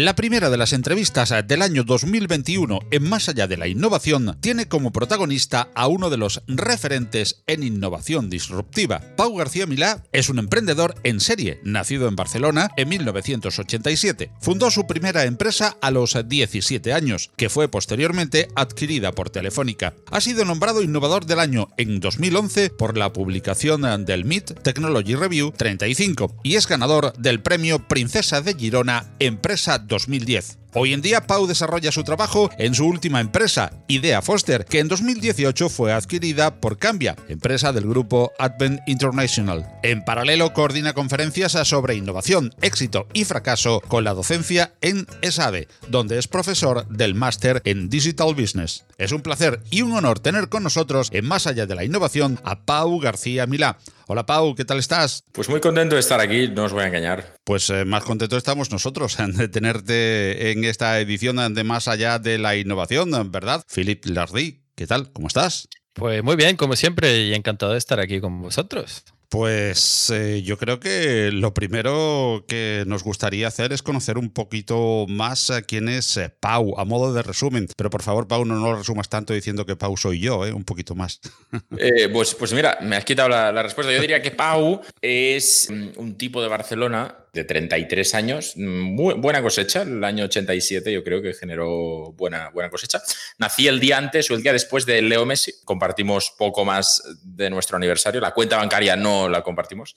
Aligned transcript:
La 0.00 0.16
primera 0.16 0.48
de 0.48 0.56
las 0.56 0.72
entrevistas 0.72 1.34
del 1.46 1.60
año 1.60 1.84
2021 1.84 2.78
en 2.90 3.02
Más 3.06 3.28
allá 3.28 3.46
de 3.46 3.58
la 3.58 3.68
innovación 3.68 4.34
tiene 4.40 4.66
como 4.66 4.92
protagonista 4.92 5.68
a 5.74 5.88
uno 5.88 6.08
de 6.08 6.16
los 6.16 6.42
referentes 6.46 7.42
en 7.46 7.62
innovación 7.62 8.30
disruptiva. 8.30 9.02
Pau 9.18 9.36
García 9.36 9.66
Milá 9.66 10.02
es 10.12 10.30
un 10.30 10.38
emprendedor 10.38 10.94
en 11.02 11.20
serie, 11.20 11.60
nacido 11.64 12.08
en 12.08 12.16
Barcelona 12.16 12.70
en 12.78 12.88
1987. 12.88 14.32
Fundó 14.40 14.70
su 14.70 14.86
primera 14.86 15.24
empresa 15.24 15.76
a 15.82 15.90
los 15.90 16.16
17 16.26 16.94
años, 16.94 17.30
que 17.36 17.50
fue 17.50 17.68
posteriormente 17.68 18.48
adquirida 18.56 19.12
por 19.12 19.28
Telefónica. 19.28 19.92
Ha 20.10 20.22
sido 20.22 20.46
nombrado 20.46 20.82
innovador 20.82 21.26
del 21.26 21.40
año 21.40 21.68
en 21.76 22.00
2011 22.00 22.70
por 22.70 22.96
la 22.96 23.12
publicación 23.12 23.82
del 24.06 24.24
MIT 24.24 24.62
Technology 24.62 25.14
Review 25.14 25.52
35 25.54 26.36
y 26.42 26.54
es 26.54 26.66
ganador 26.66 27.12
del 27.18 27.42
premio 27.42 27.86
Princesa 27.86 28.40
de 28.40 28.54
Girona 28.54 29.12
Empresa 29.18 29.89
2010. 29.90 30.59
Hoy 30.72 30.92
en 30.92 31.02
día, 31.02 31.22
Pau 31.22 31.48
desarrolla 31.48 31.90
su 31.90 32.04
trabajo 32.04 32.48
en 32.56 32.76
su 32.76 32.86
última 32.86 33.20
empresa, 33.20 33.72
Idea 33.88 34.22
Foster, 34.22 34.64
que 34.64 34.78
en 34.78 34.86
2018 34.86 35.68
fue 35.68 35.92
adquirida 35.92 36.60
por 36.60 36.78
Cambia, 36.78 37.16
empresa 37.28 37.72
del 37.72 37.88
grupo 37.88 38.30
Advent 38.38 38.80
International. 38.86 39.66
En 39.82 40.04
paralelo, 40.04 40.52
coordina 40.52 40.92
conferencias 40.92 41.52
sobre 41.66 41.96
innovación, 41.96 42.54
éxito 42.62 43.08
y 43.12 43.24
fracaso 43.24 43.80
con 43.88 44.04
la 44.04 44.14
docencia 44.14 44.72
en 44.80 45.08
ESADE, 45.22 45.66
donde 45.88 46.18
es 46.18 46.28
profesor 46.28 46.86
del 46.86 47.16
máster 47.16 47.62
en 47.64 47.88
Digital 47.88 48.36
Business. 48.36 48.84
Es 48.96 49.10
un 49.10 49.22
placer 49.22 49.60
y 49.70 49.82
un 49.82 49.92
honor 49.94 50.20
tener 50.20 50.48
con 50.48 50.62
nosotros, 50.62 51.08
en 51.12 51.26
Más 51.26 51.48
allá 51.48 51.66
de 51.66 51.74
la 51.74 51.84
innovación, 51.84 52.38
a 52.44 52.60
Pau 52.64 53.00
García 53.00 53.46
Milá. 53.46 53.78
Hola 54.12 54.26
Pau, 54.26 54.56
¿qué 54.56 54.64
tal 54.64 54.80
estás? 54.80 55.22
Pues 55.30 55.48
muy 55.48 55.60
contento 55.60 55.94
de 55.94 56.00
estar 56.00 56.18
aquí, 56.18 56.48
no 56.48 56.64
os 56.64 56.72
voy 56.72 56.82
a 56.82 56.88
engañar. 56.88 57.36
Pues 57.44 57.70
eh, 57.70 57.84
más 57.84 58.02
contento 58.02 58.36
estamos 58.36 58.72
nosotros 58.72 59.16
de 59.34 59.48
tenerte 59.48 60.50
en 60.50 60.59
esta 60.64 61.00
edición 61.00 61.54
de 61.54 61.64
Más 61.64 61.88
allá 61.88 62.18
de 62.18 62.38
la 62.38 62.56
innovación, 62.56 63.10
¿verdad? 63.30 63.64
Philip 63.72 64.04
Lardy, 64.06 64.62
¿qué 64.74 64.86
tal? 64.86 65.12
¿Cómo 65.12 65.28
estás? 65.28 65.68
Pues 65.92 66.22
muy 66.22 66.36
bien, 66.36 66.56
como 66.56 66.76
siempre, 66.76 67.26
y 67.26 67.34
encantado 67.34 67.72
de 67.72 67.78
estar 67.78 68.00
aquí 68.00 68.20
con 68.20 68.40
vosotros. 68.40 69.04
Pues 69.30 70.10
eh, 70.10 70.42
yo 70.42 70.58
creo 70.58 70.80
que 70.80 71.30
lo 71.30 71.54
primero 71.54 72.44
que 72.48 72.82
nos 72.88 73.04
gustaría 73.04 73.46
hacer 73.46 73.72
es 73.72 73.80
conocer 73.80 74.18
un 74.18 74.30
poquito 74.30 75.06
más 75.08 75.50
a 75.50 75.62
quién 75.62 75.88
es 75.88 76.16
eh, 76.16 76.34
Pau, 76.40 76.74
a 76.76 76.84
modo 76.84 77.12
de 77.14 77.22
resumen. 77.22 77.68
Pero 77.76 77.90
por 77.90 78.02
favor, 78.02 78.26
Pau, 78.26 78.44
no 78.44 78.56
lo 78.56 78.74
resumas 78.74 79.08
tanto 79.08 79.32
diciendo 79.32 79.64
que 79.66 79.76
Pau 79.76 79.96
soy 79.96 80.18
yo, 80.18 80.44
¿eh? 80.44 80.52
un 80.52 80.64
poquito 80.64 80.96
más. 80.96 81.20
pues, 82.12 82.34
pues 82.34 82.52
mira, 82.52 82.78
me 82.82 82.96
has 82.96 83.04
quitado 83.04 83.28
la 83.28 83.62
respuesta. 83.62 83.92
Yo 83.92 84.00
diría 84.00 84.20
que 84.20 84.32
Pau 84.32 84.80
es 85.00 85.68
mm, 85.70 85.90
un 86.00 86.16
tipo 86.16 86.42
de 86.42 86.48
Barcelona 86.48 87.19
de 87.32 87.44
33 87.44 88.14
años, 88.14 88.56
muy 88.56 89.14
buena 89.14 89.42
cosecha, 89.42 89.82
el 89.82 90.02
año 90.02 90.24
87 90.24 90.92
yo 90.92 91.04
creo 91.04 91.22
que 91.22 91.32
generó 91.34 92.12
buena, 92.12 92.50
buena 92.50 92.70
cosecha. 92.70 93.00
Nací 93.38 93.68
el 93.68 93.80
día 93.80 93.98
antes 93.98 94.30
o 94.30 94.34
el 94.34 94.42
día 94.42 94.52
después 94.52 94.86
de 94.86 95.02
Leo 95.02 95.24
Messi, 95.26 95.52
compartimos 95.64 96.32
poco 96.36 96.64
más 96.64 97.02
de 97.22 97.50
nuestro 97.50 97.76
aniversario, 97.76 98.20
la 98.20 98.32
cuenta 98.32 98.56
bancaria 98.56 98.96
no 98.96 99.28
la 99.28 99.42
compartimos, 99.42 99.94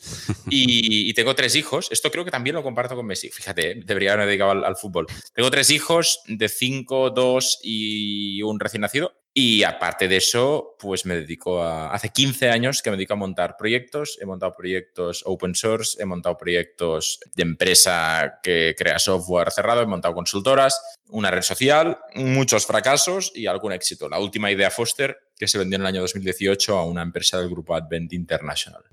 y, 0.49 1.13
tengo 1.13 1.35
tres 1.35 1.55
hijos, 1.55 1.89
esto 1.91 2.09
creo 2.09 2.25
que 2.25 2.31
también 2.31 2.55
lo 2.55 2.63
comparto 2.63 2.95
con 2.95 3.05
Messi, 3.05 3.29
fíjate, 3.29 3.71
¿eh? 3.71 3.81
debería 3.85 4.13
haberme 4.13 4.27
dedicado 4.27 4.51
al, 4.51 4.65
al 4.65 4.75
fútbol. 4.75 5.05
Tengo 5.33 5.51
tres 5.51 5.69
hijos 5.69 6.21
de 6.27 6.49
5, 6.49 7.11
2 7.11 7.59
y 7.61 8.41
un 8.41 8.59
recién 8.59 8.81
nacido, 8.81 9.13
y 9.35 9.63
aparte 9.63 10.07
de 10.07 10.17
eso, 10.17 10.75
pues 10.77 11.07
me 11.07 11.15
dedico 11.15 11.63
a. 11.63 11.91
Hace 11.91 12.09
15 12.09 12.51
años 12.51 12.83
que 12.83 12.91
me 12.91 12.97
dedico 12.97 13.13
a 13.13 13.17
montar 13.17 13.57
proyectos. 13.57 14.19
He 14.21 14.25
montado 14.27 14.53
proyectos 14.53 15.23
open 15.25 15.55
source, 15.55 15.99
he 15.99 16.05
montado 16.05 16.37
proyectos 16.37 17.19
de 17.33 17.41
empresa 17.41 18.39
que 18.43 18.75
crea 18.77 18.99
software 18.99 19.51
cerrado, 19.51 19.81
he 19.81 19.87
montado 19.87 20.13
consultoras, 20.13 20.79
una 21.07 21.31
red 21.31 21.41
social, 21.41 21.97
muchos 22.13 22.67
fracasos 22.67 23.31
y 23.33 23.47
algún 23.47 23.71
éxito. 23.71 24.07
La 24.07 24.19
última 24.19 24.51
idea 24.51 24.69
Foster, 24.69 25.17
que 25.35 25.47
se 25.47 25.57
vendió 25.57 25.77
en 25.77 25.81
el 25.81 25.87
año 25.87 26.01
2018 26.01 26.77
a 26.77 26.85
una 26.85 27.01
empresa 27.01 27.39
del 27.39 27.49
grupo 27.49 27.75
Advent 27.75 28.13
International. 28.13 28.83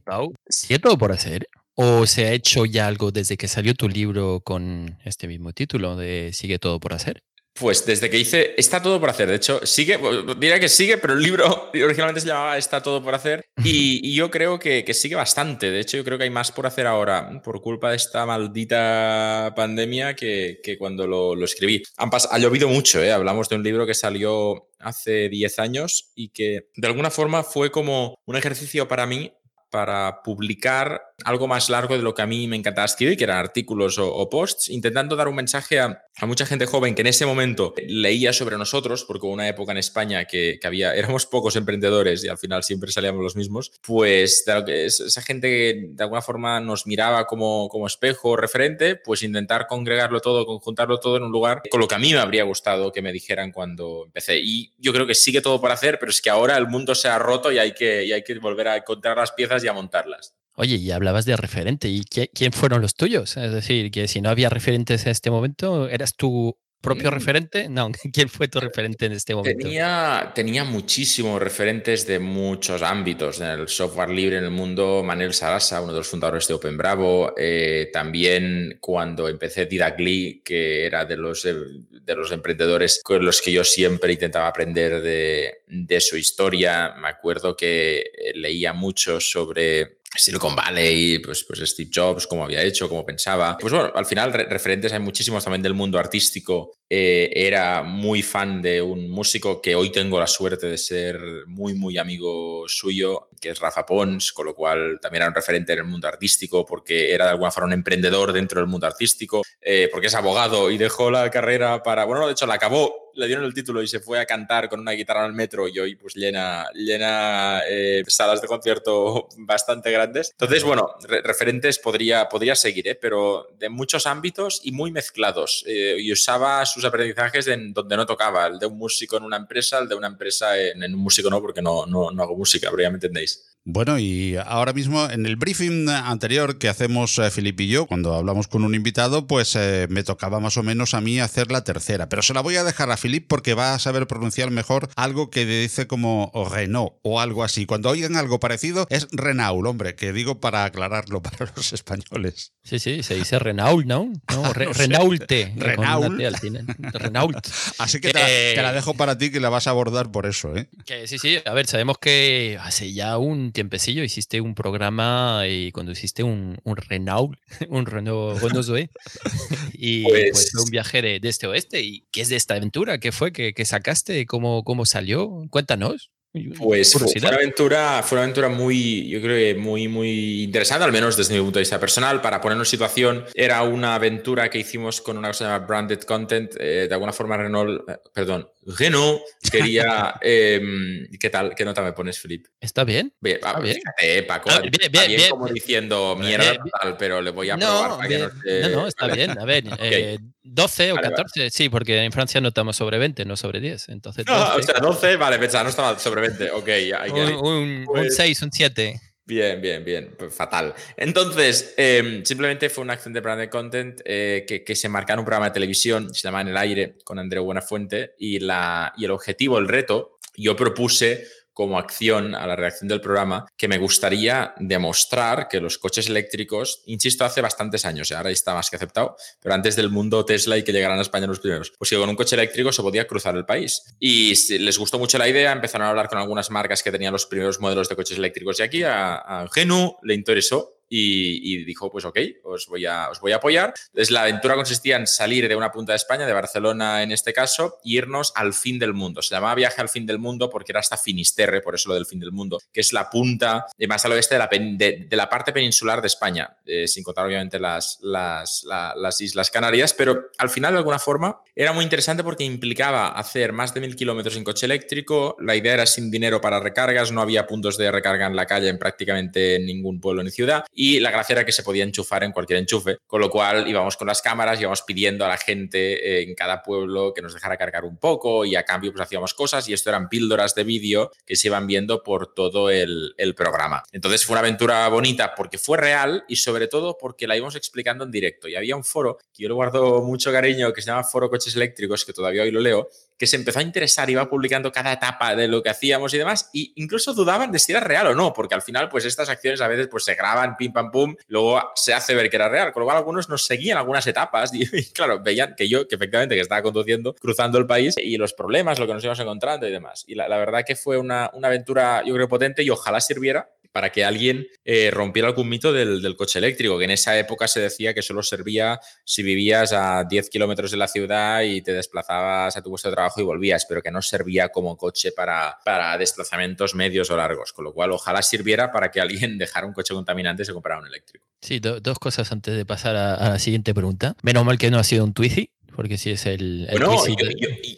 ¿Sigue 0.48 0.78
todo 0.78 0.96
por 0.96 1.12
hacer? 1.12 1.48
¿O 1.74 2.06
se 2.06 2.26
ha 2.26 2.32
hecho 2.32 2.64
ya 2.64 2.86
algo 2.86 3.10
desde 3.10 3.36
que 3.36 3.46
salió 3.46 3.74
tu 3.74 3.88
libro 3.88 4.40
con 4.40 4.98
este 5.04 5.28
mismo 5.28 5.52
título 5.52 5.98
Sigue 6.32 6.58
todo 6.58 6.80
por 6.80 6.94
hacer? 6.94 7.22
Pues 7.60 7.84
desde 7.84 8.08
que 8.08 8.18
hice 8.18 8.54
Está 8.56 8.80
todo 8.80 8.98
por 8.98 9.10
hacer. 9.10 9.28
De 9.28 9.36
hecho, 9.36 9.64
sigue, 9.66 9.98
diría 10.38 10.58
que 10.58 10.68
sigue, 10.68 10.96
pero 10.96 11.12
el 11.12 11.22
libro 11.22 11.70
originalmente 11.84 12.22
se 12.22 12.26
llamaba 12.26 12.56
Está 12.56 12.82
todo 12.82 13.02
por 13.02 13.14
hacer. 13.14 13.44
Y, 13.62 14.14
yo 14.14 14.30
creo 14.30 14.58
que, 14.58 14.84
sigue 14.94 15.14
bastante. 15.14 15.70
De 15.70 15.80
hecho, 15.80 15.98
yo 15.98 16.04
creo 16.04 16.16
que 16.16 16.24
hay 16.24 16.30
más 16.30 16.50
por 16.50 16.66
hacer 16.66 16.86
ahora 16.86 17.40
por 17.44 17.60
culpa 17.60 17.90
de 17.90 17.96
esta 17.96 18.24
maldita 18.24 19.52
pandemia 19.54 20.16
que, 20.16 20.76
cuando 20.78 21.06
lo, 21.06 21.44
escribí. 21.44 21.82
ha 21.96 22.38
llovido 22.38 22.68
mucho, 22.68 23.02
¿eh? 23.02 23.12
Hablamos 23.12 23.48
de 23.48 23.56
un 23.56 23.62
libro 23.62 23.86
que 23.86 23.94
salió 23.94 24.70
hace 24.78 25.28
10 25.28 25.58
años 25.58 26.10
y 26.14 26.30
que 26.30 26.70
de 26.74 26.86
alguna 26.88 27.10
forma 27.10 27.42
fue 27.42 27.70
como 27.70 28.18
un 28.24 28.36
ejercicio 28.36 28.88
para 28.88 29.06
mí 29.06 29.32
para 29.70 30.22
publicar 30.22 31.00
algo 31.24 31.46
más 31.46 31.70
largo 31.70 31.96
de 31.96 32.02
lo 32.02 32.14
que 32.14 32.22
a 32.22 32.26
mí 32.26 32.46
me 32.48 32.56
encantaba 32.56 32.86
escribir, 32.86 33.16
que 33.16 33.24
eran 33.24 33.38
artículos 33.38 33.98
o, 33.98 34.28
posts, 34.28 34.68
intentando 34.68 35.16
dar 35.16 35.28
un 35.28 35.36
mensaje 35.36 35.80
a, 35.80 36.04
mucha 36.22 36.46
gente 36.46 36.66
joven 36.66 36.94
que 36.94 37.00
en 37.00 37.06
ese 37.06 37.26
momento 37.26 37.74
leía 37.86 38.32
sobre 38.32 38.58
nosotros, 38.58 39.04
porque 39.04 39.26
hubo 39.26 39.32
una 39.32 39.48
época 39.48 39.72
en 39.72 39.78
España 39.78 40.24
que, 40.24 40.58
había, 40.62 40.94
éramos 40.94 41.26
pocos 41.26 41.56
emprendedores 41.56 42.24
y 42.24 42.28
al 42.28 42.38
final 42.38 42.62
siempre 42.62 42.92
salíamos 42.92 43.22
los 43.22 43.36
mismos, 43.36 43.72
pues 43.82 44.44
esa 44.46 45.22
gente 45.22 45.48
que 45.48 45.88
de 45.90 46.02
alguna 46.02 46.22
forma 46.22 46.60
nos 46.60 46.86
miraba 46.86 47.26
como, 47.26 47.68
espejo 47.86 48.36
referente, 48.36 48.96
pues 48.96 49.22
intentar 49.22 49.66
congregarlo 49.66 50.20
todo, 50.20 50.46
conjuntarlo 50.46 51.00
todo 51.00 51.16
en 51.16 51.24
un 51.24 51.32
lugar 51.32 51.62
con 51.70 51.80
lo 51.80 51.88
que 51.88 51.94
a 51.94 51.98
mí 51.98 52.12
me 52.12 52.18
habría 52.18 52.44
gustado 52.44 52.92
que 52.92 53.02
me 53.02 53.12
dijeran 53.12 53.52
cuando 53.52 54.04
empecé. 54.06 54.38
Y 54.38 54.72
yo 54.78 54.92
creo 54.92 55.06
que 55.06 55.14
sigue 55.14 55.40
todo 55.40 55.60
por 55.60 55.72
hacer, 55.72 55.98
pero 55.98 56.10
es 56.10 56.20
que 56.20 56.30
ahora 56.30 56.56
el 56.56 56.68
mundo 56.68 56.94
se 56.94 57.08
ha 57.08 57.18
roto 57.18 57.50
y 57.50 57.58
hay 57.58 57.72
que 57.72 58.38
volver 58.40 58.68
a 58.68 58.76
encontrar 58.76 59.16
las 59.16 59.32
piezas 59.32 59.64
y 59.64 59.68
a 59.68 59.72
montarlas. 59.72 60.34
Oye, 60.60 60.76
y 60.76 60.90
hablabas 60.90 61.24
de 61.24 61.38
referente. 61.38 61.88
¿Y 61.88 62.04
quién 62.04 62.52
fueron 62.52 62.82
los 62.82 62.94
tuyos? 62.94 63.38
Es 63.38 63.50
decir, 63.50 63.90
que 63.90 64.06
si 64.08 64.20
no 64.20 64.28
había 64.28 64.50
referentes 64.50 65.06
en 65.06 65.12
este 65.12 65.30
momento, 65.30 65.88
¿eras 65.88 66.14
tú 66.14 66.54
propio 66.82 67.10
mm. 67.10 67.14
referente? 67.14 67.68
No, 67.70 67.90
¿quién 68.12 68.28
fue 68.28 68.46
tu 68.48 68.60
referente 68.60 69.06
en 69.06 69.12
este 69.12 69.34
momento? 69.34 69.62
Tenía, 69.62 70.32
tenía 70.34 70.64
muchísimos 70.64 71.40
referentes 71.40 72.06
de 72.06 72.18
muchos 72.18 72.82
ámbitos. 72.82 73.40
En 73.40 73.46
el 73.46 73.68
software 73.68 74.10
libre 74.10 74.36
en 74.36 74.44
el 74.44 74.50
mundo, 74.50 75.02
Manuel 75.02 75.32
Sarasa, 75.32 75.80
uno 75.80 75.92
de 75.92 76.00
los 76.00 76.08
fundadores 76.08 76.46
de 76.46 76.52
Open 76.52 76.76
Bravo. 76.76 77.32
Eh, 77.38 77.88
también 77.90 78.76
cuando 78.82 79.30
empecé 79.30 79.64
Didacli, 79.64 80.42
que 80.44 80.84
era 80.84 81.06
de 81.06 81.16
los, 81.16 81.42
eh, 81.46 81.54
de 81.90 82.14
los 82.14 82.32
emprendedores 82.32 83.00
con 83.02 83.24
los 83.24 83.40
que 83.40 83.52
yo 83.52 83.64
siempre 83.64 84.12
intentaba 84.12 84.48
aprender 84.48 85.00
de, 85.00 85.62
de 85.68 86.00
su 86.02 86.18
historia. 86.18 86.96
Me 87.00 87.08
acuerdo 87.08 87.56
que 87.56 88.00
eh, 88.00 88.32
leía 88.34 88.74
mucho 88.74 89.20
sobre 89.20 89.99
Silicon 90.16 90.56
Valley, 90.56 91.18
pues, 91.20 91.44
pues 91.44 91.60
Steve 91.70 91.90
Jobs, 91.94 92.26
cómo 92.26 92.44
había 92.44 92.62
hecho, 92.62 92.88
cómo 92.88 93.04
pensaba. 93.06 93.56
Pues 93.58 93.72
bueno, 93.72 93.92
al 93.94 94.06
final 94.06 94.32
referentes 94.32 94.92
hay 94.92 94.98
muchísimos 94.98 95.44
también 95.44 95.62
del 95.62 95.74
mundo 95.74 95.98
artístico. 95.98 96.79
Eh, 96.92 97.30
era 97.46 97.84
muy 97.84 98.20
fan 98.20 98.60
de 98.60 98.82
un 98.82 99.08
músico 99.08 99.62
que 99.62 99.76
hoy 99.76 99.92
tengo 99.92 100.18
la 100.18 100.26
suerte 100.26 100.66
de 100.66 100.76
ser 100.76 101.20
muy, 101.46 101.72
muy 101.72 101.98
amigo 101.98 102.64
suyo, 102.66 103.28
que 103.40 103.50
es 103.50 103.60
Rafa 103.60 103.86
Pons, 103.86 104.32
con 104.32 104.46
lo 104.46 104.56
cual 104.56 104.98
también 105.00 105.22
era 105.22 105.28
un 105.28 105.34
referente 105.36 105.72
en 105.72 105.78
el 105.78 105.84
mundo 105.84 106.08
artístico 106.08 106.66
porque 106.66 107.14
era 107.14 107.26
de 107.26 107.30
alguna 107.30 107.52
forma 107.52 107.68
un 107.68 107.74
emprendedor 107.74 108.32
dentro 108.32 108.60
del 108.60 108.68
mundo 108.68 108.88
artístico, 108.88 109.42
eh, 109.60 109.88
porque 109.92 110.08
es 110.08 110.14
abogado 110.16 110.68
y 110.68 110.78
dejó 110.78 111.12
la 111.12 111.30
carrera 111.30 111.80
para, 111.84 112.04
bueno, 112.06 112.26
de 112.26 112.32
hecho 112.32 112.46
la 112.46 112.54
acabó 112.54 113.10
le 113.14 113.26
dieron 113.26 113.44
el 113.44 113.54
título 113.54 113.82
y 113.82 113.88
se 113.88 114.00
fue 114.00 114.18
a 114.18 114.26
cantar 114.26 114.68
con 114.68 114.80
una 114.80 114.92
guitarra 114.92 115.24
al 115.24 115.32
metro 115.32 115.68
y 115.68 115.78
hoy 115.78 115.96
pues 115.96 116.14
llena, 116.14 116.68
llena 116.74 117.60
eh, 117.68 118.02
salas 118.06 118.40
de 118.40 118.48
concierto 118.48 119.28
bastante 119.38 119.90
grandes. 119.90 120.30
Entonces, 120.30 120.64
bueno, 120.64 120.94
referentes 121.24 121.78
podría, 121.78 122.28
podría 122.28 122.54
seguir, 122.54 122.98
pero 123.00 123.48
de 123.58 123.68
muchos 123.68 124.06
ámbitos 124.06 124.60
y 124.64 124.72
muy 124.72 124.90
mezclados. 124.90 125.64
Y 125.66 126.10
usaba 126.12 126.64
sus 126.66 126.79
aprendizajes 126.84 127.46
en 127.48 127.72
donde 127.72 127.96
no 127.96 128.06
tocaba, 128.06 128.46
el 128.46 128.58
de 128.58 128.66
un 128.66 128.78
músico 128.78 129.16
en 129.16 129.24
una 129.24 129.36
empresa, 129.36 129.78
el 129.78 129.88
de 129.88 129.94
una 129.94 130.06
empresa 130.06 130.58
en, 130.58 130.82
un 130.82 131.00
músico 131.00 131.30
no, 131.30 131.40
porque 131.40 131.62
no, 131.62 131.86
no, 131.86 132.10
no 132.10 132.22
hago 132.22 132.36
música, 132.36 132.68
pero 132.70 132.82
ya 132.82 132.90
me 132.90 132.96
entendéis. 132.96 133.49
Bueno, 133.64 133.98
y 133.98 134.36
ahora 134.36 134.72
mismo 134.72 135.10
en 135.10 135.26
el 135.26 135.36
briefing 135.36 135.88
anterior 135.90 136.58
que 136.58 136.68
hacemos 136.68 137.18
eh, 137.18 137.30
Filip 137.30 137.60
y 137.60 137.68
yo, 137.68 137.86
cuando 137.86 138.14
hablamos 138.14 138.48
con 138.48 138.64
un 138.64 138.74
invitado, 138.74 139.26
pues 139.26 139.54
eh, 139.54 139.86
me 139.90 140.02
tocaba 140.02 140.40
más 140.40 140.56
o 140.56 140.62
menos 140.62 140.94
a 140.94 141.02
mí 141.02 141.20
hacer 141.20 141.52
la 141.52 141.62
tercera. 141.62 142.08
Pero 142.08 142.22
se 142.22 142.32
la 142.32 142.40
voy 142.40 142.56
a 142.56 142.64
dejar 142.64 142.90
a 142.90 142.96
Filip 142.96 143.28
porque 143.28 143.52
va 143.52 143.74
a 143.74 143.78
saber 143.78 144.06
pronunciar 144.06 144.50
mejor 144.50 144.88
algo 144.96 145.28
que 145.28 145.44
dice 145.44 145.86
como 145.86 146.32
Renault 146.50 146.94
o 147.02 147.20
algo 147.20 147.44
así. 147.44 147.66
Cuando 147.66 147.90
oigan 147.90 148.16
algo 148.16 148.40
parecido 148.40 148.86
es 148.88 149.08
Renault, 149.12 149.66
hombre, 149.66 149.94
que 149.94 150.14
digo 150.14 150.40
para 150.40 150.64
aclararlo 150.64 151.22
para 151.22 151.52
los 151.54 151.74
españoles. 151.74 152.54
Sí, 152.62 152.78
sí, 152.78 153.02
se 153.02 153.14
dice 153.16 153.38
Renault, 153.38 153.84
¿no? 153.86 154.10
no, 154.32 154.52
Renaulte. 154.54 155.52
Renault. 155.56 157.46
Así 157.78 158.00
que, 158.00 158.10
te, 158.12 158.56
la, 158.56 158.72
dejo 158.72 158.94
para 158.94 159.18
ti 159.18 159.30
que 159.30 159.40
la 159.40 159.50
vas 159.50 159.66
a 159.66 159.70
abordar 159.70 160.10
por 160.10 160.24
eso, 160.24 160.56
¿eh? 160.56 160.68
Que 160.86 161.06
sí, 161.06 161.18
sí. 161.18 161.38
A 161.44 161.52
ver, 161.52 161.66
sabemos 161.66 161.98
que 161.98 162.58
hace 162.62 162.92
ya 162.92 163.18
un 163.18 163.49
tiempecillo 163.52 164.04
hiciste 164.04 164.40
un 164.40 164.54
programa 164.54 165.44
y 165.48 165.72
cuando 165.72 165.92
hiciste 165.92 166.22
un, 166.22 166.58
un 166.64 166.76
Renault, 166.76 167.38
un 167.68 167.86
Renault, 167.86 168.40
Renault 168.40 168.66
Zoe, 168.66 168.90
y 169.72 170.04
pues, 170.04 170.30
pues, 170.32 170.50
fue 170.52 170.62
un 170.62 170.70
viaje 170.70 171.02
de, 171.02 171.20
este 171.22 171.46
oeste. 171.46 171.82
¿Y 171.82 172.06
qué 172.10 172.22
es 172.22 172.28
de 172.28 172.36
esta 172.36 172.54
aventura? 172.54 172.98
¿Qué 172.98 173.12
fue? 173.12 173.32
¿Qué, 173.32 173.52
qué 173.54 173.64
sacaste? 173.64 174.26
¿Cómo, 174.26 174.64
¿Cómo 174.64 174.86
salió? 174.86 175.46
Cuéntanos. 175.50 176.10
Pues 176.58 176.92
fue 176.92 177.12
una 177.18 177.30
aventura, 177.30 178.04
fue 178.04 178.16
una 178.16 178.22
aventura 178.22 178.48
muy, 178.48 179.08
yo 179.08 179.20
creo 179.20 179.36
que 179.36 179.60
muy, 179.60 179.88
muy 179.88 180.44
interesante, 180.44 180.84
al 180.84 180.92
menos 180.92 181.16
desde 181.16 181.34
mi 181.34 181.40
punto 181.40 181.58
de 181.58 181.62
vista 181.62 181.80
personal. 181.80 182.20
Para 182.20 182.40
ponernos 182.40 182.68
en 182.68 182.70
situación, 182.70 183.24
era 183.34 183.64
una 183.64 183.96
aventura 183.96 184.48
que 184.48 184.58
hicimos 184.58 185.00
con 185.00 185.18
una 185.18 185.28
cosa 185.28 185.46
llamada 185.46 185.66
Branded 185.66 186.02
Content. 186.02 186.54
Eh, 186.60 186.86
de 186.88 186.94
alguna 186.94 187.12
forma, 187.12 187.36
Renault, 187.36 187.82
eh, 187.88 187.96
perdón, 188.14 188.48
Renault 188.76 189.22
quería. 189.50 190.14
Em, 190.22 191.08
¿Qué 191.18 191.30
tal? 191.30 191.54
¿Qué 191.54 191.64
nota 191.64 191.82
me 191.82 191.92
pones, 191.92 192.18
Flip? 192.18 192.46
¿Está 192.60 192.84
bien? 192.84 193.12
Bien, 193.20 193.36
¿Está 193.36 193.58
bien? 193.58 193.76
Fíjate, 193.76 194.22
Paco. 194.24 194.50
Ah, 194.50 194.60
bien, 194.60 194.72
bien, 194.92 195.06
bien, 195.08 195.30
como 195.30 195.48
diciendo 195.48 196.16
mierda 196.18 196.56
total, 196.56 196.96
pero 196.98 197.20
le 197.20 197.30
voy 197.30 197.50
a 197.50 197.56
probar 197.56 197.96
para 197.96 198.08
que 198.08 198.18
no, 198.18 198.28
no, 198.28 198.68
no, 198.68 198.86
está 198.86 199.06
bien. 199.14 199.38
A 199.38 199.44
ver, 199.44 199.64
eh, 199.78 200.18
12 200.42 200.92
o 200.92 200.96
14, 200.96 201.50
sí, 201.50 201.68
porque 201.68 202.02
en 202.02 202.12
Francia 202.12 202.40
no 202.40 202.48
estamos 202.48 202.76
sobre 202.76 202.98
20, 202.98 203.24
no 203.24 203.36
sobre 203.36 203.60
10. 203.60 203.88
Entonces, 203.90 204.24
12. 204.24 204.38
No, 204.38 204.54
o 204.56 204.62
sea, 204.62 204.74
12, 204.80 205.16
vale, 205.16 205.38
pensaba, 205.38 205.64
no 205.64 205.70
estaba 205.70 205.98
sobre 205.98 206.22
20. 206.22 206.50
Ok, 206.52 206.68
hay 206.68 207.12
que, 207.12 207.20
un, 207.20 207.86
un, 207.88 208.10
6, 208.10 208.14
pues 208.16 208.42
un 208.42 208.52
7. 208.52 209.00
Bien, 209.30 209.60
bien, 209.60 209.84
bien, 209.84 210.10
pues 210.18 210.34
fatal. 210.34 210.74
Entonces, 210.96 211.72
eh, 211.76 212.20
simplemente 212.24 212.68
fue 212.68 212.82
una 212.82 212.94
acción 212.94 213.14
de 213.14 213.20
brand 213.20 213.48
content 213.48 214.00
eh, 214.04 214.44
que, 214.66 214.74
se 214.74 214.88
marcaba 214.88 215.14
en 215.14 215.18
un 215.20 215.24
programa 215.24 215.46
de 215.46 215.52
televisión, 215.52 216.12
se 216.12 216.22
llama 216.22 216.40
En 216.40 216.48
el 216.48 216.56
aire, 216.56 216.96
con 217.04 217.16
Andreu 217.20 217.44
Buenafuente, 217.44 218.16
y, 218.18 218.40
la, 218.40 218.92
y 218.96 219.04
el 219.04 219.12
objetivo, 219.12 219.58
el 219.58 219.68
reto, 219.68 220.18
yo 220.36 220.56
propuse 220.56 221.28
como 221.52 221.78
acción 221.78 222.34
a 222.34 222.46
la 222.46 222.56
redacción 222.56 222.88
del 222.88 223.00
programa 223.00 223.46
que 223.56 223.68
me 223.68 223.78
gustaría 223.78 224.54
demostrar 224.58 225.48
que 225.48 225.60
los 225.60 225.78
coches 225.78 226.08
eléctricos, 226.08 226.82
insisto, 226.86 227.24
hace 227.24 227.40
bastantes 227.40 227.84
años, 227.84 228.12
ahora 228.12 228.30
está 228.30 228.54
más 228.54 228.70
que 228.70 228.76
aceptado, 228.76 229.16
pero 229.40 229.54
antes 229.54 229.76
del 229.76 229.90
mundo 229.90 230.24
Tesla 230.24 230.56
y 230.56 230.62
que 230.62 230.72
llegaran 230.72 230.98
a 230.98 231.02
España 231.02 231.26
los 231.26 231.40
primeros, 231.40 231.72
pues 231.76 231.90
que 231.90 231.96
con 231.96 232.08
un 232.08 232.16
coche 232.16 232.36
eléctrico 232.36 232.72
se 232.72 232.82
podía 232.82 233.06
cruzar 233.06 233.36
el 233.36 233.44
país. 233.44 233.82
Y 233.98 234.34
les 234.58 234.78
gustó 234.78 234.98
mucho 234.98 235.18
la 235.18 235.28
idea, 235.28 235.52
empezaron 235.52 235.86
a 235.86 235.90
hablar 235.90 236.08
con 236.08 236.18
algunas 236.18 236.50
marcas 236.50 236.82
que 236.82 236.90
tenían 236.90 237.12
los 237.12 237.26
primeros 237.26 237.60
modelos 237.60 237.88
de 237.88 237.96
coches 237.96 238.18
eléctricos 238.18 238.58
y 238.60 238.62
aquí 238.62 238.82
a, 238.82 239.16
a 239.16 239.48
Genu 239.52 239.96
le 240.02 240.14
interesó 240.14 240.79
y, 240.92 241.64
dijo, 241.64 241.90
pues 241.90 242.04
ok, 242.04 242.18
os 242.42 242.66
voy, 242.66 242.84
a, 242.84 243.08
os 243.10 243.20
voy 243.20 243.32
a 243.32 243.36
apoyar. 243.36 243.72
Entonces 243.86 244.10
la 244.10 244.22
aventura 244.22 244.56
consistía 244.56 244.96
en 244.96 245.06
salir 245.06 245.48
de 245.48 245.54
una 245.54 245.70
punta 245.70 245.92
de 245.92 245.96
España, 245.96 246.26
de 246.26 246.32
Barcelona 246.32 247.02
en 247.02 247.12
este 247.12 247.32
caso, 247.32 247.78
e 247.84 247.90
irnos 247.90 248.32
al 248.34 248.52
fin 248.52 248.78
del 248.78 248.92
mundo. 248.92 249.22
Se 249.22 249.34
llamaba 249.34 249.54
viaje 249.54 249.80
al 249.80 249.88
fin 249.88 250.04
del 250.04 250.18
mundo 250.18 250.50
porque 250.50 250.72
era 250.72 250.80
hasta 250.80 250.96
Finisterre, 250.96 251.60
por 251.60 251.76
eso 251.76 251.88
lo 251.88 251.94
del 251.94 252.06
fin 252.06 252.18
del 252.18 252.32
mundo, 252.32 252.58
que 252.72 252.80
es 252.80 252.92
la 252.92 253.08
punta 253.08 253.66
más 253.88 254.04
al 254.04 254.12
oeste 254.12 254.34
de 254.34 254.38
la, 254.38 254.48
de, 254.48 255.16
la 255.16 255.28
parte 255.28 255.52
peninsular 255.52 256.00
de 256.00 256.08
España, 256.08 256.56
eh, 256.66 256.88
sin 256.88 257.04
contar 257.04 257.26
obviamente 257.26 257.60
las, 257.60 257.98
las, 258.02 258.64
las 258.64 259.20
Islas 259.20 259.50
Canarias, 259.50 259.94
pero 259.94 260.30
al 260.38 260.50
final 260.50 260.72
de 260.72 260.78
alguna 260.78 260.98
forma 260.98 261.40
era 261.54 261.72
muy 261.72 261.84
interesante 261.84 262.24
porque 262.24 262.44
implicaba 262.44 263.08
hacer 263.08 263.52
más 263.52 263.74
de 263.74 263.80
mil 263.80 263.94
kilómetros 263.94 264.36
en 264.36 264.44
coche 264.44 264.66
eléctrico, 264.66 265.36
la 265.40 265.54
idea 265.54 265.74
era 265.74 265.86
sin 265.86 266.10
dinero 266.10 266.40
para 266.40 266.58
recargas, 266.60 267.12
no 267.12 267.20
había 267.20 267.46
puntos 267.46 267.76
de 267.76 267.90
recarga 267.92 268.26
en 268.26 268.36
la 268.36 268.46
calle 268.46 268.68
en 268.68 268.78
prácticamente 268.78 269.58
ningún 269.58 270.00
pueblo 270.00 270.22
ni 270.22 270.30
ciudad 270.30 270.64
y 270.82 270.98
la 270.98 271.10
gracia 271.10 271.34
era 271.34 271.44
que 271.44 271.52
se 271.52 271.62
podía 271.62 271.84
enchufar 271.84 272.24
en 272.24 272.32
cualquier 272.32 272.58
enchufe, 272.58 272.96
con 273.06 273.20
lo 273.20 273.28
cual 273.28 273.68
íbamos 273.68 273.98
con 273.98 274.06
las 274.06 274.22
cámaras, 274.22 274.58
íbamos 274.58 274.80
pidiendo 274.80 275.26
a 275.26 275.28
la 275.28 275.36
gente 275.36 275.92
eh, 275.92 276.22
en 276.22 276.34
cada 276.34 276.62
pueblo 276.62 277.12
que 277.12 277.20
nos 277.20 277.34
dejara 277.34 277.58
cargar 277.58 277.84
un 277.84 277.98
poco 277.98 278.46
y 278.46 278.56
a 278.56 278.64
cambio 278.64 278.90
pues 278.90 279.02
hacíamos 279.02 279.34
cosas 279.34 279.68
y 279.68 279.74
esto 279.74 279.90
eran 279.90 280.08
píldoras 280.08 280.54
de 280.54 280.64
vídeo 280.64 281.10
que 281.26 281.36
se 281.36 281.48
iban 281.48 281.66
viendo 281.66 282.02
por 282.02 282.32
todo 282.32 282.70
el, 282.70 283.12
el 283.18 283.34
programa. 283.34 283.82
Entonces 283.92 284.24
fue 284.24 284.32
una 284.32 284.40
aventura 284.40 284.88
bonita 284.88 285.34
porque 285.34 285.58
fue 285.58 285.76
real 285.76 286.24
y 286.28 286.36
sobre 286.36 286.66
todo 286.66 286.96
porque 286.96 287.26
la 287.26 287.36
íbamos 287.36 287.56
explicando 287.56 288.04
en 288.04 288.10
directo 288.10 288.48
y 288.48 288.56
había 288.56 288.74
un 288.74 288.84
foro 288.84 289.18
que 289.34 289.42
yo 289.42 289.50
le 289.50 289.54
guardo 289.54 290.00
mucho 290.00 290.32
cariño 290.32 290.72
que 290.72 290.80
se 290.80 290.86
llama 290.86 291.04
Foro 291.04 291.28
Coches 291.28 291.54
Eléctricos, 291.56 292.06
que 292.06 292.14
todavía 292.14 292.42
hoy 292.42 292.52
lo 292.52 292.60
leo, 292.60 292.88
que 293.20 293.26
se 293.26 293.36
empezó 293.36 293.58
a 293.58 293.62
interesar, 293.62 294.08
iba 294.08 294.30
publicando 294.30 294.72
cada 294.72 294.94
etapa 294.94 295.36
de 295.36 295.46
lo 295.46 295.62
que 295.62 295.68
hacíamos 295.68 296.14
y 296.14 296.18
demás, 296.18 296.48
y 296.54 296.72
incluso 296.76 297.12
dudaban 297.12 297.52
de 297.52 297.58
si 297.58 297.70
era 297.70 297.80
real 297.82 298.06
o 298.06 298.14
no, 298.14 298.32
porque 298.32 298.54
al 298.54 298.62
final, 298.62 298.88
pues 298.88 299.04
estas 299.04 299.28
acciones 299.28 299.60
a 299.60 299.68
veces 299.68 299.88
pues 299.88 300.04
se 300.04 300.14
graban, 300.14 300.56
pim 300.56 300.72
pam 300.72 300.90
pum, 300.90 301.14
luego 301.28 301.60
se 301.74 301.92
hace 301.92 302.14
ver 302.14 302.30
que 302.30 302.36
era 302.36 302.48
real, 302.48 302.72
con 302.72 302.80
lo 302.80 302.86
cual 302.86 302.96
algunos 302.96 303.28
nos 303.28 303.44
seguían 303.44 303.76
algunas 303.76 304.06
etapas 304.06 304.54
y, 304.54 304.64
claro, 304.92 305.22
veían 305.22 305.54
que 305.54 305.68
yo, 305.68 305.86
que 305.86 305.96
efectivamente 305.96 306.34
que 306.34 306.40
estaba 306.40 306.62
conduciendo, 306.62 307.12
cruzando 307.12 307.58
el 307.58 307.66
país 307.66 307.94
y 307.98 308.16
los 308.16 308.32
problemas, 308.32 308.78
lo 308.78 308.86
que 308.86 308.94
nos 308.94 309.04
íbamos 309.04 309.20
encontrando 309.20 309.68
y 309.68 309.70
demás. 309.70 310.04
Y 310.06 310.14
la, 310.14 310.26
la 310.26 310.38
verdad 310.38 310.64
que 310.66 310.74
fue 310.74 310.96
una, 310.96 311.30
una 311.34 311.48
aventura, 311.48 312.02
yo 312.06 312.14
creo, 312.14 312.26
potente 312.26 312.62
y 312.62 312.70
ojalá 312.70 313.02
sirviera 313.02 313.50
para 313.72 313.90
que 313.90 314.04
alguien 314.04 314.46
eh, 314.64 314.90
rompiera 314.90 315.28
algún 315.28 315.48
mito 315.48 315.72
del, 315.72 316.16
coche 316.16 316.38
eléctrico, 316.38 316.78
que 316.78 316.84
en 316.84 316.90
esa 316.90 317.18
época 317.18 317.48
se 317.48 317.60
decía 317.60 317.94
que 317.94 318.02
solo 318.02 318.22
servía 318.22 318.80
si 319.04 319.22
vivías 319.22 319.72
a 319.72 320.04
10 320.04 320.28
kilómetros 320.30 320.70
de 320.70 320.76
la 320.76 320.88
ciudad 320.88 321.42
y 321.42 321.62
te 321.62 321.72
desplazabas 321.72 322.56
a 322.56 322.62
tu 322.62 322.70
puesto 322.70 322.88
de 322.88 322.94
trabajo 322.94 323.20
y 323.20 323.24
volvías, 323.24 323.66
pero 323.66 323.82
que 323.82 323.90
no 323.90 324.02
servía 324.02 324.48
como 324.48 324.76
coche 324.76 325.12
para, 325.12 325.58
para 325.64 325.96
desplazamientos 325.98 326.74
medios 326.74 327.10
o 327.10 327.16
largos, 327.16 327.52
con 327.52 327.64
lo 327.64 327.72
cual 327.72 327.92
ojalá 327.92 328.22
sirviera 328.22 328.72
para 328.72 328.90
que 328.90 329.00
alguien 329.00 329.38
dejara 329.38 329.66
un 329.66 329.72
coche 329.72 329.94
contaminante 329.94 330.42
y 330.42 330.46
se 330.46 330.52
comprara 330.52 330.80
un 330.80 330.86
eléctrico. 330.86 331.24
Sí, 331.40 331.58
dos 331.60 331.98
cosas 331.98 332.30
antes 332.32 332.54
de 332.54 332.66
pasar 332.66 332.96
a, 332.96 333.30
la 333.30 333.38
siguiente 333.38 333.72
pregunta. 333.72 334.14
Menos 334.22 334.44
mal 334.44 334.58
que 334.58 334.70
no 334.70 334.78
ha 334.78 334.84
sido 334.84 335.04
un 335.04 335.14
Twizy, 335.14 335.50
porque 335.80 335.96
si 335.96 336.10
es 336.10 336.26
el. 336.26 336.68
bueno, 336.72 336.94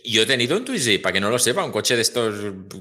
yo, 0.02 0.22
he 0.22 0.26
tenido 0.26 0.56
un 0.56 0.64
Twizy, 0.64 0.98
para 0.98 1.12
que 1.12 1.20
no 1.20 1.30
lo 1.30 1.38
sepa, 1.38 1.64
un 1.64 1.70
coche 1.70 1.94
de 1.94 2.02
estos 2.02 2.34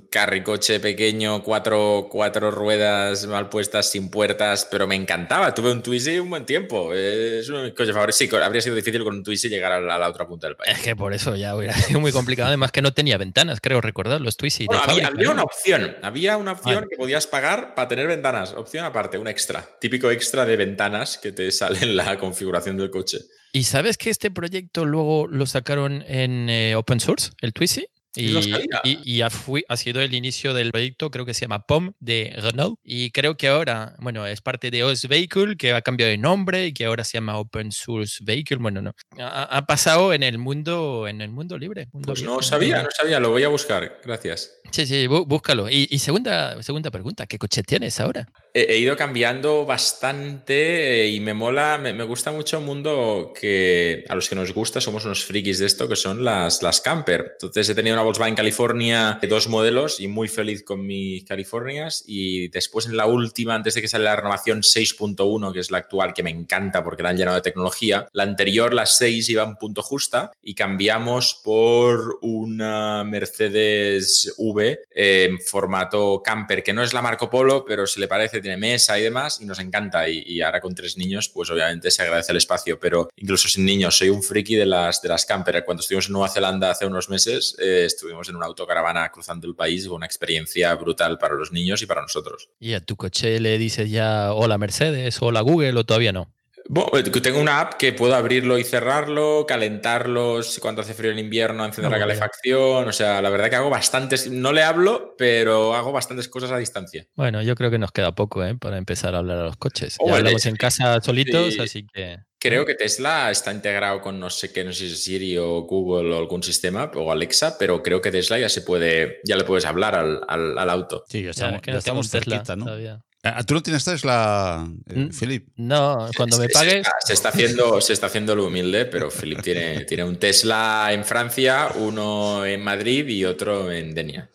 carricoche 0.09 0.79
pequeño, 0.79 1.44
cuatro, 1.44 2.07
cuatro 2.09 2.50
ruedas 2.50 3.27
mal 3.27 3.47
puestas, 3.47 3.91
sin 3.91 4.09
puertas, 4.09 4.68
pero 4.71 4.88
me 4.88 4.95
encantaba. 4.95 5.53
Tuve 5.53 5.73
un 5.73 5.83
Twizy 5.83 6.18
un 6.18 6.31
buen 6.31 6.44
tiempo. 6.44 6.91
Es 6.95 7.47
un 7.50 7.69
coche 7.69 7.94
favorito. 7.94 8.18
Sí, 8.18 8.27
habría 8.35 8.63
sido 8.63 8.75
difícil 8.75 9.03
con 9.03 9.13
un 9.13 9.23
Twizy 9.23 9.47
llegar 9.47 9.73
a 9.73 9.79
la, 9.79 10.09
otra 10.09 10.27
punta 10.27 10.47
del 10.47 10.56
país. 10.56 10.75
Es 10.75 10.81
que 10.81 10.95
por 10.95 11.13
eso 11.13 11.35
ya 11.35 11.56
hubiera 11.56 11.73
sido 11.77 12.00
muy 12.00 12.12
complicado. 12.12 12.47
Además, 12.47 12.71
que 12.71 12.81
no 12.81 12.91
tenía 12.91 13.19
ventanas, 13.19 13.62
creo 13.62 13.79
recordar, 13.79 14.21
los 14.21 14.38
Twizy. 14.38 14.65
había, 14.71 15.12
una 15.29 15.44
opción. 15.44 15.97
Había 16.01 16.37
una 16.37 16.54
opción 16.54 16.87
que 16.90 16.97
podías 16.97 17.28
pagar 17.28 17.75
para 17.75 17.87
tener 17.87 18.07
ventanas. 18.07 18.54
Opción 18.54 18.85
aparte, 18.85 19.19
un 19.19 19.28
extra. 19.28 19.69
Típico 19.80 20.09
extra 20.09 20.47
de 20.47 20.57
ventanas 20.57 21.19
que 21.19 21.31
te 21.31 21.51
sale 21.51 21.78
en 21.83 21.95
la 21.95 22.18
configuración 22.19 22.75
del 22.75 22.90
coche. 22.90 23.19
¿Y 23.53 23.63
sabes 23.63 23.97
que 23.97 24.09
este 24.09 24.31
proyecto 24.31 24.85
luego 24.85 25.27
lo 25.27 25.45
sacaron 25.45 26.03
en 26.07 26.49
eh, 26.49 26.75
open 26.75 26.99
source, 27.01 27.31
el 27.41 27.53
Twizy? 27.53 27.87
Y, 28.15 28.37
y, 28.83 29.21
ha, 29.21 29.30
ha, 29.69 29.77
sido 29.77 30.01
el 30.01 30.13
inicio 30.13 30.53
del 30.53 30.71
proyecto, 30.71 31.09
creo 31.11 31.25
que 31.25 31.33
se 31.33 31.41
llama 31.41 31.65
POM 31.65 31.94
de 31.99 32.33
Renault. 32.37 32.77
Y 32.83 33.11
creo 33.11 33.37
que 33.37 33.47
ahora, 33.47 33.95
bueno, 33.99 34.27
es 34.27 34.41
parte 34.41 34.69
de 34.69 34.83
OS 34.83 35.07
Vehicle, 35.07 35.56
que 35.56 35.73
ha 35.73 35.81
cambiado 35.81 36.09
de 36.09 36.18
nombre 36.18 36.68
y 36.68 36.73
que 36.73 36.85
ahora 36.85 37.06
se 37.06 37.18
llama 37.18 37.37
Open 37.37 37.71
Source 37.71 38.21
Vehicle. 38.21 38.57
Bueno, 38.57 38.81
no. 38.81 38.94
Ha, 39.18 39.65
pasado 39.65 40.13
en 40.13 40.23
el 40.23 40.37
mundo, 40.37 41.07
en 41.07 41.21
el 41.21 41.30
mundo 41.30 41.57
libre. 41.57 41.87
pues 42.03 42.23
no 42.23 42.41
sabía, 42.41 42.83
no 42.83 42.89
sabía, 42.91 43.19
lo 43.19 43.30
voy 43.30 43.44
a 43.44 43.47
buscar. 43.47 44.01
Gracias. 44.03 44.59
Sí, 44.71 44.85
sí, 44.85 45.07
búscalo. 45.07 45.69
Y, 45.69 45.87
y, 45.89 45.99
segunda, 45.99 46.61
segunda 46.63 46.91
pregunta, 46.91 47.27
¿qué 47.27 47.37
coche 47.37 47.63
tienes 47.63 47.99
ahora? 47.99 48.27
He, 48.53 48.77
ido 48.77 48.95
cambiando 48.97 49.65
bastante 49.65 51.07
y 51.07 51.19
me 51.19 51.33
mola, 51.33 51.77
me, 51.77 51.94
me, 51.94 52.03
gusta 52.03 52.31
mucho 52.31 52.59
un 52.59 52.65
mundo 52.65 53.33
que 53.39 54.03
a 54.09 54.15
los 54.15 54.27
que 54.27 54.35
nos 54.35 54.53
gusta 54.53 54.81
somos 54.81 55.06
unos 55.06 55.23
frikis 55.23 55.59
de 55.59 55.65
esto, 55.65 55.87
que 55.87 55.95
son 55.95 56.23
las, 56.23 56.61
las 56.61 56.81
camper. 56.81 57.31
Entonces 57.33 57.69
he 57.69 57.75
tenido 57.75 57.95
una 57.95 58.00
Volkswagen 58.03 58.35
California 58.35 59.19
dos 59.27 59.47
modelos 59.47 59.99
y 59.99 60.07
muy 60.07 60.27
feliz 60.27 60.63
con 60.63 60.85
mis 60.85 61.23
Californias. 61.25 62.03
Y 62.05 62.49
después 62.49 62.85
en 62.85 62.97
la 62.97 63.07
última, 63.07 63.55
antes 63.55 63.73
de 63.73 63.81
que 63.81 63.87
saliera 63.87 64.11
la 64.11 64.17
renovación 64.17 64.61
6.1, 64.61 65.53
que 65.53 65.59
es 65.59 65.71
la 65.71 65.79
actual, 65.79 66.13
que 66.13 66.23
me 66.23 66.29
encanta 66.29 66.83
porque 66.83 67.03
la 67.03 67.09
han 67.09 67.17
llenado 67.17 67.35
de 67.35 67.41
tecnología, 67.41 68.07
la 68.13 68.23
anterior, 68.23 68.73
la 68.73 68.85
6, 68.85 69.29
iba 69.29 69.43
en 69.43 69.55
punto 69.55 69.81
justa 69.81 70.31
y 70.41 70.53
cambiamos 70.53 71.39
por 71.43 72.19
una 72.21 73.03
Mercedes 73.03 74.33
V 74.37 74.51
V 74.51 74.79
en 74.91 75.39
formato 75.39 76.21
camper, 76.23 76.63
que 76.63 76.73
no 76.73 76.83
es 76.83 76.93
la 76.93 77.01
Marco 77.01 77.29
Polo, 77.29 77.63
pero 77.65 77.87
se 77.87 77.99
le 77.99 78.07
parece, 78.07 78.41
tiene 78.41 78.57
mesa 78.57 78.99
y 78.99 79.03
demás, 79.03 79.39
y 79.41 79.45
nos 79.45 79.59
encanta. 79.59 80.07
Y, 80.09 80.41
ahora 80.41 80.59
con 80.59 80.75
tres 80.75 80.97
niños, 80.97 81.29
pues 81.29 81.49
obviamente 81.49 81.91
se 81.91 82.01
agradece 82.01 82.31
el 82.31 82.37
espacio, 82.37 82.79
pero 82.79 83.09
incluso 83.15 83.47
sin 83.47 83.65
niños, 83.65 83.97
soy 83.97 84.09
un 84.09 84.23
friki 84.23 84.55
de 84.55 84.65
las, 84.65 85.01
de 85.01 85.09
las 85.09 85.25
camper. 85.25 85.63
Cuando 85.63 85.81
estuvimos 85.81 86.07
en 86.07 86.13
Nueva 86.13 86.29
Zelanda 86.29 86.71
hace 86.71 86.85
unos 86.85 87.09
meses, 87.09 87.55
eh, 87.59 87.85
estuvimos 87.94 88.28
en 88.30 88.36
una 88.36 88.45
autocaravana 88.45 89.10
cruzando 89.12 89.48
el 89.48 89.56
país 89.56 89.88
con 89.88 89.98
una 89.98 90.06
experiencia 90.06 90.74
brutal 90.76 91.18
para 91.18 91.36
los 91.36 91.52
niños 91.52 91.81
y 91.81 91.86
para 91.86 92.02
nosotros. 92.02 92.50
¿Y 92.60 92.74
a 92.74 92.81
tu 92.81 92.95
coche 92.95 93.40
le 93.40 93.57
dices 93.57 93.90
ya 93.90 94.33
hola 94.33 94.57
Mercedes, 94.57 95.21
hola 95.21 95.42
Google 95.42 95.80
o 95.80 95.83
todavía 95.83 96.12
no? 96.12 96.33
Bueno, 96.69 96.98
eh, 96.98 97.04
tengo 97.04 97.42
una 97.42 97.60
app 97.60 97.74
que 97.74 97.94
puedo 97.94 98.16
abrirlo 98.16 98.57
y 98.57 98.64
cerrarlo, 98.64 99.45
calentarlo 99.48 100.40
cuando 100.62 100.81
hace 100.81 100.94
frío 100.94 101.12
en 101.12 101.19
invierno, 101.19 101.66
encender 101.66 101.92
la 101.92 102.00
calefacción. 102.00 102.88
O 102.88 102.92
sea, 102.94 103.21
la 103.21 103.30
verdad 103.30 103.50
que 103.50 103.56
hago 103.56 103.69
bastantes. 103.69 104.30
No 104.31 104.54
le 104.54 104.64
hablo, 104.64 105.16
pero 105.18 105.76
hago 105.76 105.92
bastantes 105.92 106.28
cosas 106.28 106.52
a 106.52 106.57
distancia. 106.57 107.06
Bueno, 107.16 107.42
yo 107.42 107.56
creo 107.56 107.71
que 107.71 107.78
nos 107.78 107.92
queda 107.92 108.14
poco 108.14 108.44
¿eh? 108.45 108.56
para 108.56 108.78
empezar 108.78 109.16
a 109.16 109.19
hablar 109.19 109.40
a 109.40 109.44
los 109.44 109.57
coches. 109.57 109.98
ya 110.06 110.16
hablamos 110.16 110.45
en 110.45 110.56
casa 110.56 111.02
solitos, 111.02 111.60
así 111.60 111.86
que. 111.94 112.19
Creo 112.44 112.66
que 112.66 112.74
Tesla 112.74 113.30
está 113.30 113.54
integrado 113.54 114.02
con 114.02 114.19
no 114.19 114.31
sé 114.31 114.52
qué, 114.52 114.64
no 114.64 114.74
sé 114.74 114.90
si 114.90 114.95
Siri 114.95 115.38
o 115.38 115.62
Google 115.62 116.12
o 116.12 116.18
algún 116.18 116.42
sistema 116.42 116.90
o 116.95 117.12
Alexa, 117.12 117.56
pero 117.60 117.83
creo 117.83 118.02
que 118.02 118.10
Tesla 118.10 118.40
ya 118.40 118.50
se 118.50 118.64
puede, 118.64 119.19
ya 119.24 119.36
le 119.36 119.44
puedes 119.44 119.64
hablar 119.64 119.94
al, 119.94 120.24
al, 120.28 120.69
auto. 120.71 121.04
Sí, 121.07 121.21
ya 121.21 121.30
estamos, 121.30 121.62
ya, 121.62 121.78
estamos 121.78 122.10
cerquita, 122.10 122.56
¿no? 122.56 122.66
Ah, 122.68 123.00
¿Tú 123.45 123.54
no 123.54 123.61
tienes 123.61 123.85
Tesla, 123.85 124.68
eh, 124.90 125.09
Philip? 125.18 125.47
No, 125.56 126.09
cuando 126.18 126.40
me 126.40 126.49
pagues. 126.49 126.87
Se 127.06 127.13
está, 127.13 127.30
haciendo, 127.30 127.80
se 127.80 127.94
está 127.94 128.07
haciendo 128.07 128.35
lo 128.35 128.47
humilde, 128.47 128.85
pero 128.85 129.11
Philip 129.11 129.42
tiene, 129.42 129.85
tiene 129.85 130.04
un 130.04 130.16
Tesla 130.16 130.90
en 130.92 131.06
Francia, 131.06 131.69
uno 131.75 132.45
en 132.45 132.63
Madrid 132.63 133.07
y 133.07 133.25
otro 133.25 133.71
en 133.71 133.94
Denia. 133.94 134.31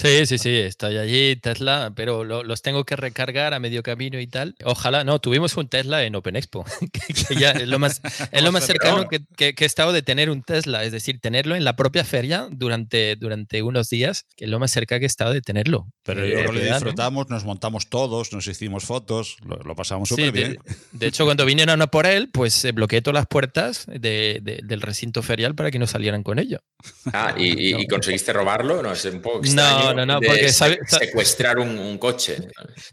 Sí, 0.00 0.26
sí, 0.26 0.38
sí, 0.38 0.54
estoy 0.56 0.98
allí, 0.98 1.36
Tesla, 1.36 1.92
pero 1.94 2.24
los 2.24 2.62
tengo 2.62 2.84
que 2.84 2.96
recargar 2.96 3.54
a 3.54 3.58
medio 3.58 3.82
camino 3.82 4.20
y 4.20 4.26
tal. 4.26 4.54
Ojalá, 4.64 5.04
no, 5.04 5.20
tuvimos 5.20 5.56
un 5.56 5.68
Tesla 5.68 6.04
en 6.04 6.14
Open 6.14 6.36
Expo, 6.36 6.64
que, 6.92 7.34
ya 7.34 7.52
es 7.52 7.66
lo 7.66 7.78
más, 7.78 8.00
es 8.30 8.42
lo 8.42 8.52
más 8.52 8.64
cercano 8.64 9.08
que, 9.08 9.24
que, 9.36 9.54
he 9.58 9.66
estado 9.66 9.92
de 9.92 10.02
tener 10.02 10.30
un 10.30 10.42
Tesla, 10.42 10.84
es 10.84 10.92
decir, 10.92 11.20
tenerlo 11.20 11.56
en 11.56 11.64
la 11.64 11.76
propia 11.76 12.04
feria 12.04 12.46
durante, 12.50 13.16
durante 13.16 13.62
unos 13.62 13.88
días, 13.88 14.26
que 14.36 14.44
es 14.44 14.50
lo 14.50 14.58
más 14.58 14.70
cerca 14.70 14.98
que 14.98 15.06
he 15.06 15.08
estado 15.08 15.32
de 15.32 15.40
tenerlo. 15.40 15.86
Pero 16.02 16.24
yo 16.26 16.52
lo 16.52 16.60
disfrutamos, 16.60 17.28
nos 17.30 17.44
montamos 17.44 17.86
nos 18.32 18.46
hicimos 18.46 18.84
fotos, 18.84 19.36
lo, 19.44 19.74
pasamos 19.74 20.08
súper 20.08 20.32
bien. 20.32 20.58
De, 20.92 21.06
hecho, 21.06 21.24
cuando 21.24 21.44
vinieron 21.44 21.80
a 21.82 21.86
por 21.86 22.06
él, 22.06 22.30
pues 22.32 22.66
bloqueé 22.72 23.02
todas 23.02 23.14
las 23.14 23.26
puertas 23.26 23.86
del 23.86 24.80
recinto 24.80 25.22
ferial 25.22 25.54
para 25.54 25.70
que 25.70 25.78
no 25.78 25.86
salieran 25.86 26.22
con 26.22 26.38
ello. 26.38 26.62
Ah, 27.12 27.34
¿y, 27.36 27.86
conseguiste 27.86 28.32
robarlo? 28.32 28.82
No, 28.82 28.92
es 28.92 29.04
un 29.04 29.20
poco 29.20 29.38
extraño 29.38 29.94
no, 29.94 30.06
no, 30.06 30.06
no, 30.06 30.20
porque 30.20 30.50
secuestrar 30.50 31.58
un, 31.58 31.98
coche. 31.98 32.38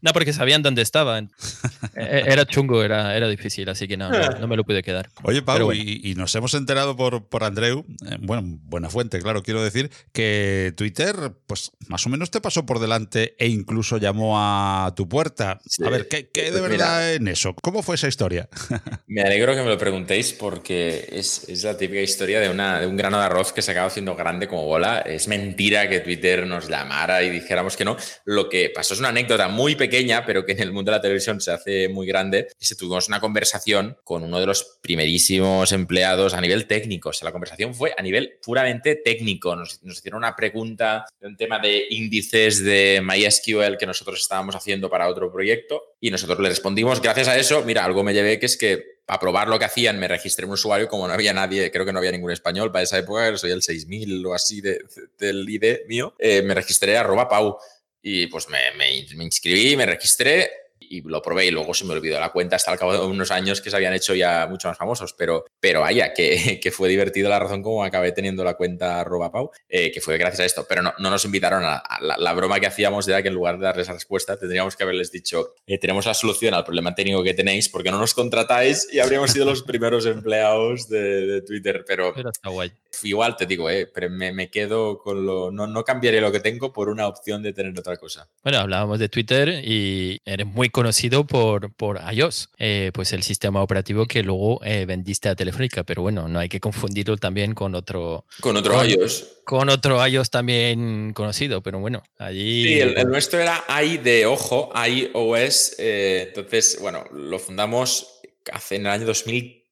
No, 0.01 0.13
porque 0.13 0.33
sabían 0.33 0.61
dónde 0.61 0.81
estaba. 0.81 1.19
E, 1.95 2.03
e, 2.03 2.31
era 2.31 2.45
chungo, 2.45 2.83
era, 2.83 3.15
era 3.15 3.27
difícil, 3.27 3.67
así 3.69 3.87
que 3.87 3.97
no, 3.97 4.09
no, 4.09 4.47
me 4.47 4.55
lo 4.55 4.63
pude 4.63 4.83
quedar. 4.83 5.09
Oye, 5.23 5.41
Pau, 5.41 5.73
y, 5.73 6.13
nos 6.15 6.33
hemos 6.35 6.53
enterado 6.53 6.95
por, 6.95 7.27
por 7.27 7.43
Andreu, 7.43 7.85
eh, 8.09 8.17
bueno, 8.19 8.43
buena 8.63 8.89
fuente, 8.89 9.19
claro, 9.19 9.43
quiero 9.43 9.63
decir, 9.63 9.91
que 10.11 10.73
Twitter, 10.75 11.15
pues 11.47 11.71
más 11.87 12.05
o 12.05 12.09
menos 12.09 12.31
te 12.31 12.41
pasó 12.41 12.65
por 12.65 12.79
delante 12.79 13.35
e 13.37 13.47
incluso 13.47 13.97
llamó 13.97 14.35
a 14.39 14.93
tu 14.95 15.07
puerta. 15.07 15.59
A 15.85 15.89
ver, 15.89 16.07
¿qué, 16.07 16.29
qué 16.29 16.51
de 16.51 16.59
pues 16.59 16.71
verdad 16.71 17.13
en 17.13 17.27
eso? 17.27 17.53
¿Cómo 17.61 17.83
fue 17.83 17.95
esa 17.95 18.07
historia? 18.07 18.49
me 19.07 19.21
alegro 19.21 19.55
que 19.55 19.61
me 19.61 19.69
lo 19.69 19.77
preguntéis 19.77 20.33
porque 20.33 21.07
es, 21.11 21.47
es 21.49 21.63
la 21.63 21.77
típica 21.77 22.01
historia 22.01 22.39
de, 22.39 22.49
una, 22.49 22.79
de 22.79 22.87
un 22.87 22.97
grano 22.97 23.17
de 23.17 23.25
arroz 23.25 23.53
que 23.53 23.61
se 23.61 23.71
acaba 23.71 23.87
haciendo 23.87 24.15
grande 24.15 24.47
como 24.47 24.65
bola. 24.65 24.99
Es 24.99 25.27
mentira 25.27 25.89
que 25.89 25.99
Twitter 25.99 26.45
nos 26.45 26.67
llamara 26.67 27.23
y 27.23 27.29
dijéramos 27.29 27.75
que 27.75 27.85
no. 27.85 27.97
Lo 28.25 28.49
que 28.49 28.71
pasó 28.73 28.93
es 28.93 28.99
una 28.99 29.09
anécdota 29.09 29.47
muy 29.47 29.75
pequeña, 29.75 30.25
pero 30.25 30.45
que 30.45 30.53
en 30.53 30.61
el 30.61 30.71
mundo 30.71 30.91
de 30.91 30.97
la 30.97 31.01
televisión 31.01 31.41
se 31.41 31.51
hace 31.51 31.74
muy 31.89 32.07
grande. 32.07 32.47
Y 32.59 32.75
tuvimos 32.75 33.07
una 33.07 33.19
conversación 33.19 33.97
con 34.03 34.23
uno 34.23 34.39
de 34.39 34.45
los 34.45 34.79
primerísimos 34.81 35.71
empleados 35.71 36.33
a 36.33 36.41
nivel 36.41 36.67
técnico. 36.67 37.09
O 37.09 37.13
sea, 37.13 37.25
la 37.25 37.31
conversación 37.31 37.73
fue 37.73 37.93
a 37.97 38.01
nivel 38.01 38.39
puramente 38.43 38.95
técnico. 38.95 39.55
Nos, 39.55 39.83
nos 39.83 39.97
hicieron 39.97 40.19
una 40.19 40.35
pregunta 40.35 41.05
de 41.19 41.27
un 41.27 41.37
tema 41.37 41.59
de 41.59 41.87
índices 41.89 42.63
de 42.63 43.01
MySQL 43.03 43.77
que 43.77 43.85
nosotros 43.85 44.19
estábamos 44.19 44.55
haciendo 44.55 44.89
para 44.89 45.07
otro 45.07 45.31
proyecto 45.31 45.95
y 45.99 46.11
nosotros 46.11 46.39
le 46.39 46.49
respondimos, 46.49 47.01
gracias 47.01 47.27
a 47.27 47.37
eso, 47.37 47.63
mira, 47.63 47.83
algo 47.83 48.03
me 48.03 48.13
llevé 48.13 48.39
que 48.39 48.45
es 48.45 48.57
que 48.57 48.95
para 49.05 49.19
probar 49.19 49.47
lo 49.47 49.59
que 49.59 49.65
hacían 49.65 49.99
me 49.99 50.07
registré 50.07 50.45
un 50.45 50.53
usuario 50.53 50.87
como 50.87 51.07
no 51.07 51.13
había 51.13 51.33
nadie, 51.33 51.71
creo 51.71 51.85
que 51.85 51.93
no 51.93 51.99
había 51.99 52.11
ningún 52.11 52.31
español 52.31 52.71
para 52.71 52.83
esa 52.83 52.97
época, 52.97 53.37
soy 53.37 53.51
el 53.51 53.61
6000 53.61 54.25
o 54.25 54.33
así 54.33 54.61
de, 54.61 54.83
del 55.17 55.47
ID 55.49 55.87
mío, 55.87 56.15
eh, 56.19 56.41
me 56.41 56.53
registré 56.53 56.97
arroba 56.97 57.29
Pau 57.29 57.57
y 58.01 58.27
pues 58.27 58.49
me, 58.49 58.59
me, 58.77 59.05
me 59.15 59.23
inscribí, 59.23 59.75
me 59.75 59.85
registré 59.85 60.51
y 60.89 61.01
lo 61.01 61.21
probé 61.21 61.47
y 61.47 61.51
luego 61.51 61.73
se 61.73 61.85
me 61.85 61.93
olvidó 61.93 62.19
la 62.19 62.31
cuenta 62.31 62.55
hasta 62.55 62.71
al 62.71 62.79
cabo 62.79 62.93
de 62.93 62.99
unos 62.99 63.31
años 63.31 63.61
que 63.61 63.69
se 63.69 63.75
habían 63.75 63.93
hecho 63.93 64.15
ya 64.15 64.47
mucho 64.47 64.67
más 64.67 64.77
famosos, 64.77 65.13
pero, 65.13 65.45
pero 65.59 65.81
vaya, 65.81 66.13
que, 66.13 66.59
que 66.61 66.71
fue 66.71 66.89
divertido 66.89 67.29
la 67.29 67.39
razón 67.39 67.61
como 67.61 67.83
acabé 67.83 68.11
teniendo 68.11 68.43
la 68.43 68.55
cuenta 68.55 68.99
arroba 68.99 69.31
Pau, 69.31 69.51
eh, 69.69 69.91
que 69.91 70.01
fue 70.01 70.17
gracias 70.17 70.41
a 70.41 70.45
esto, 70.45 70.65
pero 70.67 70.81
no, 70.81 70.93
no 70.99 71.09
nos 71.09 71.25
invitaron 71.25 71.63
a, 71.63 71.81
la, 72.01 72.33
broma 72.33 72.59
que 72.59 72.67
hacíamos 72.67 73.07
era 73.07 73.21
que 73.21 73.29
en 73.29 73.33
lugar 73.33 73.57
de 73.57 73.65
darles 73.65 73.87
la 73.87 73.93
respuesta 73.93 74.37
tendríamos 74.37 74.75
que 74.75 74.83
haberles 74.83 75.11
dicho, 75.11 75.53
eh, 75.65 75.77
tenemos 75.77 76.05
la 76.05 76.13
solución 76.13 76.53
al 76.53 76.63
problema 76.63 76.93
técnico 76.93 77.23
que 77.23 77.33
tenéis 77.33 77.69
porque 77.69 77.91
no 77.91 77.97
nos 77.97 78.13
contratáis 78.13 78.87
y 78.91 78.99
habríamos 78.99 79.31
sido 79.31 79.45
los 79.45 79.63
primeros 79.63 80.05
empleados 80.05 80.89
de, 80.89 81.41
Twitter, 81.45 81.83
pero, 81.87 82.13
está 82.15 82.49
guay. 82.49 82.71
Igual 83.03 83.35
te 83.35 83.45
digo, 83.45 83.69
eh, 83.69 83.89
pero 83.91 84.09
me, 84.09 84.31
me, 84.31 84.49
quedo 84.49 84.99
con 84.99 85.25
lo, 85.25 85.51
no, 85.51 85.67
no 85.67 85.83
cambiaré 85.83 86.21
lo 86.21 86.31
que 86.31 86.39
tengo 86.39 86.71
por 86.71 86.89
una 86.89 87.07
opción 87.07 87.41
de 87.43 87.53
tener 87.53 87.77
otra 87.77 87.97
cosa. 87.97 88.27
Bueno, 88.43 88.59
hablábamos 88.59 88.99
de 88.99 89.09
Twitter 89.09 89.61
y 89.63 90.21
eres 90.25 90.47
muy 90.47 90.69
conocido 90.69 91.25
por, 91.25 91.73
por 91.73 91.99
iOS, 92.11 92.49
eh, 92.57 92.91
pues 92.93 93.13
el 93.13 93.23
sistema 93.23 93.61
operativo 93.61 94.05
que 94.05 94.23
luego 94.23 94.63
eh, 94.63 94.85
vendiste 94.85 95.29
a 95.29 95.35
Telefónica, 95.35 95.83
pero 95.83 96.01
bueno, 96.01 96.27
no 96.27 96.39
hay 96.39 96.49
que 96.49 96.59
confundirlo 96.59 97.17
también 97.17 97.53
con 97.53 97.75
otro... 97.75 98.25
Con 98.39 98.57
otro 98.57 98.83
iOS. 98.83 99.41
Con 99.43 99.69
otro 99.69 100.05
iOS 100.05 100.29
también 100.29 101.13
conocido, 101.13 101.61
pero 101.61 101.79
bueno, 101.79 102.03
allí... 102.17 102.63
Sí, 102.63 102.79
el, 102.79 103.07
nuestro 103.07 103.39
era 103.39 103.63
i 103.83 103.97
de 103.97 104.25
ojo, 104.25 104.71
iOS, 104.75 105.75
eh, 105.79 106.25
entonces, 106.27 106.77
bueno, 106.81 107.03
lo 107.11 107.39
fundamos 107.39 108.21
hace 108.51 108.75
en 108.75 108.81
el 108.81 108.91
año 108.91 109.05
2000 109.05 109.64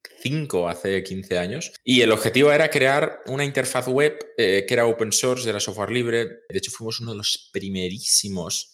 hace 0.68 1.04
15 1.04 1.38
años. 1.38 1.74
Y 1.84 2.02
el 2.02 2.12
objetivo 2.12 2.52
era 2.52 2.70
crear 2.70 3.22
una 3.28 3.44
interfaz 3.44 3.88
web 3.88 4.18
eh, 4.38 4.66
que 4.68 4.74
era 4.74 4.86
open 4.86 5.12
source, 5.12 5.50
era 5.50 5.60
software 5.60 5.92
libre. 5.92 6.26
De 6.50 6.58
hecho, 6.58 6.72
fuimos 6.72 7.00
uno 7.02 7.12
de 7.12 7.18
los 7.18 7.50
primerísimos 7.52 8.72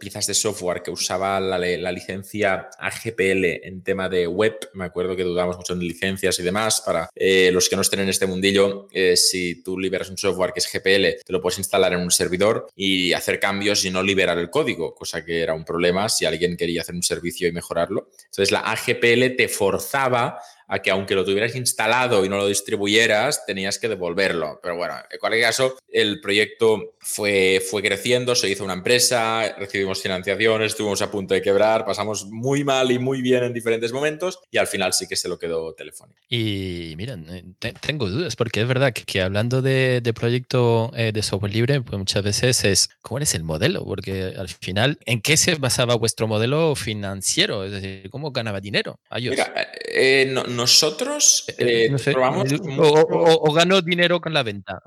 piezas 0.00 0.26
de 0.26 0.34
software 0.34 0.82
que 0.82 0.90
usaba 0.90 1.38
la, 1.40 1.58
licencia 1.92 2.68
AGPL 2.78 3.44
en 3.64 3.82
tema 3.82 4.08
de 4.08 4.26
web. 4.26 4.58
Me 4.74 4.84
acuerdo 4.84 5.16
que 5.16 5.22
dudamos 5.22 5.56
mucho 5.56 5.74
en 5.74 5.80
licencias 5.80 6.38
y 6.38 6.42
demás. 6.42 6.82
Para 6.84 7.10
eh, 7.14 7.50
los 7.52 7.68
que 7.68 7.76
no 7.76 7.82
estén 7.82 8.00
en 8.00 8.08
este 8.08 8.26
mundillo, 8.26 8.88
eh, 8.92 9.16
si 9.16 9.62
tú 9.62 9.78
liberas 9.78 10.10
un 10.10 10.18
software 10.18 10.52
que 10.52 10.60
es 10.60 10.70
GPL, 10.72 11.24
te 11.24 11.32
lo 11.32 11.40
puedes 11.40 11.58
instalar 11.58 11.92
en 11.92 12.00
un 12.00 12.10
servidor 12.10 12.68
y 12.74 13.12
hacer 13.12 13.38
cambios 13.38 13.84
y 13.84 13.90
no 13.90 14.02
liberar 14.02 14.38
el 14.38 14.50
código, 14.50 14.94
cosa 14.94 15.24
que 15.24 15.42
era 15.42 15.54
un 15.54 15.64
problema 15.64 16.08
si 16.08 16.24
alguien 16.24 16.56
quería 16.56 16.80
hacer 16.80 16.94
un 16.94 17.02
servicio 17.02 17.48
y 17.48 17.52
mejorarlo. 17.52 18.08
Entonces, 18.24 18.50
la 18.50 18.60
AGPL 18.60 19.36
te 19.36 19.48
forzaba 19.48 20.40
a 20.68 20.80
que 20.80 20.90
aunque 20.90 21.14
lo 21.14 21.24
tuvieras 21.24 21.54
instalado 21.54 22.24
y 22.24 22.28
no 22.28 22.36
lo 22.36 22.48
distribuyeras, 22.48 23.44
tenías 23.46 23.78
que 23.78 23.88
devolverlo. 23.88 24.60
Pero 24.62 24.76
bueno, 24.76 24.94
en 25.10 25.18
cualquier 25.18 25.44
caso, 25.44 25.76
el 25.88 26.20
proyecto 26.20 26.94
fue, 26.98 27.62
fue 27.68 27.82
creciendo, 27.82 28.34
se 28.34 28.50
hizo 28.50 28.64
una 28.64 28.74
empresa, 28.74 29.54
recibimos 29.58 30.02
financiación, 30.02 30.62
estuvimos 30.62 31.02
a 31.02 31.10
punto 31.10 31.34
de 31.34 31.42
quebrar, 31.42 31.84
pasamos 31.84 32.26
muy 32.26 32.64
mal 32.64 32.90
y 32.90 32.98
muy 32.98 33.22
bien 33.22 33.44
en 33.44 33.52
diferentes 33.52 33.92
momentos 33.92 34.40
y 34.50 34.58
al 34.58 34.66
final 34.66 34.92
sí 34.92 35.06
que 35.06 35.16
se 35.16 35.28
lo 35.28 35.38
quedó 35.38 35.74
Telefónica. 35.74 36.20
Y 36.28 36.94
miren, 36.96 37.26
eh, 37.60 37.72
tengo 37.80 38.08
dudas 38.08 38.36
porque 38.36 38.60
es 38.60 38.68
verdad 38.68 38.92
que, 38.92 39.22
hablando 39.22 39.62
de, 39.62 40.02
proyecto 40.14 40.90
eh, 40.96 41.12
de 41.12 41.22
software 41.22 41.52
libre, 41.52 41.80
pues 41.80 41.98
muchas 41.98 42.22
veces 42.22 42.64
es, 42.64 42.90
¿cómo 43.02 43.18
es 43.18 43.34
el 43.34 43.44
modelo? 43.44 43.84
Porque 43.84 44.34
al 44.36 44.48
final, 44.48 44.98
¿en 45.04 45.20
qué 45.20 45.36
se 45.36 45.54
basaba 45.56 45.94
vuestro 45.94 46.26
modelo 46.26 46.74
financiero? 46.74 47.64
Es 47.64 47.72
decir, 47.72 48.10
¿cómo 48.10 48.32
ganaba 48.32 48.60
dinero? 48.60 48.98
Mira, 49.14 49.52
eh, 49.88 50.28
no, 50.30 50.55
nosotros 50.56 51.44
eh, 51.58 51.94
probamos. 52.04 52.48
O, 52.78 53.52
ganó 53.52 53.82
dinero 53.82 54.20
con 54.20 54.32
la 54.32 54.42
venta. 54.42 54.82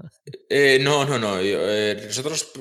Eh, 0.49 0.79
no, 0.81 1.05
no, 1.05 1.19
no. 1.19 1.39
Eh, 1.39 2.03
nosotros 2.07 2.51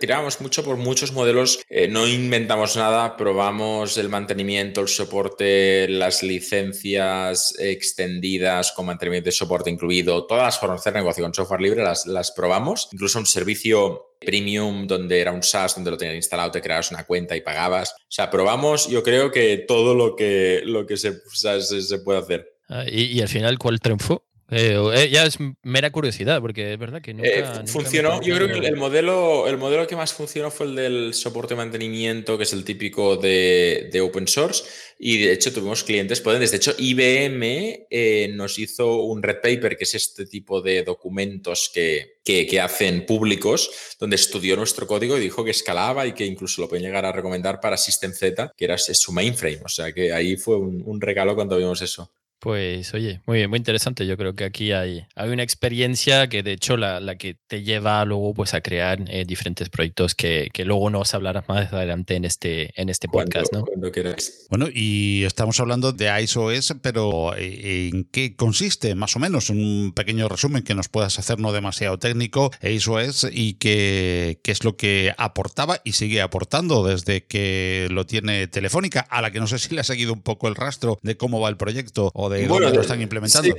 tirábamos 0.00 0.40
mucho 0.40 0.64
por 0.64 0.76
muchos 0.76 1.12
modelos. 1.12 1.60
no 1.90 2.06
inventamos 2.06 2.76
nada. 2.76 3.16
Probamos 3.16 3.96
el 3.98 4.08
mantenimiento, 4.08 4.80
el 4.80 4.88
soporte, 4.88 5.88
las 5.88 6.22
licencias 6.22 7.54
extendidas 7.58 8.72
con 8.72 8.86
mantenimiento 8.86 9.30
y 9.30 9.32
soporte 9.32 9.70
incluido. 9.70 10.26
Todas 10.26 10.44
las 10.44 10.58
formas 10.58 10.78
de 10.78 10.90
hacer 10.90 11.00
negocio 11.00 11.24
con 11.24 11.32
software 11.32 11.60
libre 11.60 11.82
las, 11.82 12.06
las 12.06 12.32
probamos. 12.32 12.88
Incluso 12.92 13.18
un 13.18 13.26
servicio 13.26 14.05
premium 14.20 14.86
donde 14.86 15.20
era 15.20 15.32
un 15.32 15.42
SaaS 15.42 15.74
donde 15.74 15.90
lo 15.90 15.96
tenías 15.96 16.16
instalado, 16.16 16.50
te 16.50 16.62
creabas 16.62 16.90
una 16.90 17.04
cuenta 17.04 17.36
y 17.36 17.40
pagabas. 17.40 17.92
O 17.92 18.10
sea, 18.10 18.30
probamos, 18.30 18.88
yo 18.88 19.02
creo 19.02 19.30
que 19.30 19.64
todo 19.66 19.94
lo 19.94 20.16
que, 20.16 20.62
lo 20.64 20.86
que 20.86 20.96
se, 20.96 21.20
se, 21.32 21.98
puede 21.98 22.18
hacer. 22.18 22.52
Ah, 22.68 22.84
¿y, 22.88 23.20
al 23.20 23.28
final 23.28 23.58
cuál 23.58 23.80
triunfó? 23.80 24.24
Eh, 24.48 24.78
eh, 24.94 25.10
ya 25.10 25.26
es 25.26 25.38
mera 25.62 25.90
curiosidad, 25.90 26.40
porque 26.40 26.72
es 26.72 26.78
verdad 26.78 27.02
que 27.02 27.12
nunca. 27.12 27.28
Eh, 27.28 27.66
funcionó, 27.66 28.22
yo 28.22 28.36
creo 28.36 28.46
que 28.46 28.66
el 28.66 28.76
modelo, 28.76 29.48
el 29.48 29.58
modelo 29.58 29.88
que 29.88 29.96
más 29.96 30.12
funcionó 30.12 30.52
fue 30.52 30.66
el 30.66 30.76
del 30.76 31.14
soporte 31.14 31.54
de 31.54 31.58
mantenimiento, 31.58 32.38
que 32.38 32.44
es 32.44 32.52
el 32.52 32.64
típico 32.64 33.16
de, 33.16 34.00
open 34.00 34.28
source. 34.28 34.64
Y 34.98 35.18
de 35.18 35.32
hecho 35.32 35.52
tuvimos 35.52 35.82
clientes 35.82 36.20
potentes. 36.20 36.52
De 36.52 36.58
hecho, 36.58 36.74
IBM 36.78 38.36
nos 38.36 38.58
hizo 38.58 39.02
un 39.02 39.22
red 39.22 39.40
paper, 39.42 39.76
que 39.76 39.84
es 39.84 39.94
este 39.94 40.26
tipo 40.26 40.60
de 40.62 40.84
documentos 40.84 41.68
que, 41.74 42.20
que, 42.24 42.60
hacen 42.60 43.04
públicos, 43.04 43.70
donde 43.98 44.14
estudió 44.14 44.56
nuestro 44.56 44.86
código 44.86 45.16
y 45.16 45.20
dijo 45.20 45.44
que 45.44 45.50
escalaba 45.50 46.06
y 46.06 46.12
que 46.12 46.24
incluso 46.24 46.62
lo 46.62 46.68
pueden 46.68 46.84
llegar 46.84 47.04
a 47.04 47.12
recomendar 47.12 47.60
para 47.60 47.76
System 47.76 48.12
Z, 48.12 48.52
que 48.56 48.64
era 48.64 48.78
su 48.78 49.12
mainframe. 49.12 49.60
O 49.64 49.68
sea 49.68 49.92
que 49.92 50.12
ahí 50.12 50.36
fue 50.36 50.56
un, 50.56 50.82
un 50.86 51.00
regalo 51.00 51.34
cuando 51.34 51.56
vimos 51.56 51.82
eso. 51.82 52.12
Pues 52.38 52.92
oye, 52.92 53.20
muy, 53.26 53.48
muy 53.48 53.56
interesante. 53.56 54.06
Yo 54.06 54.16
creo 54.16 54.34
que 54.34 54.44
aquí 54.44 54.72
hay, 54.72 55.06
hay 55.14 55.30
una 55.30 55.42
experiencia 55.42 56.28
que 56.28 56.42
de 56.42 56.52
hecho 56.52 56.76
la, 56.76 57.00
la 57.00 57.16
que 57.16 57.36
te 57.46 57.62
lleva 57.62 58.04
luego 58.04 58.34
pues 58.34 58.52
a 58.52 58.60
crear 58.60 58.98
eh, 59.08 59.24
diferentes 59.26 59.70
proyectos 59.70 60.14
que, 60.14 60.50
que, 60.52 60.64
luego 60.64 60.90
nos 60.90 61.14
hablarás 61.14 61.48
más 61.48 61.72
adelante 61.72 62.14
en 62.14 62.24
este, 62.24 62.78
en 62.80 62.90
este 62.90 63.08
podcast, 63.08 63.52
¿no? 63.52 63.64
Cuando 63.64 63.90
Bueno, 64.50 64.68
y 64.72 65.24
estamos 65.24 65.58
hablando 65.60 65.92
de 65.92 66.22
ISOS, 66.22 66.76
pero 66.82 67.34
eh, 67.36 67.90
¿en 67.92 68.04
qué 68.04 68.36
consiste 68.36 68.94
más 68.94 69.16
o 69.16 69.18
menos? 69.18 69.48
Un 69.48 69.92
pequeño 69.94 70.28
resumen 70.28 70.62
que 70.62 70.74
nos 70.74 70.88
puedas 70.88 71.18
hacer 71.18 71.38
no 71.38 71.52
demasiado 71.52 71.98
técnico, 71.98 72.50
ISOS 72.62 73.28
y 73.32 73.54
qué, 73.54 74.40
qué 74.44 74.52
es 74.52 74.62
lo 74.62 74.76
que 74.76 75.14
aportaba 75.16 75.80
y 75.84 75.92
sigue 75.92 76.20
aportando 76.20 76.84
desde 76.84 77.24
que 77.24 77.88
lo 77.90 78.04
tiene 78.04 78.46
Telefónica, 78.46 79.00
a 79.00 79.22
la 79.22 79.30
que 79.30 79.40
no 79.40 79.46
sé 79.46 79.58
si 79.58 79.74
le 79.74 79.80
ha 79.80 79.84
seguido 79.84 80.12
un 80.12 80.22
poco 80.22 80.48
el 80.48 80.54
rastro 80.54 80.98
de 81.02 81.16
cómo 81.16 81.40
va 81.40 81.48
el 81.48 81.56
proyecto 81.56 82.10
o 82.14 82.25
de 82.28 82.46
bueno, 82.46 82.70
lo 82.70 82.80
están 82.80 83.00
implementando. 83.00 83.54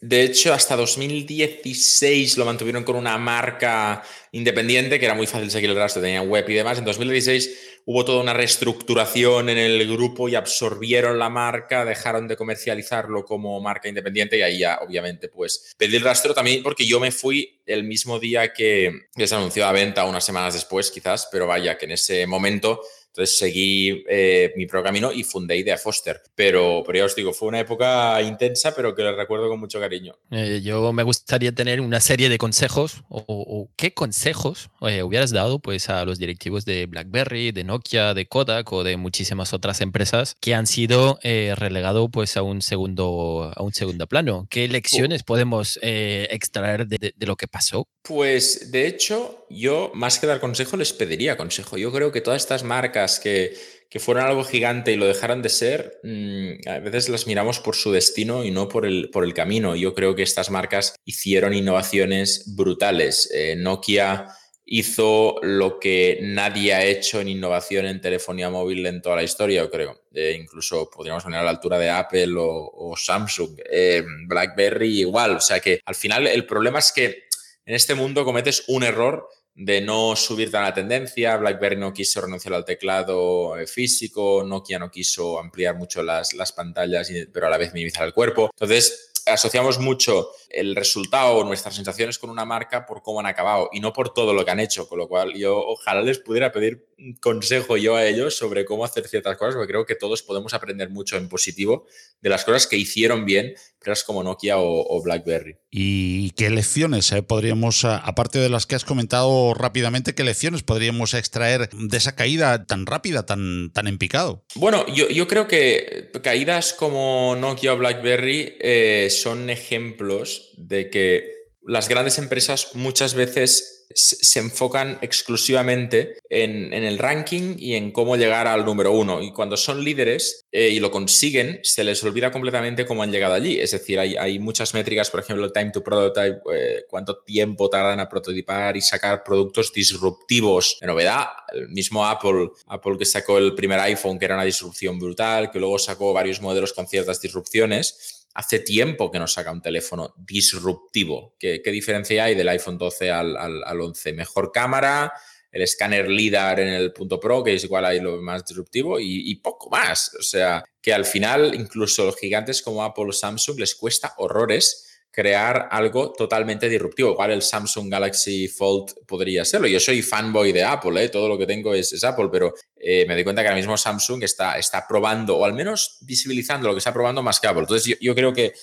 de 0.00 0.22
hecho, 0.22 0.52
hasta 0.52 0.76
2016 0.76 2.36
lo 2.36 2.44
mantuvieron 2.44 2.84
con 2.84 2.96
una 2.96 3.18
marca 3.18 4.02
independiente, 4.32 4.98
que 4.98 5.04
era 5.04 5.14
muy 5.14 5.26
fácil 5.26 5.50
seguir 5.50 5.70
el 5.70 5.76
rastro, 5.76 6.00
tenían 6.00 6.28
web 6.28 6.48
y 6.48 6.54
demás. 6.54 6.78
En 6.78 6.84
2016 6.84 7.80
hubo 7.86 8.04
toda 8.04 8.22
una 8.22 8.32
reestructuración 8.32 9.48
en 9.48 9.58
el 9.58 9.86
grupo 9.90 10.28
y 10.28 10.34
absorbieron 10.34 11.18
la 11.18 11.28
marca, 11.28 11.84
dejaron 11.84 12.28
de 12.28 12.36
comercializarlo 12.36 13.24
como 13.24 13.60
marca 13.60 13.88
independiente 13.88 14.38
y 14.38 14.42
ahí 14.42 14.58
ya, 14.60 14.78
obviamente, 14.86 15.28
pues 15.28 15.74
pedí 15.76 15.96
el 15.96 16.02
rastro 16.02 16.34
también 16.34 16.62
porque 16.62 16.86
yo 16.86 17.00
me 17.00 17.10
fui 17.10 17.60
el 17.66 17.84
mismo 17.84 18.18
día 18.18 18.52
que 18.52 18.92
se 19.16 19.34
anunció 19.34 19.66
a 19.66 19.72
venta, 19.72 20.04
unas 20.04 20.24
semanas 20.24 20.54
después 20.54 20.90
quizás, 20.90 21.28
pero 21.32 21.46
vaya, 21.46 21.76
que 21.76 21.86
en 21.86 21.92
ese 21.92 22.26
momento 22.26 22.80
entonces 23.10 23.38
seguí 23.38 24.04
eh, 24.08 24.52
mi 24.56 24.66
propio 24.66 24.84
camino 24.84 25.12
y 25.12 25.24
fundé 25.24 25.56
Idea 25.56 25.76
Foster. 25.76 26.22
Pero, 26.34 26.82
pero 26.86 26.98
ya 26.98 27.04
os 27.04 27.16
digo, 27.16 27.32
fue 27.32 27.48
una 27.48 27.60
época 27.60 28.22
intensa, 28.22 28.72
pero 28.74 28.94
que 28.94 29.02
la 29.02 29.12
recuerdo 29.12 29.48
con 29.48 29.58
mucho 29.58 29.80
cariño. 29.80 30.16
Eh, 30.30 30.60
yo 30.62 30.92
me 30.92 31.02
gustaría 31.02 31.52
tener 31.52 31.80
una 31.80 32.00
serie 32.00 32.28
de 32.28 32.38
consejos 32.38 33.02
o, 33.08 33.68
qué 33.76 33.92
consejos 33.92 34.70
eh, 34.82 35.02
hubieras 35.02 35.32
dado 35.32 35.58
pues 35.58 35.90
a 35.90 36.04
los 36.04 36.18
directivos 36.18 36.64
de 36.64 36.86
BlackBerry, 36.86 37.50
de 37.50 37.64
Nokia, 37.64 38.14
de 38.14 38.26
Kodak 38.26 38.72
o 38.72 38.84
de 38.84 38.96
muchísimas 38.96 39.52
otras 39.52 39.80
empresas 39.80 40.36
que 40.40 40.54
han 40.54 40.66
sido 40.66 41.18
relegados 41.22 42.08
pues 42.12 42.36
a 42.36 42.42
un 42.42 42.62
segundo 42.62 43.52
a 43.54 43.62
un 43.62 43.72
segundo 43.72 44.06
plano. 44.06 44.46
¿Qué 44.50 44.68
lecciones 44.68 45.22
podemos 45.22 45.78
extraer 45.82 46.86
de, 46.86 47.12
de 47.16 47.26
lo 47.26 47.36
que 47.36 47.48
pasó? 47.48 47.88
Pues 48.02 48.70
de 48.70 48.86
hecho, 48.86 49.39
yo 49.50 49.90
más 49.94 50.18
que 50.18 50.26
dar 50.26 50.40
consejo 50.40 50.76
les 50.76 50.92
pediría 50.92 51.36
consejo. 51.36 51.76
Yo 51.76 51.92
creo 51.92 52.12
que 52.12 52.20
todas 52.20 52.42
estas 52.42 52.62
marcas 52.62 53.18
que, 53.20 53.54
que 53.90 53.98
fueron 53.98 54.24
algo 54.24 54.44
gigante 54.44 54.92
y 54.92 54.96
lo 54.96 55.06
dejaran 55.06 55.42
de 55.42 55.48
ser, 55.48 55.98
mm, 56.04 56.68
a 56.68 56.78
veces 56.78 57.08
las 57.08 57.26
miramos 57.26 57.58
por 57.58 57.74
su 57.74 57.90
destino 57.90 58.44
y 58.44 58.52
no 58.52 58.68
por 58.68 58.86
el, 58.86 59.10
por 59.10 59.24
el 59.24 59.34
camino. 59.34 59.74
Yo 59.74 59.94
creo 59.94 60.14
que 60.14 60.22
estas 60.22 60.50
marcas 60.50 60.94
hicieron 61.04 61.52
innovaciones 61.52 62.54
brutales. 62.54 63.28
Eh, 63.34 63.56
Nokia 63.56 64.28
hizo 64.64 65.40
lo 65.42 65.80
que 65.80 66.20
nadie 66.22 66.72
ha 66.72 66.84
hecho 66.84 67.20
en 67.20 67.28
innovación 67.28 67.86
en 67.86 68.00
telefonía 68.00 68.50
móvil 68.50 68.86
en 68.86 69.02
toda 69.02 69.16
la 69.16 69.24
historia, 69.24 69.62
yo 69.62 69.70
creo. 69.70 70.02
Eh, 70.14 70.38
incluso 70.40 70.88
podríamos 70.88 71.24
poner 71.24 71.40
a 71.40 71.42
la 71.42 71.50
altura 71.50 71.76
de 71.76 71.90
Apple 71.90 72.34
o, 72.38 72.94
Samsung. 72.96 73.58
Eh, 73.68 74.04
BlackBerry 74.28 75.00
igual. 75.00 75.36
O 75.36 75.40
sea 75.40 75.58
que 75.58 75.80
al 75.84 75.96
final 75.96 76.28
el 76.28 76.46
problema 76.46 76.78
es 76.78 76.92
que 76.92 77.24
en 77.66 77.74
este 77.74 77.96
mundo 77.96 78.24
cometes 78.24 78.64
un 78.68 78.84
error 78.84 79.28
de 79.54 79.80
no 79.80 80.16
subir 80.16 80.50
tan 80.50 80.62
la 80.62 80.74
tendencia. 80.74 81.36
BlackBerry 81.36 81.76
no 81.76 81.92
quiso 81.92 82.20
renunciar 82.20 82.54
al 82.54 82.64
teclado 82.64 83.58
eh, 83.58 83.66
físico, 83.66 84.42
Nokia 84.44 84.78
no 84.78 84.90
quiso 84.90 85.38
ampliar 85.38 85.76
mucho 85.76 86.02
las, 86.02 86.34
las 86.34 86.52
pantallas, 86.52 87.10
pero 87.32 87.46
a 87.46 87.50
la 87.50 87.58
vez 87.58 87.72
minimizar 87.72 88.06
el 88.06 88.14
cuerpo. 88.14 88.50
Entonces, 88.54 89.10
asociamos 89.26 89.78
mucho 89.78 90.30
el 90.48 90.74
resultado 90.74 91.44
nuestras 91.44 91.74
sensaciones 91.74 92.18
con 92.18 92.30
una 92.30 92.44
marca 92.44 92.86
por 92.86 93.02
cómo 93.02 93.20
han 93.20 93.26
acabado 93.26 93.68
y 93.72 93.80
no 93.80 93.92
por 93.92 94.12
todo 94.12 94.34
lo 94.34 94.44
que 94.44 94.50
han 94.50 94.60
hecho, 94.60 94.88
con 94.88 94.98
lo 94.98 95.08
cual 95.08 95.34
yo 95.34 95.58
ojalá 95.58 96.02
les 96.02 96.18
pudiera 96.18 96.52
pedir 96.52 96.88
consejo 97.20 97.76
yo 97.76 97.96
a 97.96 98.04
ellos 98.04 98.36
sobre 98.36 98.64
cómo 98.64 98.84
hacer 98.84 99.06
ciertas 99.08 99.36
cosas, 99.36 99.54
porque 99.54 99.72
creo 99.72 99.86
que 99.86 99.94
todos 99.94 100.22
podemos 100.22 100.54
aprender 100.54 100.90
mucho 100.90 101.16
en 101.16 101.28
positivo 101.28 101.86
de 102.20 102.30
las 102.30 102.44
cosas 102.44 102.66
que 102.66 102.76
hicieron 102.76 103.24
bien, 103.24 103.54
empresas 103.80 104.04
como 104.04 104.22
Nokia 104.22 104.58
o, 104.58 105.02
BlackBerry. 105.02 105.56
¿Y 105.70 106.30
qué 106.32 106.50
lecciones 106.50 107.10
eh, 107.12 107.22
podríamos, 107.22 107.84
aparte 107.84 108.38
de 108.38 108.50
las 108.50 108.66
que 108.66 108.74
has 108.74 108.84
comentado 108.84 109.54
rápidamente, 109.54 110.14
qué 110.14 110.22
lecciones 110.22 110.62
podríamos 110.62 111.14
extraer 111.14 111.70
de 111.70 111.96
esa 111.96 112.14
caída 112.14 112.66
tan 112.66 112.84
rápida, 112.84 113.24
tan, 113.24 113.72
tan 113.72 113.86
en 113.86 113.96
picado? 113.96 114.44
Bueno, 114.54 114.86
yo, 114.88 115.08
yo 115.08 115.26
creo 115.26 115.48
que 115.48 116.10
caídas 116.22 116.74
como 116.74 117.36
Nokia 117.36 117.72
o 117.72 117.78
BlackBerry 117.78 118.56
eh, 118.60 119.08
son 119.10 119.48
ejemplos 119.48 120.50
de 120.58 120.90
que 120.90 121.39
las 121.62 121.88
grandes 121.88 122.18
empresas 122.18 122.74
muchas 122.74 123.14
veces 123.14 123.80
se 123.92 124.38
enfocan 124.38 124.98
exclusivamente 125.02 126.18
en, 126.28 126.72
el 126.72 126.96
ranking 126.98 127.56
y 127.58 127.74
en 127.74 127.90
cómo 127.90 128.16
llegar 128.16 128.46
al 128.46 128.64
número 128.64 128.92
uno. 128.92 129.20
Y 129.20 129.32
cuando 129.32 129.56
son 129.56 129.82
líderes 129.82 130.44
eh, 130.52 130.68
y 130.68 130.78
lo 130.78 130.92
consiguen, 130.92 131.58
se 131.64 131.82
les 131.82 132.02
olvida 132.04 132.30
completamente 132.30 132.86
cómo 132.86 133.02
han 133.02 133.10
llegado 133.10 133.34
allí. 133.34 133.58
Es 133.58 133.72
decir, 133.72 133.98
hay, 133.98 134.38
muchas 134.38 134.74
métricas, 134.74 135.10
por 135.10 135.20
ejemplo, 135.20 135.44
el 135.44 135.52
time 135.52 135.72
to 135.72 135.82
prototype, 135.82 136.40
eh, 136.54 136.84
cuánto 136.88 137.18
tiempo 137.18 137.68
tardan 137.68 137.98
a 137.98 138.08
prototipar 138.08 138.76
y 138.76 138.80
sacar 138.80 139.24
productos 139.24 139.72
disruptivos 139.72 140.78
de 140.80 140.86
novedad. 140.86 141.26
El 141.52 141.68
mismo 141.68 142.06
Apple, 142.06 142.50
Apple 142.68 142.96
que 142.96 143.04
sacó 143.04 143.38
el 143.38 143.54
primer 143.56 143.80
iPhone, 143.80 144.18
que 144.18 144.24
era 144.24 144.34
una 144.34 144.44
disrupción 144.44 145.00
brutal, 145.00 145.50
que 145.50 145.58
luego 145.58 145.78
sacó 145.80 146.12
varios 146.12 146.40
modelos 146.40 146.72
con 146.72 146.86
ciertas 146.86 147.20
disrupciones 147.20 148.19
hace 148.34 148.60
tiempo 148.60 149.10
que 149.10 149.18
nos 149.18 149.32
saca 149.32 149.52
un 149.52 149.62
teléfono 149.62 150.14
disruptivo. 150.16 151.34
¿Qué, 151.38 151.60
diferencia 151.64 152.24
hay 152.24 152.34
del 152.34 152.48
iPhone 152.48 152.78
12 152.78 153.10
al, 153.10 153.36
al, 153.36 153.80
11? 153.80 154.12
Mejor 154.12 154.52
cámara, 154.52 155.12
el 155.50 155.62
escáner 155.62 156.08
LIDAR 156.08 156.60
en 156.60 156.68
el 156.68 156.92
punto 156.92 157.18
Pro, 157.18 157.42
que 157.42 157.54
es 157.54 157.64
igual 157.64 157.84
ahí 157.84 158.00
lo 158.00 158.20
más 158.22 158.44
disruptivo, 158.44 159.00
y, 159.00 159.30
y, 159.30 159.36
poco 159.36 159.68
más. 159.70 160.14
O 160.18 160.22
sea, 160.22 160.64
que 160.80 160.92
al 160.92 161.04
final 161.04 161.54
incluso 161.54 162.04
los 162.04 162.16
gigantes 162.16 162.62
como 162.62 162.84
Apple 162.84 163.06
o 163.08 163.12
Samsung 163.12 163.58
les 163.58 163.74
cuesta 163.74 164.14
horrores 164.18 164.89
crear 165.10 165.68
algo 165.70 166.12
totalmente 166.12 166.68
disruptivo. 166.68 167.12
Igual 167.12 167.32
el 167.32 167.42
Samsung 167.42 167.90
Galaxy 167.90 168.48
Fold 168.48 169.06
podría 169.06 169.44
serlo. 169.44 169.66
Yo 169.66 169.80
soy 169.80 170.02
fanboy 170.02 170.52
de 170.52 170.62
Apple, 170.62 171.04
¿eh? 171.04 171.08
todo 171.08 171.28
lo 171.28 171.36
que 171.36 171.46
tengo 171.46 171.74
es, 171.74 172.02
Apple, 172.04 172.28
pero 172.30 172.54
eh, 172.76 173.04
me 173.06 173.14
doy 173.14 173.24
cuenta 173.24 173.42
que 173.42 173.48
ahora 173.48 173.58
mismo 173.58 173.76
Samsung 173.76 174.22
está, 174.22 174.58
está 174.58 174.86
probando, 174.86 175.36
o 175.36 175.44
al 175.44 175.54
menos 175.54 175.98
visibilizando 176.02 176.68
lo 176.68 176.74
que 176.74 176.78
está 176.78 176.92
probando 176.92 177.22
más 177.22 177.40
que 177.40 177.48
Apple. 177.48 177.62
Entonces 177.62 177.98
yo 178.00 178.14
creo 178.14 178.32
que, 178.32 178.54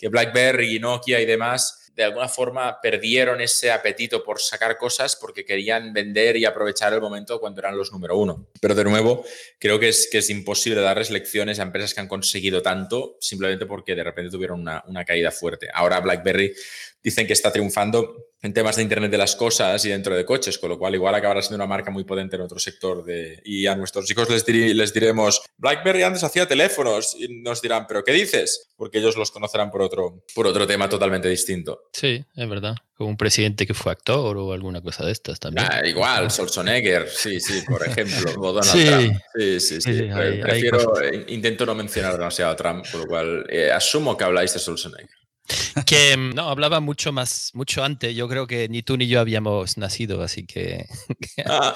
que 0.00 0.08
BlackBerry, 0.08 0.78
Nokia 0.80 1.20
y 1.20 1.26
demás 1.26 1.80
de 1.94 2.04
alguna 2.04 2.28
forma 2.28 2.80
perdieron 2.80 3.42
ese 3.42 3.70
apetito 3.70 4.24
por 4.24 4.40
sacar 4.40 4.78
cosas 4.78 5.16
porque 5.16 5.44
querían 5.44 5.92
vender 5.92 6.36
y 6.38 6.46
aprovechar 6.46 6.94
el 6.94 7.00
momento 7.00 7.38
cuando 7.38 7.60
eran 7.60 7.76
los 7.76 7.92
número 7.92 8.16
uno. 8.16 8.48
Pero 8.58 8.74
de 8.74 8.84
nuevo, 8.84 9.22
creo 9.58 9.78
que 9.78 9.90
es, 9.90 10.08
que 10.10 10.18
es 10.18 10.30
imposible 10.30 10.80
darles 10.80 11.10
lecciones 11.10 11.58
a 11.58 11.62
empresas 11.62 11.92
que 11.92 12.00
han 12.00 12.08
conseguido 12.08 12.62
tanto 12.62 13.18
simplemente 13.20 13.66
porque 13.66 13.94
de 13.94 14.02
repente 14.02 14.30
tuvieron 14.30 14.60
una, 14.60 14.82
una 14.86 15.04
caída 15.04 15.30
fuerte. 15.30 15.68
Ahora 15.74 16.00
BlackBerry 16.00 16.54
dicen 17.02 17.26
que 17.26 17.32
está 17.32 17.52
triunfando 17.52 18.30
en 18.42 18.54
temas 18.54 18.76
de 18.76 18.82
Internet 18.82 19.10
de 19.10 19.18
las 19.18 19.36
Cosas 19.36 19.84
y 19.84 19.90
dentro 19.90 20.16
de 20.16 20.24
coches, 20.24 20.58
con 20.58 20.70
lo 20.70 20.78
cual 20.78 20.94
igual 20.94 21.14
acabará 21.14 21.42
siendo 21.42 21.56
una 21.56 21.66
marca 21.66 21.90
muy 21.90 22.04
potente 22.04 22.36
en 22.36 22.42
otro 22.42 22.58
sector. 22.58 23.04
De, 23.04 23.40
y 23.44 23.66
a 23.66 23.76
nuestros 23.76 24.10
hijos 24.10 24.30
les, 24.30 24.46
les 24.48 24.94
diremos, 24.94 25.42
BlackBerry 25.58 26.02
antes 26.02 26.24
hacía 26.24 26.48
teléfonos 26.48 27.14
y 27.18 27.42
nos 27.42 27.60
dirán, 27.60 27.86
¿pero 27.86 28.02
qué 28.02 28.12
dices? 28.12 28.70
Porque 28.76 28.98
ellos 28.98 29.16
los 29.16 29.30
conocerán 29.30 29.70
por 29.70 29.82
otro, 29.82 30.24
por 30.34 30.46
otro 30.46 30.66
tema 30.66 30.88
totalmente 30.88 31.28
distinto. 31.28 31.82
Sí, 31.92 32.24
es 32.34 32.48
verdad. 32.48 32.74
Como 32.94 33.10
un 33.10 33.16
presidente 33.16 33.66
que 33.66 33.74
fue 33.74 33.92
actor 33.92 34.36
o 34.36 34.52
alguna 34.52 34.80
cosa 34.82 35.04
de 35.04 35.12
estas 35.12 35.38
también. 35.38 35.66
Ah, 35.70 35.86
igual, 35.86 36.30
Schwarzenegger, 36.30 37.08
sí, 37.08 37.40
sí, 37.40 37.62
por 37.66 37.86
ejemplo. 37.86 38.32
Donald 38.52 38.64
sí. 38.64 38.84
Trump. 38.84 39.20
Sí, 39.34 39.60
sí, 39.60 39.80
sí. 39.80 40.08
Prefiero, 40.42 40.94
intento 41.28 41.66
no 41.66 41.74
mencionar 41.74 42.12
demasiado 42.12 42.52
a 42.52 42.56
Trump, 42.56 42.86
por 42.90 43.00
lo 43.00 43.06
cual 43.06 43.46
eh, 43.50 43.70
asumo 43.70 44.16
que 44.16 44.24
habláis 44.24 44.52
de 44.54 44.60
Schwarzenegger. 44.60 45.19
Que 45.86 46.16
mm, 46.16 46.34
no, 46.34 46.48
hablaba 46.48 46.80
mucho 46.80 47.12
más, 47.12 47.50
mucho 47.54 47.84
antes. 47.84 48.14
Yo 48.14 48.28
creo 48.28 48.46
que 48.46 48.68
ni 48.68 48.82
tú 48.82 48.96
ni 48.96 49.06
yo 49.06 49.20
habíamos 49.20 49.78
nacido, 49.78 50.22
así 50.22 50.44
que, 50.46 50.86
ah. 51.46 51.74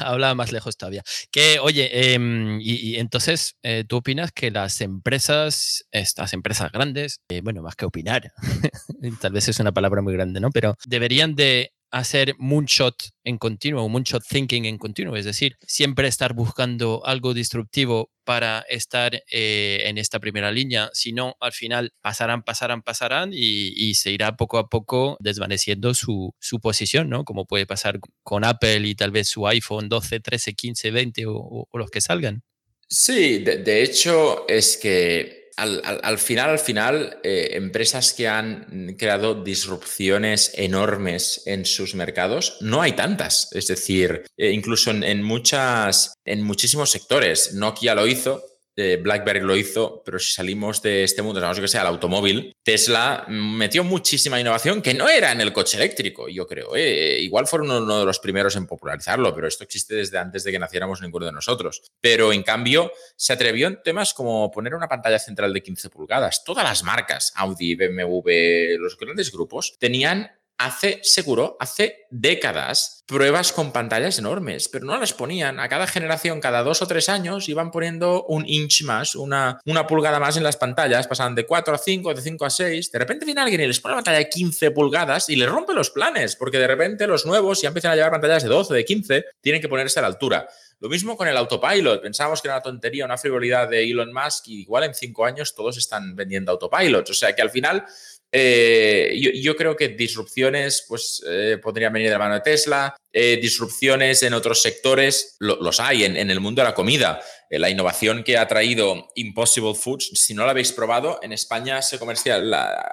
hablaba 0.00 0.34
más 0.34 0.52
lejos 0.52 0.76
todavía. 0.76 1.02
Que, 1.30 1.58
oye, 1.58 2.14
em, 2.14 2.60
y, 2.60 2.96
entonces, 2.96 3.56
eh, 3.62 3.84
¿tú 3.86 3.96
opinas 3.96 4.32
que 4.32 4.50
las 4.50 4.80
empresas, 4.80 5.86
estas 5.92 6.32
empresas 6.32 6.72
grandes, 6.72 7.20
eh, 7.28 7.40
bueno, 7.42 7.62
más 7.62 7.76
que 7.76 7.86
opinar, 7.86 8.32
tal 9.20 9.32
vez 9.32 9.48
es 9.48 9.60
una 9.60 9.72
palabra 9.72 10.02
muy 10.02 10.12
grande, 10.12 10.40
¿no? 10.40 10.50
Pero 10.50 10.76
deberían 10.86 11.34
de 11.34 11.72
hacer 11.90 12.34
moonshot 12.38 12.94
en 13.24 13.38
continuo, 13.38 13.88
moonshot 13.88 14.22
thinking 14.26 14.64
en 14.64 14.78
continuo, 14.78 15.16
es 15.16 15.24
decir, 15.24 15.56
siempre 15.66 16.08
estar 16.08 16.34
buscando 16.34 17.02
algo 17.04 17.34
disruptivo 17.34 18.10
para 18.24 18.60
estar 18.68 19.22
eh, 19.30 19.82
en 19.86 19.98
esta 19.98 20.20
primera 20.20 20.52
línea, 20.52 20.90
si 20.92 21.12
no, 21.12 21.36
al 21.40 21.52
final 21.52 21.92
pasarán, 22.00 22.42
pasarán, 22.42 22.82
pasarán 22.82 23.30
y, 23.32 23.94
se 23.94 24.12
irá 24.12 24.36
poco 24.36 24.58
a 24.58 24.68
poco 24.68 25.16
desvaneciendo 25.20 25.94
su, 25.94 26.32
su, 26.38 26.60
posición, 26.60 27.08
¿no? 27.08 27.24
Como 27.24 27.44
puede 27.44 27.66
pasar 27.66 27.98
con 28.22 28.44
Apple 28.44 28.86
y 28.86 28.94
tal 28.94 29.10
vez 29.10 29.28
su 29.28 29.46
iPhone 29.48 29.88
12, 29.88 30.20
13, 30.20 30.54
15, 30.54 30.90
20 30.92 31.24
o, 31.26 31.68
los 31.72 31.90
que 31.90 32.00
salgan. 32.00 32.42
Sí, 32.88 33.38
de 33.38 33.82
hecho 33.82 34.46
es 34.48 34.76
que 34.76 35.39
al, 35.60 36.18
final, 36.18 36.50
al 36.50 36.58
final, 36.58 37.18
eh, 37.22 37.50
empresas 37.52 38.12
que 38.14 38.28
han 38.28 38.96
creado 38.98 39.42
disrupciones 39.42 40.52
enormes 40.54 41.42
en 41.46 41.64
sus 41.66 41.94
mercados, 41.94 42.56
no 42.60 42.82
hay 42.82 42.92
tantas. 42.92 43.48
Es 43.52 43.66
decir, 43.66 44.24
eh, 44.36 44.50
incluso 44.50 44.90
en, 44.90 45.22
muchas, 45.22 46.14
en 46.24 46.42
muchísimos 46.42 46.90
sectores. 46.90 47.54
Nokia 47.54 47.94
lo 47.94 48.06
hizo, 48.06 48.42
BlackBerry 48.76 49.40
lo 49.40 49.56
hizo, 49.56 50.02
pero 50.04 50.18
si 50.18 50.32
salimos 50.32 50.80
de 50.82 51.04
este 51.04 51.22
mundo, 51.22 51.40
sabemos 51.40 51.60
que 51.60 51.68
sea 51.68 51.82
el 51.82 51.88
automóvil, 51.88 52.56
Tesla 52.62 53.26
metió 53.28 53.84
muchísima 53.84 54.40
innovación 54.40 54.80
que 54.80 54.94
no 54.94 55.08
era 55.08 55.32
en 55.32 55.40
el 55.40 55.52
coche 55.52 55.76
eléctrico, 55.76 56.28
yo 56.28 56.46
creo. 56.46 56.74
¿eh? 56.76 57.18
Igual 57.20 57.46
fueron 57.46 57.70
uno 57.70 58.00
de 58.00 58.06
los 58.06 58.18
primeros 58.18 58.56
en 58.56 58.66
popularizarlo, 58.66 59.34
pero 59.34 59.48
esto 59.48 59.64
existe 59.64 59.94
desde 59.94 60.18
antes 60.18 60.44
de 60.44 60.52
que 60.52 60.58
naciéramos 60.58 61.02
ninguno 61.02 61.26
de 61.26 61.32
nosotros. 61.32 61.82
Pero 62.00 62.32
en 62.32 62.42
cambio, 62.42 62.92
se 63.16 63.32
atrevió 63.32 63.66
en 63.66 63.82
temas 63.82 64.14
como 64.14 64.50
poner 64.50 64.74
una 64.74 64.88
pantalla 64.88 65.18
central 65.18 65.52
de 65.52 65.62
15 65.62 65.90
pulgadas. 65.90 66.44
Todas 66.44 66.64
las 66.64 66.82
marcas, 66.82 67.32
Audi, 67.36 67.74
BMW, 67.74 68.78
los 68.78 68.96
grandes 68.96 69.30
grupos, 69.32 69.76
tenían 69.78 70.30
hace, 70.60 71.00
seguro, 71.02 71.56
hace 71.58 72.06
décadas, 72.10 73.02
pruebas 73.06 73.50
con 73.50 73.72
pantallas 73.72 74.18
enormes, 74.18 74.68
pero 74.68 74.84
no 74.84 74.98
las 74.98 75.14
ponían. 75.14 75.58
A 75.58 75.70
cada 75.70 75.86
generación, 75.86 76.38
cada 76.38 76.62
dos 76.62 76.82
o 76.82 76.86
tres 76.86 77.08
años, 77.08 77.48
iban 77.48 77.70
poniendo 77.70 78.24
un 78.24 78.46
inch 78.46 78.82
más, 78.82 79.14
una, 79.14 79.58
una 79.64 79.86
pulgada 79.86 80.20
más 80.20 80.36
en 80.36 80.42
las 80.42 80.58
pantallas, 80.58 81.06
pasaban 81.06 81.34
de 81.34 81.46
4 81.46 81.74
a 81.74 81.78
5, 81.78 82.12
de 82.12 82.20
5 82.20 82.44
a 82.44 82.50
6. 82.50 82.92
De 82.92 82.98
repente 82.98 83.24
viene 83.24 83.40
alguien 83.40 83.62
y 83.62 83.66
les 83.66 83.80
pone 83.80 83.94
una 83.94 84.02
pantalla 84.02 84.18
de 84.18 84.28
15 84.28 84.70
pulgadas 84.72 85.30
y 85.30 85.36
les 85.36 85.48
rompe 85.48 85.72
los 85.72 85.88
planes, 85.88 86.36
porque 86.36 86.58
de 86.58 86.66
repente 86.66 87.06
los 87.06 87.24
nuevos 87.24 87.62
ya 87.62 87.68
empiezan 87.68 87.92
a 87.92 87.96
llevar 87.96 88.10
pantallas 88.10 88.42
de 88.42 88.50
12, 88.50 88.74
de 88.74 88.84
15, 88.84 89.24
tienen 89.40 89.62
que 89.62 89.68
ponerse 89.68 89.98
a 89.98 90.02
la 90.02 90.08
altura. 90.08 90.46
Lo 90.80 90.88
mismo 90.88 91.16
con 91.16 91.28
el 91.28 91.36
autopilot. 91.36 92.02
Pensábamos 92.02 92.40
que 92.40 92.48
era 92.48 92.56
una 92.56 92.62
tontería, 92.62 93.04
una 93.04 93.18
frivolidad 93.18 93.68
de 93.68 93.84
Elon 93.84 94.12
Musk 94.12 94.48
y 94.48 94.62
igual 94.62 94.84
en 94.84 94.94
cinco 94.94 95.26
años 95.26 95.54
todos 95.54 95.76
están 95.76 96.16
vendiendo 96.16 96.52
autopilots. 96.52 97.10
O 97.10 97.14
sea 97.14 97.34
que 97.34 97.42
al 97.42 97.50
final 97.50 97.84
eh, 98.32 99.20
yo, 99.34 99.56
creo 99.56 99.76
que 99.76 99.88
disrupciones 99.88 100.84
pues, 100.88 101.22
eh, 101.26 101.58
podrían 101.60 101.92
venir 101.92 102.08
de 102.08 102.12
la 102.12 102.18
mano 102.18 102.34
de 102.34 102.40
Tesla, 102.40 102.96
eh, 103.12 103.38
disrupciones 103.42 104.22
en 104.22 104.34
otros 104.34 104.62
sectores, 104.62 105.36
los 105.40 105.80
hay 105.80 106.04
en, 106.04 106.16
en, 106.16 106.30
el 106.30 106.38
mundo 106.40 106.62
de 106.62 106.68
la 106.68 106.74
comida. 106.74 107.20
Eh, 107.50 107.58
la 107.58 107.68
innovación 107.68 108.22
que 108.22 108.38
ha 108.38 108.46
traído 108.46 109.10
Impossible 109.16 109.74
Foods, 109.74 110.12
si 110.14 110.34
no 110.34 110.44
la 110.44 110.52
habéis 110.52 110.72
probado, 110.72 111.18
en 111.20 111.32
España 111.32 111.82
se 111.82 111.98
comercial, 111.98 112.44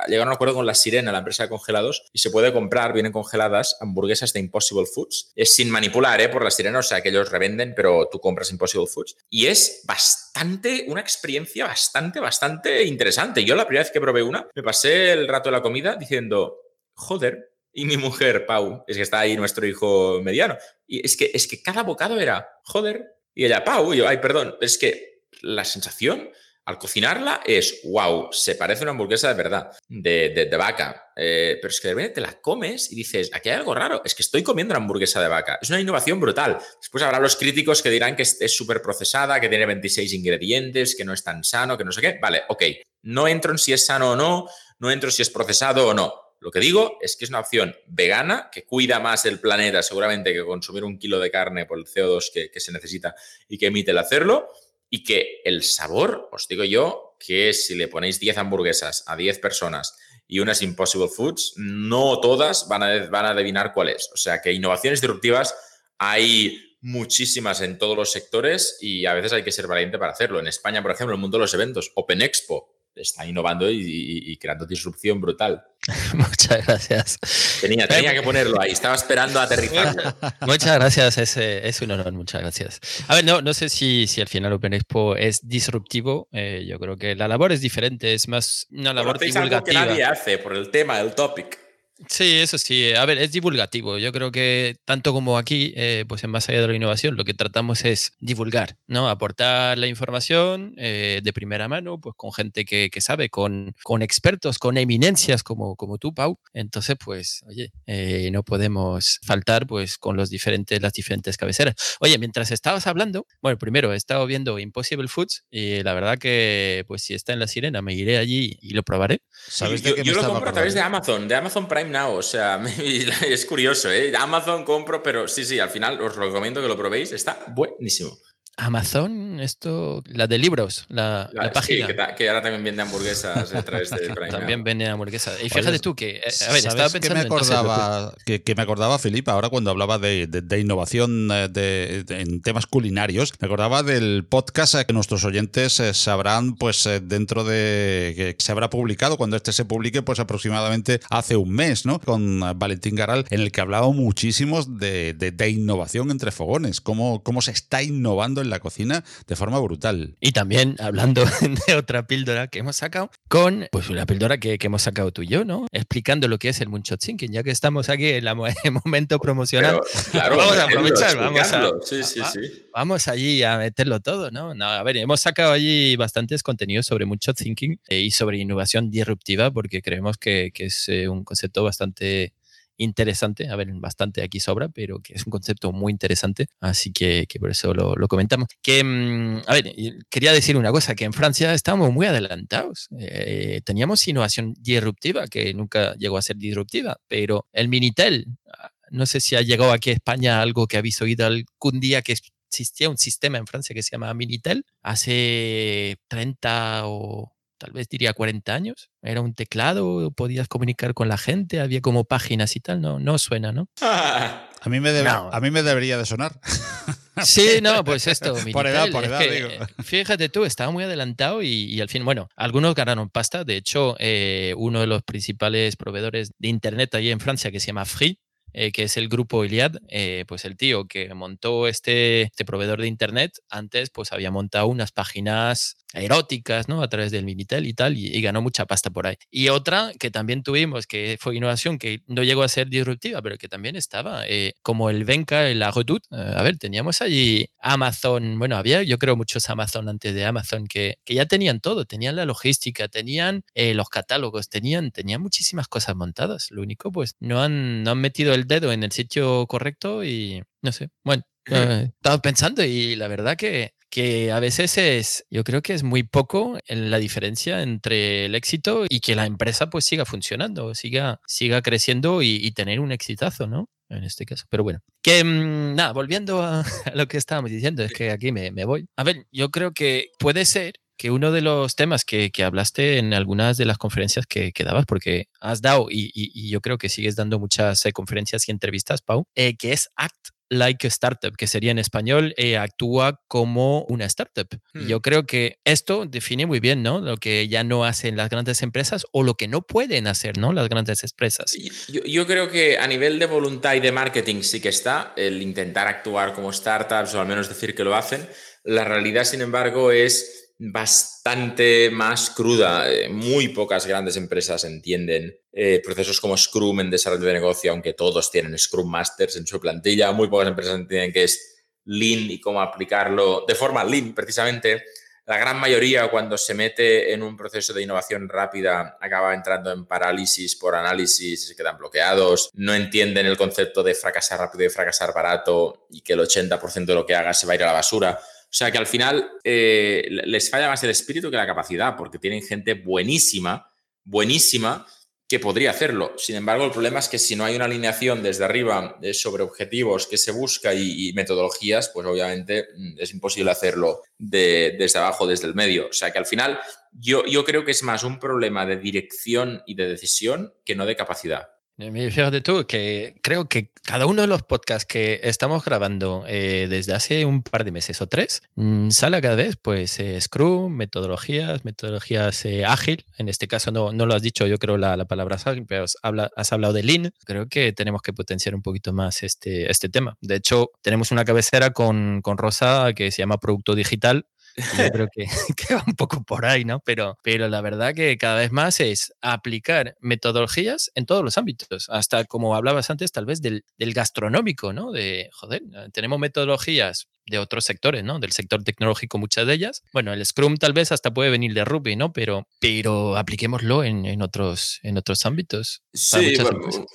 llegaron 0.07 0.29
a 0.29 0.31
un 0.31 0.35
acuerdo 0.35 0.55
con 0.55 0.65
la 0.65 0.73
Sirena, 0.73 1.11
la 1.11 1.19
empresa 1.19 1.43
de 1.43 1.49
congelados, 1.49 2.05
y 2.11 2.19
se 2.19 2.31
puede 2.31 2.51
comprar, 2.51 2.91
vienen 2.91 3.11
congeladas, 3.11 3.77
hamburguesas 3.79 4.33
de 4.33 4.39
Impossible 4.39 4.87
Foods. 4.87 5.31
Es 5.35 5.55
sin 5.55 5.69
manipular 5.69 6.19
¿eh? 6.19 6.29
por 6.29 6.43
la 6.43 6.49
Sirena, 6.49 6.79
o 6.79 6.83
sea 6.83 7.01
que 7.01 7.09
ellos 7.09 7.29
revenden, 7.29 7.75
pero 7.75 8.09
tú 8.11 8.19
compras 8.19 8.51
Impossible 8.51 8.87
Foods. 8.87 9.15
Y 9.29 9.45
es 9.45 9.83
bastante, 9.85 10.85
una 10.87 11.01
experiencia 11.01 11.65
bastante, 11.65 12.19
bastante 12.19 12.83
interesante. 12.83 13.45
Yo 13.45 13.55
la 13.55 13.67
primera 13.67 13.83
vez 13.83 13.91
que 13.91 14.01
probé 14.01 14.23
una, 14.23 14.47
me 14.55 14.63
pasé 14.63 15.11
el 15.11 15.27
rato 15.27 15.49
de 15.49 15.55
la 15.55 15.61
comida 15.61 15.95
diciendo, 15.95 16.57
joder, 16.95 17.53
y 17.71 17.85
mi 17.85 17.95
mujer, 17.95 18.47
Pau, 18.47 18.83
es 18.87 18.97
que 18.97 19.03
está 19.03 19.19
ahí 19.19 19.37
nuestro 19.37 19.67
hijo 19.67 20.19
mediano. 20.23 20.57
Y 20.87 21.05
es 21.05 21.15
que, 21.15 21.29
es 21.31 21.47
que 21.47 21.61
cada 21.61 21.83
bocado 21.83 22.19
era, 22.19 22.49
joder, 22.63 23.16
y 23.37 23.45
ella, 23.45 23.63
Pau, 23.63 23.93
yo, 23.93 24.07
ay, 24.07 24.17
perdón, 24.17 24.55
es 24.59 24.79
que 24.79 25.21
la 25.43 25.63
sensación 25.63 26.31
al 26.65 26.79
cocinarla 26.79 27.41
es, 27.45 27.81
wow, 27.83 28.29
se 28.31 28.55
parece 28.55 28.81
a 28.81 28.85
una 28.85 28.91
hamburguesa 28.91 29.27
de 29.27 29.35
verdad, 29.35 29.71
de, 29.87 30.49
vaca. 30.57 31.11
Eh, 31.15 31.59
pero 31.61 31.71
es 31.71 31.79
que 31.79 31.89
de 31.89 31.93
repente 31.93 32.15
te 32.15 32.21
la 32.21 32.41
comes 32.41 32.91
y 32.91 32.95
dices, 32.95 33.29
aquí 33.31 33.49
hay 33.49 33.57
algo 33.57 33.75
raro, 33.75 34.01
es 34.03 34.15
que 34.15 34.23
estoy 34.23 34.41
comiendo 34.41 34.71
una 34.73 34.83
hamburguesa 34.83 35.21
de 35.21 35.27
vaca. 35.27 35.59
Es 35.61 35.69
una 35.69 35.79
innovación 35.79 36.19
brutal. 36.19 36.57
Después 36.81 37.03
habrá 37.03 37.19
los 37.19 37.35
críticos 37.35 37.83
que 37.83 37.91
dirán 37.91 38.15
que 38.15 38.23
es 38.23 38.57
súper 38.57 38.81
procesada, 38.81 39.39
que 39.39 39.49
tiene 39.49 39.67
26 39.67 40.13
ingredientes, 40.13 40.95
que 40.95 41.05
no 41.05 41.13
es 41.13 41.23
tan 41.23 41.43
sano, 41.43 41.77
que 41.77 41.85
no 41.85 41.91
sé 41.91 42.01
qué. 42.01 42.17
Vale, 42.19 42.41
ok. 42.49 42.63
No 43.03 43.27
entro 43.27 43.51
en 43.51 43.59
si 43.59 43.71
es 43.71 43.85
sano 43.85 44.13
o 44.13 44.15
no, 44.15 44.47
no 44.79 44.89
entro 44.89 45.09
en 45.09 45.13
si 45.13 45.21
es 45.21 45.29
procesado 45.29 45.87
o 45.87 45.93
no. 45.93 46.11
Lo 46.39 46.51
que 46.51 46.59
digo 46.59 46.97
es 47.01 47.15
que 47.15 47.25
es 47.25 47.29
una 47.29 47.39
opción 47.39 47.75
vegana 47.87 48.49
que 48.51 48.63
cuida 48.63 48.99
más 48.99 49.25
el 49.25 49.39
planeta 49.39 49.81
seguramente 49.81 50.33
que 50.33 50.45
consumir 50.45 50.83
un 50.83 50.99
kilo 50.99 51.19
de 51.19 51.31
carne 51.31 51.65
por 51.65 51.79
el 51.79 51.85
CO2 51.85 52.51
que, 52.51 52.59
se 52.59 52.71
necesita 52.71 53.15
y 53.49 53.57
que 53.57 53.67
emite 53.67 53.91
el 53.91 53.97
hacerlo 53.97 54.49
y 54.89 55.03
que 55.03 55.41
el 55.43 55.63
sabor, 55.63 56.29
os 56.31 56.47
digo 56.47 56.63
yo, 56.63 57.15
que 57.19 57.53
si 57.53 57.75
le 57.75 57.87
ponéis 57.87 58.19
10 58.19 58.37
hamburguesas 58.37 59.03
a 59.07 59.15
10 59.15 59.39
personas 59.39 59.97
y 60.27 60.39
unas 60.39 60.61
Impossible 60.61 61.07
Foods, 61.07 61.53
no 61.57 62.19
todas 62.19 62.67
van 62.67 62.83
a, 62.83 63.07
van 63.07 63.25
a 63.25 63.29
adivinar 63.29 63.73
cuál 63.73 63.89
es. 63.89 64.09
O 64.13 64.17
sea 64.17 64.41
que 64.41 64.53
innovaciones 64.53 65.01
disruptivas 65.01 65.55
hay 65.97 66.77
muchísimas 66.81 67.61
en 67.61 67.77
todos 67.77 67.97
los 67.97 68.11
sectores 68.11 68.77
y 68.79 69.05
a 69.07 69.13
veces 69.13 69.33
hay 69.33 69.43
que 69.43 69.51
ser 69.51 69.67
valiente 69.67 69.97
para 69.97 70.11
hacerlo. 70.11 70.39
En 70.39 70.47
España, 70.47 70.81
por 70.81 70.91
ejemplo, 70.91 71.15
el 71.15 71.21
mundo 71.21 71.37
de 71.37 71.41
los 71.41 71.53
eventos, 71.53 71.91
Open 71.95 72.21
Expo, 72.21 72.77
está 73.01 73.25
innovando 73.25 73.69
y, 73.69 74.37
creando 74.37 74.65
disrupción 74.65 75.21
brutal. 75.21 75.63
Muchas 76.13 76.65
gracias. 76.65 77.17
Tenía, 77.61 77.87
tenía 77.87 78.13
que 78.13 78.21
ponerlo 78.21 78.59
ahí, 78.59 78.71
estaba 78.71 78.95
esperando 78.95 79.39
a 79.39 79.43
aterrizar. 79.43 80.15
muchas 80.41 80.75
gracias, 80.75 81.17
es, 81.17 81.37
es, 81.37 81.81
un 81.81 81.91
honor, 81.91 82.11
muchas 82.13 82.41
gracias. 82.41 82.79
A 83.07 83.15
ver, 83.15 83.25
no, 83.25 83.41
no 83.41 83.53
sé 83.53 83.69
si, 83.69 84.07
si 84.07 84.21
al 84.21 84.27
final 84.27 84.53
Open 84.53 84.73
Expo 84.73 85.15
es 85.15 85.47
disruptivo, 85.47 86.27
eh, 86.31 86.65
yo 86.67 86.79
creo 86.79 86.97
que 86.97 87.15
la 87.15 87.27
labor 87.27 87.51
es 87.51 87.61
diferente, 87.61 88.13
es 88.13 88.27
más 88.27 88.67
una 88.71 88.93
labor 88.93 89.19
divulgativa. 89.19 89.61
que 89.61 89.73
nadie 89.73 90.03
hace 90.03 90.37
por 90.37 90.55
el 90.55 90.69
tema, 90.71 90.99
el 90.99 91.13
topic. 91.13 91.66
Sí, 92.07 92.37
eso 92.39 92.59
sí. 92.59 92.93
A 92.93 93.05
ver, 93.05 93.17
es 93.17 93.31
divulgativo. 93.31 93.97
Yo 93.97 94.11
creo 94.11 94.31
que 94.31 94.77
tanto 94.85 95.13
como 95.13 95.37
aquí, 95.37 95.73
eh, 95.75 96.05
pues 96.07 96.23
en 96.23 96.29
más 96.29 96.47
allá 96.47 96.61
de 96.61 96.67
la 96.67 96.75
innovación, 96.75 97.15
lo 97.15 97.25
que 97.25 97.33
tratamos 97.33 97.85
es 97.85 98.13
divulgar, 98.19 98.77
¿no? 98.85 99.09
Aportar 99.09 99.77
la 99.79 99.87
información 99.87 100.73
eh, 100.77 101.21
de 101.23 101.33
primera 101.33 101.67
mano, 101.67 101.99
pues 101.99 102.13
con 102.15 102.31
gente 102.31 102.65
que, 102.65 102.91
que, 102.91 103.01
sabe, 103.01 103.29
con, 103.29 103.73
con 103.83 104.03
expertos, 104.03 104.59
con 104.59 104.77
eminencias 104.77 105.41
como, 105.41 105.75
como 105.75 105.97
tú, 105.97 106.13
Pau. 106.13 106.39
Entonces, 106.53 106.97
pues, 107.03 107.43
oye, 107.47 107.71
eh, 107.87 108.29
no 108.31 108.43
podemos 108.43 109.19
faltar, 109.25 109.65
pues, 109.65 109.97
con 109.97 110.17
los 110.17 110.29
diferentes, 110.29 110.79
las 110.79 110.93
diferentes 110.93 111.35
cabeceras. 111.35 111.75
Oye, 111.99 112.19
mientras 112.19 112.51
estabas 112.51 112.85
hablando, 112.85 113.25
bueno, 113.41 113.57
primero 113.57 113.91
he 113.91 113.97
estado 113.97 114.27
viendo 114.27 114.59
Impossible 114.59 115.07
Foods 115.07 115.45
y 115.49 115.81
la 115.81 115.95
verdad 115.95 116.19
que, 116.19 116.85
pues, 116.87 117.01
si 117.01 117.15
está 117.15 117.33
en 117.33 117.39
la 117.39 117.47
sirena, 117.47 117.81
me 117.81 117.95
iré 117.95 118.19
allí 118.19 118.55
y 118.61 118.75
lo 118.75 118.83
probaré. 118.83 119.21
¿Sabes 119.47 119.81
yo, 119.81 119.95
yo 119.95 120.13
lo 120.13 120.23
compro 120.23 120.49
a 120.49 120.53
través 120.53 120.75
de 120.75 120.81
Amazon, 120.81 121.27
de 121.27 121.35
Amazon 121.35 121.67
Prime 121.67 121.86
Now. 121.91 122.15
O 122.15 122.21
sea, 122.21 122.63
es 123.27 123.45
curioso, 123.45 123.91
¿eh? 123.91 124.13
Amazon 124.17 124.63
compro, 124.63 125.01
pero 125.01 125.27
sí, 125.27 125.43
sí, 125.43 125.59
al 125.59 125.69
final 125.69 125.99
os 126.01 126.15
recomiendo 126.15 126.61
que 126.61 126.67
lo 126.67 126.77
probéis. 126.77 127.11
Está 127.11 127.39
buenísimo. 127.55 128.17
Amazon, 128.59 129.39
esto, 129.39 130.03
la 130.07 130.25
de 130.25 130.39
libros, 130.39 130.87
la, 130.89 131.29
página. 131.53 132.15
que, 132.15 132.27
ahora 132.27 132.41
también 132.41 132.63
vende 132.63 132.81
hamburguesas 132.81 133.53
a 133.53 133.61
través 133.61 133.91
de 133.91 133.97
Prime. 134.15 134.31
también 134.31 134.63
vende 134.63 134.87
hamburguesas. 134.87 135.37
Y 135.43 135.49
fíjate 135.49 135.77
tú 135.77 135.95
que, 135.95 136.15
eh, 136.17 136.21
a 136.49 136.53
ver, 136.53 136.65
estaba 136.65 136.89
pensando 136.89 136.99
que 136.99 137.13
me 137.13 137.19
acordaba, 137.21 138.13
que, 138.25 138.41
que, 138.41 138.55
me 138.55 138.63
acordaba, 138.63 138.97
Felipe, 138.97 139.29
ahora 139.29 139.49
cuando 139.49 139.69
hablaba 139.69 139.99
de, 139.99 140.25
de, 140.25 140.59
innovación 140.59 141.29
eh, 141.31 141.49
de, 141.49 142.03
en 142.09 142.41
temas 142.41 142.65
culinarios, 142.65 143.31
me 143.39 143.45
acordaba 143.45 143.83
del 143.83 144.25
podcast 144.27 144.75
que 144.87 144.93
nuestros 144.93 145.23
oyentes 145.23 145.79
eh, 145.79 145.93
sabrán, 145.93 146.55
pues 146.55 146.89
dentro 147.03 147.43
de 147.43 148.13
que 148.15 148.35
se 148.39 148.51
habrá 148.51 148.71
publicado 148.71 149.17
cuando 149.17 149.37
este 149.37 149.53
se 149.53 149.65
publique, 149.65 150.01
pues 150.01 150.19
aproximadamente 150.19 150.99
hace 151.11 151.35
un 151.35 151.51
mes, 151.51 151.85
¿no? 151.85 151.99
Con 151.99 152.39
Valentín 152.57 152.95
Garal, 152.95 153.25
en 153.29 153.41
el 153.41 153.51
que 153.51 153.61
hablaba 153.61 153.91
muchísimo 153.91 154.63
de, 154.63 155.35
innovación 155.47 156.09
entre 156.09 156.31
fogones, 156.31 156.81
cómo, 156.81 157.21
cómo 157.21 157.43
se 157.43 157.51
está 157.51 157.83
innovando 157.83 158.41
en 158.41 158.46
la 158.47 158.59
cocina 158.59 159.03
de 159.27 159.35
forma 159.35 159.59
brutal. 159.59 160.15
Y 160.19 160.31
también 160.31 160.75
hablando 160.79 161.25
de 161.67 161.75
otra 161.75 162.07
píldora 162.07 162.47
que 162.47 162.59
hemos 162.59 162.75
sacado, 162.75 163.11
con 163.27 163.67
pues 163.71 163.89
una 163.89 164.05
píldora 164.05 164.39
que, 164.39 164.57
que 164.57 164.67
hemos 164.67 164.81
sacado 164.81 165.11
tú 165.11 165.21
y 165.21 165.27
yo, 165.27 165.45
¿no? 165.45 165.67
Explicando 165.71 166.27
lo 166.27 166.37
que 166.39 166.49
es 166.49 166.61
el 166.61 166.69
Moonshot 166.69 166.99
Thinking, 166.99 167.31
ya 167.31 167.43
que 167.43 167.51
estamos 167.51 167.89
aquí 167.89 168.07
en 168.09 168.27
el 168.63 168.71
momento 168.71 169.19
promocional. 169.19 169.79
claro, 170.11 170.37
vamos 170.37 170.57
a 170.57 170.63
aprovechar, 170.63 171.17
vamos 171.17 171.53
a, 171.53 171.71
sí, 171.83 172.03
sí, 172.03 172.21
sí. 172.33 172.65
vamos 172.73 173.07
allí 173.07 173.43
a 173.43 173.57
meterlo 173.57 173.99
todo, 173.99 174.31
¿no? 174.31 174.53
¿no? 174.53 174.65
A 174.65 174.83
ver, 174.83 174.97
hemos 174.97 175.21
sacado 175.21 175.51
allí 175.51 175.95
bastantes 175.95 176.43
contenidos 176.43 176.85
sobre 176.85 177.05
Moonshot 177.05 177.37
Thinking 177.37 177.79
eh, 177.87 177.99
y 177.99 178.11
sobre 178.11 178.37
innovación 178.37 178.89
disruptiva 178.89 179.51
porque 179.51 179.81
creemos 179.81 180.17
que, 180.17 180.51
que 180.53 180.65
es 180.65 180.89
eh, 180.89 181.07
un 181.07 181.23
concepto 181.23 181.63
bastante 181.63 182.33
interesante, 182.77 183.49
a 183.49 183.55
ver, 183.55 183.69
bastante 183.73 184.21
aquí 184.21 184.39
sobra, 184.39 184.69
pero 184.69 184.99
que 184.99 185.13
es 185.13 185.25
un 185.25 185.31
concepto 185.31 185.71
muy 185.71 185.91
interesante, 185.91 186.47
así 186.61 186.91
que, 186.91 187.25
que 187.27 187.39
por 187.39 187.49
eso 187.49 187.73
lo, 187.73 187.95
lo, 187.95 188.07
comentamos. 188.07 188.47
Que, 188.61 188.83
mm, 188.83 189.41
a 189.47 189.53
ver, 189.53 189.73
quería 190.09 190.31
decir 190.31 190.57
una 190.57 190.71
cosa, 190.71 190.95
que 190.95 191.05
en 191.05 191.13
Francia 191.13 191.53
estábamos 191.53 191.91
muy 191.91 192.05
adelantados, 192.05 192.87
eh, 192.99 193.61
teníamos 193.65 194.07
innovación 194.07 194.53
disruptiva, 194.59 195.27
que 195.27 195.53
nunca 195.53 195.95
llegó 195.95 196.17
a 196.17 196.21
ser 196.21 196.37
disruptiva, 196.37 196.97
pero 197.07 197.47
el 197.51 197.67
Minitel, 197.67 198.27
ah, 198.57 198.71
no 198.91 199.05
sé 199.05 199.19
si 199.19 199.35
ha 199.35 199.41
llegado 199.41 199.71
aquí 199.71 199.89
a 199.89 199.93
España 199.93 200.41
algo 200.41 200.67
que 200.67 200.77
habéis 200.77 201.01
oído 201.01 201.25
algún 201.25 201.79
día 201.79 202.01
que 202.01 202.15
existía 202.49 202.89
un 202.89 202.97
sistema 202.97 203.37
en 203.37 203.47
Francia 203.47 203.73
que 203.73 203.83
se 203.83 203.91
llama 203.91 204.13
Minitel, 204.13 204.65
hace 204.81 205.97
30 206.07 206.83
o 206.85 207.36
tal 207.57 207.71
vez 207.71 207.87
diría 207.89 208.13
40 208.13 208.53
años. 208.53 208.89
Era 209.01 209.21
un 209.21 209.33
teclado, 209.33 210.11
podías 210.11 210.47
comunicar 210.47 210.93
con 210.93 211.07
la 211.07 211.17
gente, 211.17 211.59
había 211.59 211.81
como 211.81 212.05
páginas 212.05 212.55
y 212.55 212.59
tal. 212.59 212.81
No, 212.81 212.99
no 212.99 213.17
suena, 213.17 213.51
¿no? 213.51 213.69
a, 213.81 214.69
mí 214.69 214.79
me 214.79 214.89
a 215.07 215.39
mí 215.39 215.51
me 215.51 215.63
debería 215.63 215.97
de 215.97 216.05
sonar. 216.05 216.39
Sí, 217.23 217.59
no, 217.61 217.83
pues 217.83 218.07
esto. 218.07 218.35
por 218.53 218.67
edad, 218.67 218.89
por 218.91 219.03
edad, 219.03 219.19
digo. 219.19 219.49
Fíjate 219.83 220.29
tú, 220.29 220.45
estaba 220.45 220.71
muy 220.71 220.83
adelantado 220.83 221.41
y, 221.41 221.79
al 221.81 221.89
fin, 221.89 222.05
bueno, 222.05 222.29
algunos 222.35 222.75
ganaron 222.75 223.09
pasta. 223.09 223.43
De 223.43 223.55
hecho, 223.55 223.95
eh, 223.99 224.53
uno 224.57 224.81
de 224.81 224.87
los 224.87 225.03
principales 225.03 225.75
proveedores 225.77 226.31
de 226.37 226.47
Internet 226.47 226.93
allí 226.95 227.09
en 227.09 227.19
Francia, 227.19 227.51
que 227.51 227.59
se 227.59 227.67
llama 227.67 227.85
Free, 227.85 228.19
eh, 228.53 228.71
que 228.71 228.83
es 228.83 228.97
el 228.97 229.09
grupo 229.09 229.43
Iliad, 229.43 229.73
eh, 229.87 230.25
pues 230.27 230.45
el 230.45 230.57
tío 230.57 230.85
que 230.87 231.13
montó 231.13 231.67
este, 231.67 232.23
este 232.23 232.45
proveedor 232.45 232.81
de 232.81 232.87
Internet, 232.87 233.33
antes 233.49 233.89
pues 233.89 234.11
había 234.11 234.31
montado 234.31 234.67
unas 234.67 234.91
páginas 234.91 235.77
eróticas, 235.93 236.67
¿no? 236.67 236.81
A 236.81 236.89
través 236.89 237.11
del 237.11 237.25
Minitel 237.25 237.65
y 237.65 237.73
tal, 237.73 237.97
y, 237.97 238.21
ganó 238.21 238.41
mucha 238.41 238.65
pasta 238.65 238.89
por 238.89 239.07
ahí. 239.07 239.15
Y 239.31 239.49
otra 239.49 239.91
que 239.99 240.11
también 240.11 240.43
tuvimos, 240.43 240.87
que 240.87 241.17
fue 241.19 241.35
innovación, 241.35 241.77
que 241.77 242.01
no 242.07 242.23
llegó 242.23 242.43
a 242.43 242.47
ser 242.47 242.67
disruptiva, 242.67 243.21
pero 243.21 243.37
que 243.37 243.47
también 243.47 243.75
estaba, 243.75 244.27
eh, 244.27 244.53
como 244.61 244.89
el 244.89 245.05
Venka, 245.05 245.47
el 245.49 245.63
Agodut. 245.63 246.03
a 246.11 246.41
ver, 246.43 246.57
teníamos 246.57 247.01
allí 247.01 247.47
Amazon, 247.59 248.39
bueno, 248.39 248.57
había 248.57 248.83
yo 248.83 248.97
creo 248.97 249.15
muchos 249.15 249.49
Amazon 249.49 249.89
antes 249.89 250.13
de 250.13 250.25
Amazon 250.25 250.67
que, 250.67 250.97
que 251.05 251.13
ya 251.13 251.25
tenían 251.25 251.59
todo, 251.59 251.85
tenían 251.85 252.15
la 252.15 252.25
logística, 252.25 252.87
tenían 252.87 253.43
los 253.55 253.89
catálogos, 253.89 254.49
tenían, 254.49 254.91
tenían 254.91 255.21
muchísimas 255.21 255.67
cosas 255.67 255.95
montadas. 255.95 256.47
Lo 256.51 256.61
único, 256.61 256.91
pues, 256.91 257.15
no 257.19 257.41
han, 257.41 257.83
no 257.83 257.91
han 257.91 257.99
metido 257.99 258.33
el 258.33 258.47
dedo 258.47 258.71
en 258.71 258.83
el 258.83 258.91
sitio 258.91 259.45
correcto 259.47 260.03
y 260.03 260.43
no 260.61 260.71
sé. 260.71 260.89
Bueno, 261.03 261.23
eh, 261.49 261.91
estaba 261.95 262.21
pensando 262.21 262.63
y 262.63 262.95
la 262.95 263.07
verdad 263.07 263.35
que, 263.35 263.73
que 263.89 264.31
a 264.31 264.39
veces 264.39 264.77
es, 264.77 265.25
yo 265.29 265.43
creo 265.43 265.61
que 265.61 265.73
es 265.73 265.83
muy 265.83 266.03
poco 266.03 266.57
en 266.67 266.91
la 266.91 266.97
diferencia 266.97 267.61
entre 267.61 268.25
el 268.25 268.35
éxito 268.35 268.85
y 268.89 268.99
que 268.99 269.15
la 269.15 269.25
empresa 269.25 269.69
pues 269.69 269.85
siga 269.85 270.05
funcionando, 270.05 270.75
siga, 270.75 271.19
siga 271.25 271.61
creciendo 271.61 272.21
y, 272.21 272.51
tener 272.51 272.79
un 272.79 272.91
exitazo, 272.91 273.47
¿no? 273.47 273.69
En 273.89 274.03
este 274.03 274.25
caso. 274.25 274.45
Pero 274.49 274.63
bueno, 274.63 274.79
que 275.01 275.23
mm, 275.23 275.75
nada, 275.75 275.93
volviendo 275.93 276.41
a, 276.41 276.63
lo 276.95 277.07
que 277.07 277.17
estábamos 277.17 277.51
diciendo, 277.51 277.83
es 277.83 277.93
que 277.93 278.11
aquí 278.11 278.31
me, 278.31 278.51
me 278.51 278.65
voy. 278.65 278.87
A 278.97 279.03
ver, 279.03 279.25
yo 279.31 279.49
creo 279.49 279.73
que 279.73 280.09
puede 280.19 280.45
ser 280.45 280.73
que 280.97 281.11
uno 281.11 281.31
de 281.31 281.41
los 281.41 281.75
temas 281.75 282.03
que, 282.03 282.31
que, 282.31 282.43
hablaste 282.43 282.97
en 282.97 283.13
algunas 283.13 283.57
de 283.57 283.65
las 283.65 283.77
conferencias 283.77 284.25
que, 284.25 284.51
que 284.51 284.63
dabas, 284.63 284.85
porque 284.85 285.27
has 285.39 285.61
dado 285.61 285.87
y, 285.91 286.11
y, 286.13 286.49
yo 286.49 286.59
creo 286.59 286.77
que 286.79 286.89
sigues 286.89 287.15
dando 287.15 287.39
muchas 287.39 287.85
eh, 287.85 287.91
conferencias 287.91 288.49
y 288.49 288.51
entrevistas, 288.51 289.01
Pau, 289.01 289.25
eh, 289.35 289.55
que 289.55 289.73
es 289.73 289.89
ACT 289.95 290.29
like 290.49 290.85
a 290.85 290.89
startup, 290.89 291.35
que 291.35 291.47
sería 291.47 291.71
en 291.71 291.79
español, 291.79 292.33
eh, 292.37 292.57
actúa 292.57 293.21
como 293.27 293.83
una 293.89 294.05
startup. 294.05 294.47
Y 294.73 294.87
yo 294.87 294.97
hmm. 294.97 295.01
creo 295.01 295.25
que 295.25 295.59
esto 295.65 296.05
define 296.05 296.45
muy 296.45 296.59
bien, 296.59 296.83
¿no? 296.83 296.99
Lo 296.99 297.17
que 297.17 297.47
ya 297.47 297.63
no 297.63 297.85
hacen 297.85 298.17
las 298.17 298.29
grandes 298.29 298.61
empresas 298.61 299.05
o 299.11 299.23
lo 299.23 299.35
que 299.35 299.47
no 299.47 299.61
pueden 299.61 300.07
hacer, 300.07 300.37
¿no? 300.37 300.53
Las 300.53 300.69
grandes 300.69 301.03
empresas. 301.03 301.53
Yo, 301.87 302.01
yo 302.03 302.27
creo 302.27 302.49
que 302.49 302.77
a 302.77 302.87
nivel 302.87 303.19
de 303.19 303.25
voluntad 303.25 303.75
y 303.75 303.79
de 303.79 303.91
marketing 303.91 304.41
sí 304.41 304.59
que 304.59 304.69
está 304.69 305.13
el 305.15 305.41
intentar 305.41 305.87
actuar 305.87 306.33
como 306.33 306.51
startups 306.51 307.13
o 307.13 307.21
al 307.21 307.27
menos 307.27 307.49
decir 307.49 307.75
que 307.75 307.83
lo 307.83 307.95
hacen. 307.95 308.27
La 308.63 308.83
realidad, 308.83 309.23
sin 309.23 309.41
embargo, 309.41 309.91
es 309.91 310.46
bastante 310.59 311.89
más 311.91 312.31
cruda. 312.31 312.91
Eh, 312.91 313.09
muy 313.09 313.49
pocas 313.49 313.85
grandes 313.85 314.17
empresas 314.17 314.63
entienden 314.63 315.37
eh, 315.51 315.81
procesos 315.83 316.19
como 316.19 316.37
Scrum 316.37 316.79
en 316.79 316.89
desarrollo 316.89 317.25
de 317.25 317.33
negocio, 317.33 317.71
aunque 317.71 317.93
todos 317.93 318.31
tienen 318.31 318.57
Scrum 318.57 318.89
Masters 318.89 319.35
en 319.37 319.47
su 319.47 319.59
plantilla. 319.59 320.11
Muy 320.11 320.27
pocas 320.27 320.47
empresas 320.47 320.75
entienden 320.75 321.13
qué 321.13 321.23
es 321.23 321.65
Lean 321.85 322.29
y 322.31 322.39
cómo 322.39 322.61
aplicarlo 322.61 323.45
de 323.47 323.55
forma 323.55 323.83
Lean, 323.83 324.13
precisamente. 324.13 324.83
La 325.27 325.37
gran 325.37 325.59
mayoría, 325.59 326.09
cuando 326.09 326.37
se 326.37 326.53
mete 326.53 327.11
en 327.11 327.21
un 327.21 327.35
proceso 327.35 327.73
de 327.73 327.83
innovación 327.83 328.29
rápida, 328.29 328.97
acaba 329.01 329.33
entrando 329.33 329.73
en 329.73 329.85
parálisis 329.85 330.55
por 330.55 330.73
análisis, 330.73 331.47
se 331.47 331.55
quedan 331.55 331.77
bloqueados, 331.77 332.49
no 332.53 332.73
entienden 332.73 333.25
el 333.25 333.35
concepto 333.35 333.83
de 333.83 333.93
fracasar 333.93 334.39
rápido 334.39 334.63
y 334.63 334.69
fracasar 334.69 335.13
barato 335.13 335.85
y 335.89 335.99
que 335.99 336.13
el 336.13 336.21
80% 336.21 336.85
de 336.85 336.95
lo 336.95 337.05
que 337.05 337.13
haga 337.13 337.33
se 337.33 337.45
va 337.45 337.51
a 337.51 337.55
ir 337.57 337.63
a 337.63 337.67
la 337.67 337.73
basura 337.73 338.17
o 338.49 338.53
sea 338.57 338.71
que 338.71 338.77
al 338.77 338.87
final 338.87 339.29
eh, 339.43 340.07
les 340.09 340.49
falla 340.49 340.69
más 340.69 340.83
el 340.83 340.89
espíritu 340.89 341.29
que 341.29 341.37
la 341.37 341.45
capacidad, 341.45 341.95
porque 341.97 342.17
tienen 342.17 342.41
gente 342.41 342.75
buenísima, 342.75 343.69
buenísima, 344.03 344.87
que 345.27 345.39
podría 345.39 345.71
hacerlo. 345.71 346.13
Sin 346.17 346.37
embargo, 346.37 346.63
el 346.63 346.71
problema 346.71 346.99
es 346.99 347.09
que 347.09 347.19
si 347.19 347.35
no 347.35 347.43
hay 347.43 347.55
una 347.57 347.65
alineación 347.65 348.23
desde 348.23 348.45
arriba 348.45 348.97
eh, 349.01 349.13
sobre 349.13 349.43
objetivos 349.43 350.07
que 350.07 350.17
se 350.17 350.31
busca 350.31 350.73
y, 350.73 351.11
metodologías, 351.13 351.89
pues 351.93 352.07
obviamente 352.07 352.67
mm, 352.75 352.93
es 352.97 353.13
imposible 353.13 353.51
hacerlo 353.51 354.03
desde 354.17 354.99
abajo, 354.99 355.27
desde 355.27 355.47
el 355.47 355.55
medio. 355.55 355.87
O 355.89 355.93
sea 355.93 356.11
que 356.11 356.19
al 356.19 356.25
final 356.25 356.59
yo, 356.93 357.25
yo 357.25 357.43
creo 357.43 357.65
que 357.65 357.71
es 357.71 357.83
más 357.83 358.03
un 358.03 358.19
problema 358.19 358.65
de 358.65 358.77
dirección 358.77 359.61
y 359.65 359.75
de 359.75 359.89
decisión 359.89 360.53
que 360.63 360.75
no 360.75 360.85
de 360.85 360.95
capacidad. 360.95 361.49
Fíjate 361.79 362.41
tú 362.41 362.65
que 362.65 363.19
creo 363.21 363.47
que 363.47 363.69
cada 363.83 364.07
uno 364.07 364.23
de 364.23 364.27
los 364.27 364.41
podcasts 364.41 364.87
que 364.87 365.19
estamos 365.21 365.63
grabando 365.63 366.23
eh, 366.27 366.65
desde 366.67 366.95
hace 366.95 367.23
un 367.23 367.43
par 367.43 367.65
de 367.65 367.71
meses 367.71 368.01
o 368.01 368.07
tres 368.07 368.41
mm, 368.55 368.89
sale 368.89 369.21
cada 369.21 369.35
vez 369.35 369.57
pues 369.61 369.99
eh, 369.99 370.19
Scrum, 370.19 370.73
metodologías, 370.73 371.65
metodologías 371.65 372.43
eh, 372.45 372.65
ágil. 372.65 373.05
En 373.19 373.29
este 373.29 373.47
caso 373.47 373.69
no, 373.69 373.93
no 373.93 374.07
lo 374.07 374.15
has 374.15 374.23
dicho, 374.23 374.47
yo 374.47 374.57
creo 374.57 374.77
la, 374.77 374.97
la 374.97 375.05
palabra 375.05 375.37
ágil, 375.45 375.67
pero 375.67 375.83
has, 375.83 375.95
has 376.35 376.51
hablado 376.51 376.73
de 376.73 376.81
Lean. 376.81 377.11
Creo 377.25 377.47
que 377.47 377.71
tenemos 377.73 378.01
que 378.01 378.11
potenciar 378.11 378.55
un 378.55 378.63
poquito 378.63 378.91
más 378.91 379.21
este, 379.21 379.69
este 379.69 379.87
tema. 379.87 380.17
De 380.19 380.33
hecho, 380.33 380.71
tenemos 380.81 381.11
una 381.11 381.25
cabecera 381.25 381.73
con, 381.73 382.23
con 382.23 382.39
Rosa 382.39 382.91
que 382.95 383.11
se 383.11 383.21
llama 383.21 383.37
Producto 383.37 383.75
Digital 383.75 384.25
yo 384.57 384.89
creo 384.91 385.07
que, 385.11 385.25
que, 385.55 385.75
va 385.75 385.83
un 385.85 385.95
poco 385.95 386.23
por 386.23 386.45
ahí, 386.45 386.65
¿no? 386.65 386.79
Pero, 386.79 387.17
pero 387.23 387.47
la 387.47 387.61
verdad 387.61 387.93
que 387.93 388.17
cada 388.17 388.39
vez 388.39 388.51
más 388.51 388.79
es 388.79 389.13
aplicar 389.21 389.95
metodologías 389.99 390.91
en 390.95 391.05
todos 391.05 391.23
los 391.23 391.37
ámbitos, 391.37 391.87
hasta 391.89 392.25
como 392.25 392.55
hablabas 392.55 392.89
antes, 392.89 393.11
tal 393.11 393.25
vez 393.25 393.41
del, 393.41 393.63
del 393.77 393.93
gastronómico, 393.93 394.73
¿no? 394.73 394.91
De, 394.91 395.29
joder, 395.33 395.61
tenemos 395.93 396.19
metodologías 396.19 397.07
de 397.27 397.39
otros 397.39 397.65
sectores, 397.65 398.03
¿no? 398.03 398.19
Del 398.19 398.31
sector 398.31 398.63
tecnológico, 398.63 399.17
muchas 399.17 399.45
de 399.47 399.53
ellas. 399.53 399.83
Bueno, 399.93 400.13
el 400.13 400.25
Scrum 400.25 400.57
tal 400.57 400.73
vez 400.73 400.91
hasta 400.91 401.13
puede 401.13 401.29
venir 401.29 401.53
de 401.53 401.65
Ruby, 401.65 401.95
¿no? 401.95 402.13
Pero, 402.13 402.47
pero 402.59 403.17
apliquémoslo 403.17 403.83
en, 403.83 404.05
en 404.05 404.21
otros, 404.21 404.79
en 404.83 404.97
otros 404.97 405.25
ámbitos. 405.25 405.83
Sí, 405.93 406.37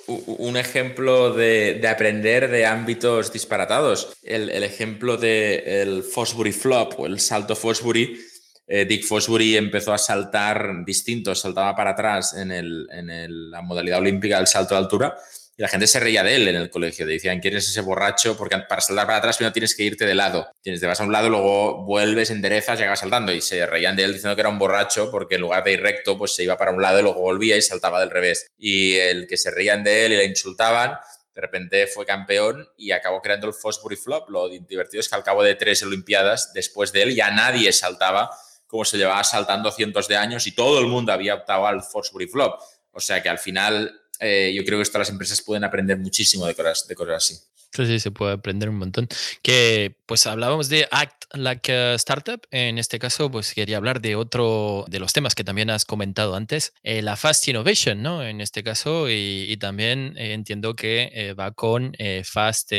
un 0.07 0.57
ejemplo 0.57 1.33
de, 1.33 1.75
de, 1.75 1.89
aprender 1.89 2.51
de 2.51 2.67
ámbitos 2.67 3.33
disparatados. 3.33 4.15
El, 4.23 4.51
el 4.51 4.63
ejemplo 4.63 5.17
del 5.17 5.63
el 5.67 6.03
Fosbury 6.03 6.53
Flop 6.53 6.99
o 6.99 7.07
el 7.07 7.21
salto 7.21 7.55
Fosbury. 7.55 8.19
Eh, 8.67 8.87
Dick 8.87 9.05
Fosbury 9.05 9.57
empezó 9.57 9.93
a 9.93 9.99
saltar 9.99 10.85
distinto, 10.87 11.35
saltaba 11.35 11.75
para 11.75 11.91
atrás 11.91 12.35
en, 12.35 12.53
el, 12.53 12.87
en 12.91 13.11
el, 13.11 13.51
la 13.51 13.61
modalidad 13.61 13.99
olímpica 13.99 14.39
del 14.39 14.47
salto 14.47 14.75
de 14.75 14.81
altura 14.81 15.15
y 15.57 15.63
la 15.63 15.69
gente 15.69 15.87
se 15.87 16.01
reía 16.01 16.23
de 16.23 16.37
él 16.37 16.49
en 16.49 16.57
el 16.57 16.71
colegio. 16.71 17.07
Decían, 17.07 17.41
¿quién 17.41 17.57
es 17.57 17.69
ese 17.69 17.83
borracho? 17.83 18.37
Porque 18.37 18.57
para 18.69 18.81
saltar 18.81 19.07
para 19.07 19.19
atrás 19.19 19.37
primero 19.37 19.53
tienes 19.53 19.75
que 19.75 19.83
irte 19.83 20.07
de 20.07 20.15
lado. 20.15 20.51
Tienes, 20.63 20.81
te 20.81 20.87
vas 20.87 21.01
a 21.01 21.05
un 21.05 21.13
lado, 21.13 21.29
luego 21.29 21.85
vuelves, 21.85 22.31
enderezas 22.31 22.79
y 22.79 22.83
acabas 22.83 23.01
saltando. 23.01 23.33
Y 23.33 23.43
se 23.43 23.67
reían 23.67 23.95
de 23.97 24.05
él 24.05 24.15
diciendo 24.15 24.35
que 24.35 24.41
era 24.41 24.49
un 24.49 24.59
borracho 24.59 25.11
porque 25.11 25.35
en 25.35 25.43
lugar 25.43 25.63
de 25.65 25.73
ir 25.73 25.83
recto, 25.83 26.17
pues 26.17 26.35
se 26.35 26.45
iba 26.45 26.57
para 26.57 26.71
un 26.71 26.81
lado 26.81 27.01
y 27.01 27.03
luego 27.03 27.21
volvía 27.21 27.57
y 27.57 27.63
saltaba 27.63 28.01
del 28.01 28.11
revés. 28.11 28.47
Y 28.57 28.97
el 28.97 29.27
que 29.27 29.37
se 29.37 29.51
reían 29.51 29.85
de 29.85 30.07
él 30.07 30.13
y 30.13 30.17
le 30.17 30.25
insultaban, 30.25 30.99
de 31.35 31.41
repente 31.41 31.87
fue 31.87 32.07
campeón 32.07 32.69
y 32.77 32.93
acabó 32.93 33.21
creando 33.21 33.47
el 33.47 33.53
Fosbury 33.53 33.97
Flop. 33.97 34.31
Lo 34.31 34.49
divertido 34.49 35.01
es 35.01 35.09
que 35.09 35.17
al 35.17 35.23
cabo 35.23 35.43
de 35.43 35.55
tres 35.55 35.83
Olimpiadas, 35.83 36.53
después 36.55 36.93
de 36.93 37.03
él, 37.03 37.15
ya 37.15 37.31
nadie 37.31 37.73
saltaba 37.73 38.31
como 38.73 38.87
se 38.87 38.97
llevaba 38.97 39.23
saltando 39.23 39.71
cientos 39.71 40.09
de 40.09 40.17
años 40.17 40.47
y 40.47 40.55
todo 40.55 40.81
el 40.81 40.87
mundo 40.87 41.13
había 41.13 41.35
optado 41.35 41.67
al 41.67 41.83
Fosbury 41.83 42.27
Flop. 42.27 42.59
O 42.91 43.01
sea 43.01 43.23
que 43.23 43.29
al 43.29 43.39
final 43.39 44.02
eh, 44.23 44.53
yo 44.55 44.65
creo 44.65 44.79
que 44.79 44.85
esto 44.85 44.99
las 44.99 45.11
empresas 45.11 45.43
pueden 45.43 45.65
aprender 45.65 45.99
muchísimo 45.99 46.47
de 46.47 46.55
cosas, 46.55 46.87
de 46.87 46.95
cosas 46.95 47.17
así. 47.17 47.39
Sí, 47.75 48.01
se 48.01 48.11
puede 48.11 48.35
aprender 48.35 48.69
un 48.69 48.77
montón. 48.77 49.09
Que 49.41 49.97
pues 50.05 50.27
hablábamos 50.27 50.69
de 50.69 50.87
Act 50.91 51.25
Like 51.33 51.73
a 51.73 51.95
Startup. 51.95 52.41
En 52.51 52.79
este 52.79 52.99
caso, 52.99 53.31
pues 53.31 53.55
quería 53.55 53.79
hablar 53.79 54.03
de 54.03 54.15
otro 54.15 54.85
de 54.89 54.99
los 54.99 55.15
temas 55.15 55.35
que 55.35 55.43
también 55.43 55.71
has 55.71 55.87
comentado 55.87 56.35
antes, 56.35 56.75
eh, 56.83 57.01
la 57.01 57.17
Fast 57.17 57.49
Innovation, 57.49 58.03
¿no? 58.03 58.23
En 58.23 58.43
este 58.43 58.63
caso, 58.63 59.09
y, 59.09 59.57
también 59.59 60.15
eh, 60.19 60.33
entiendo 60.35 60.75
que 60.75 61.11
eh, 61.15 61.33
va 61.35 61.53
con 61.53 61.95
Fast 62.25 62.73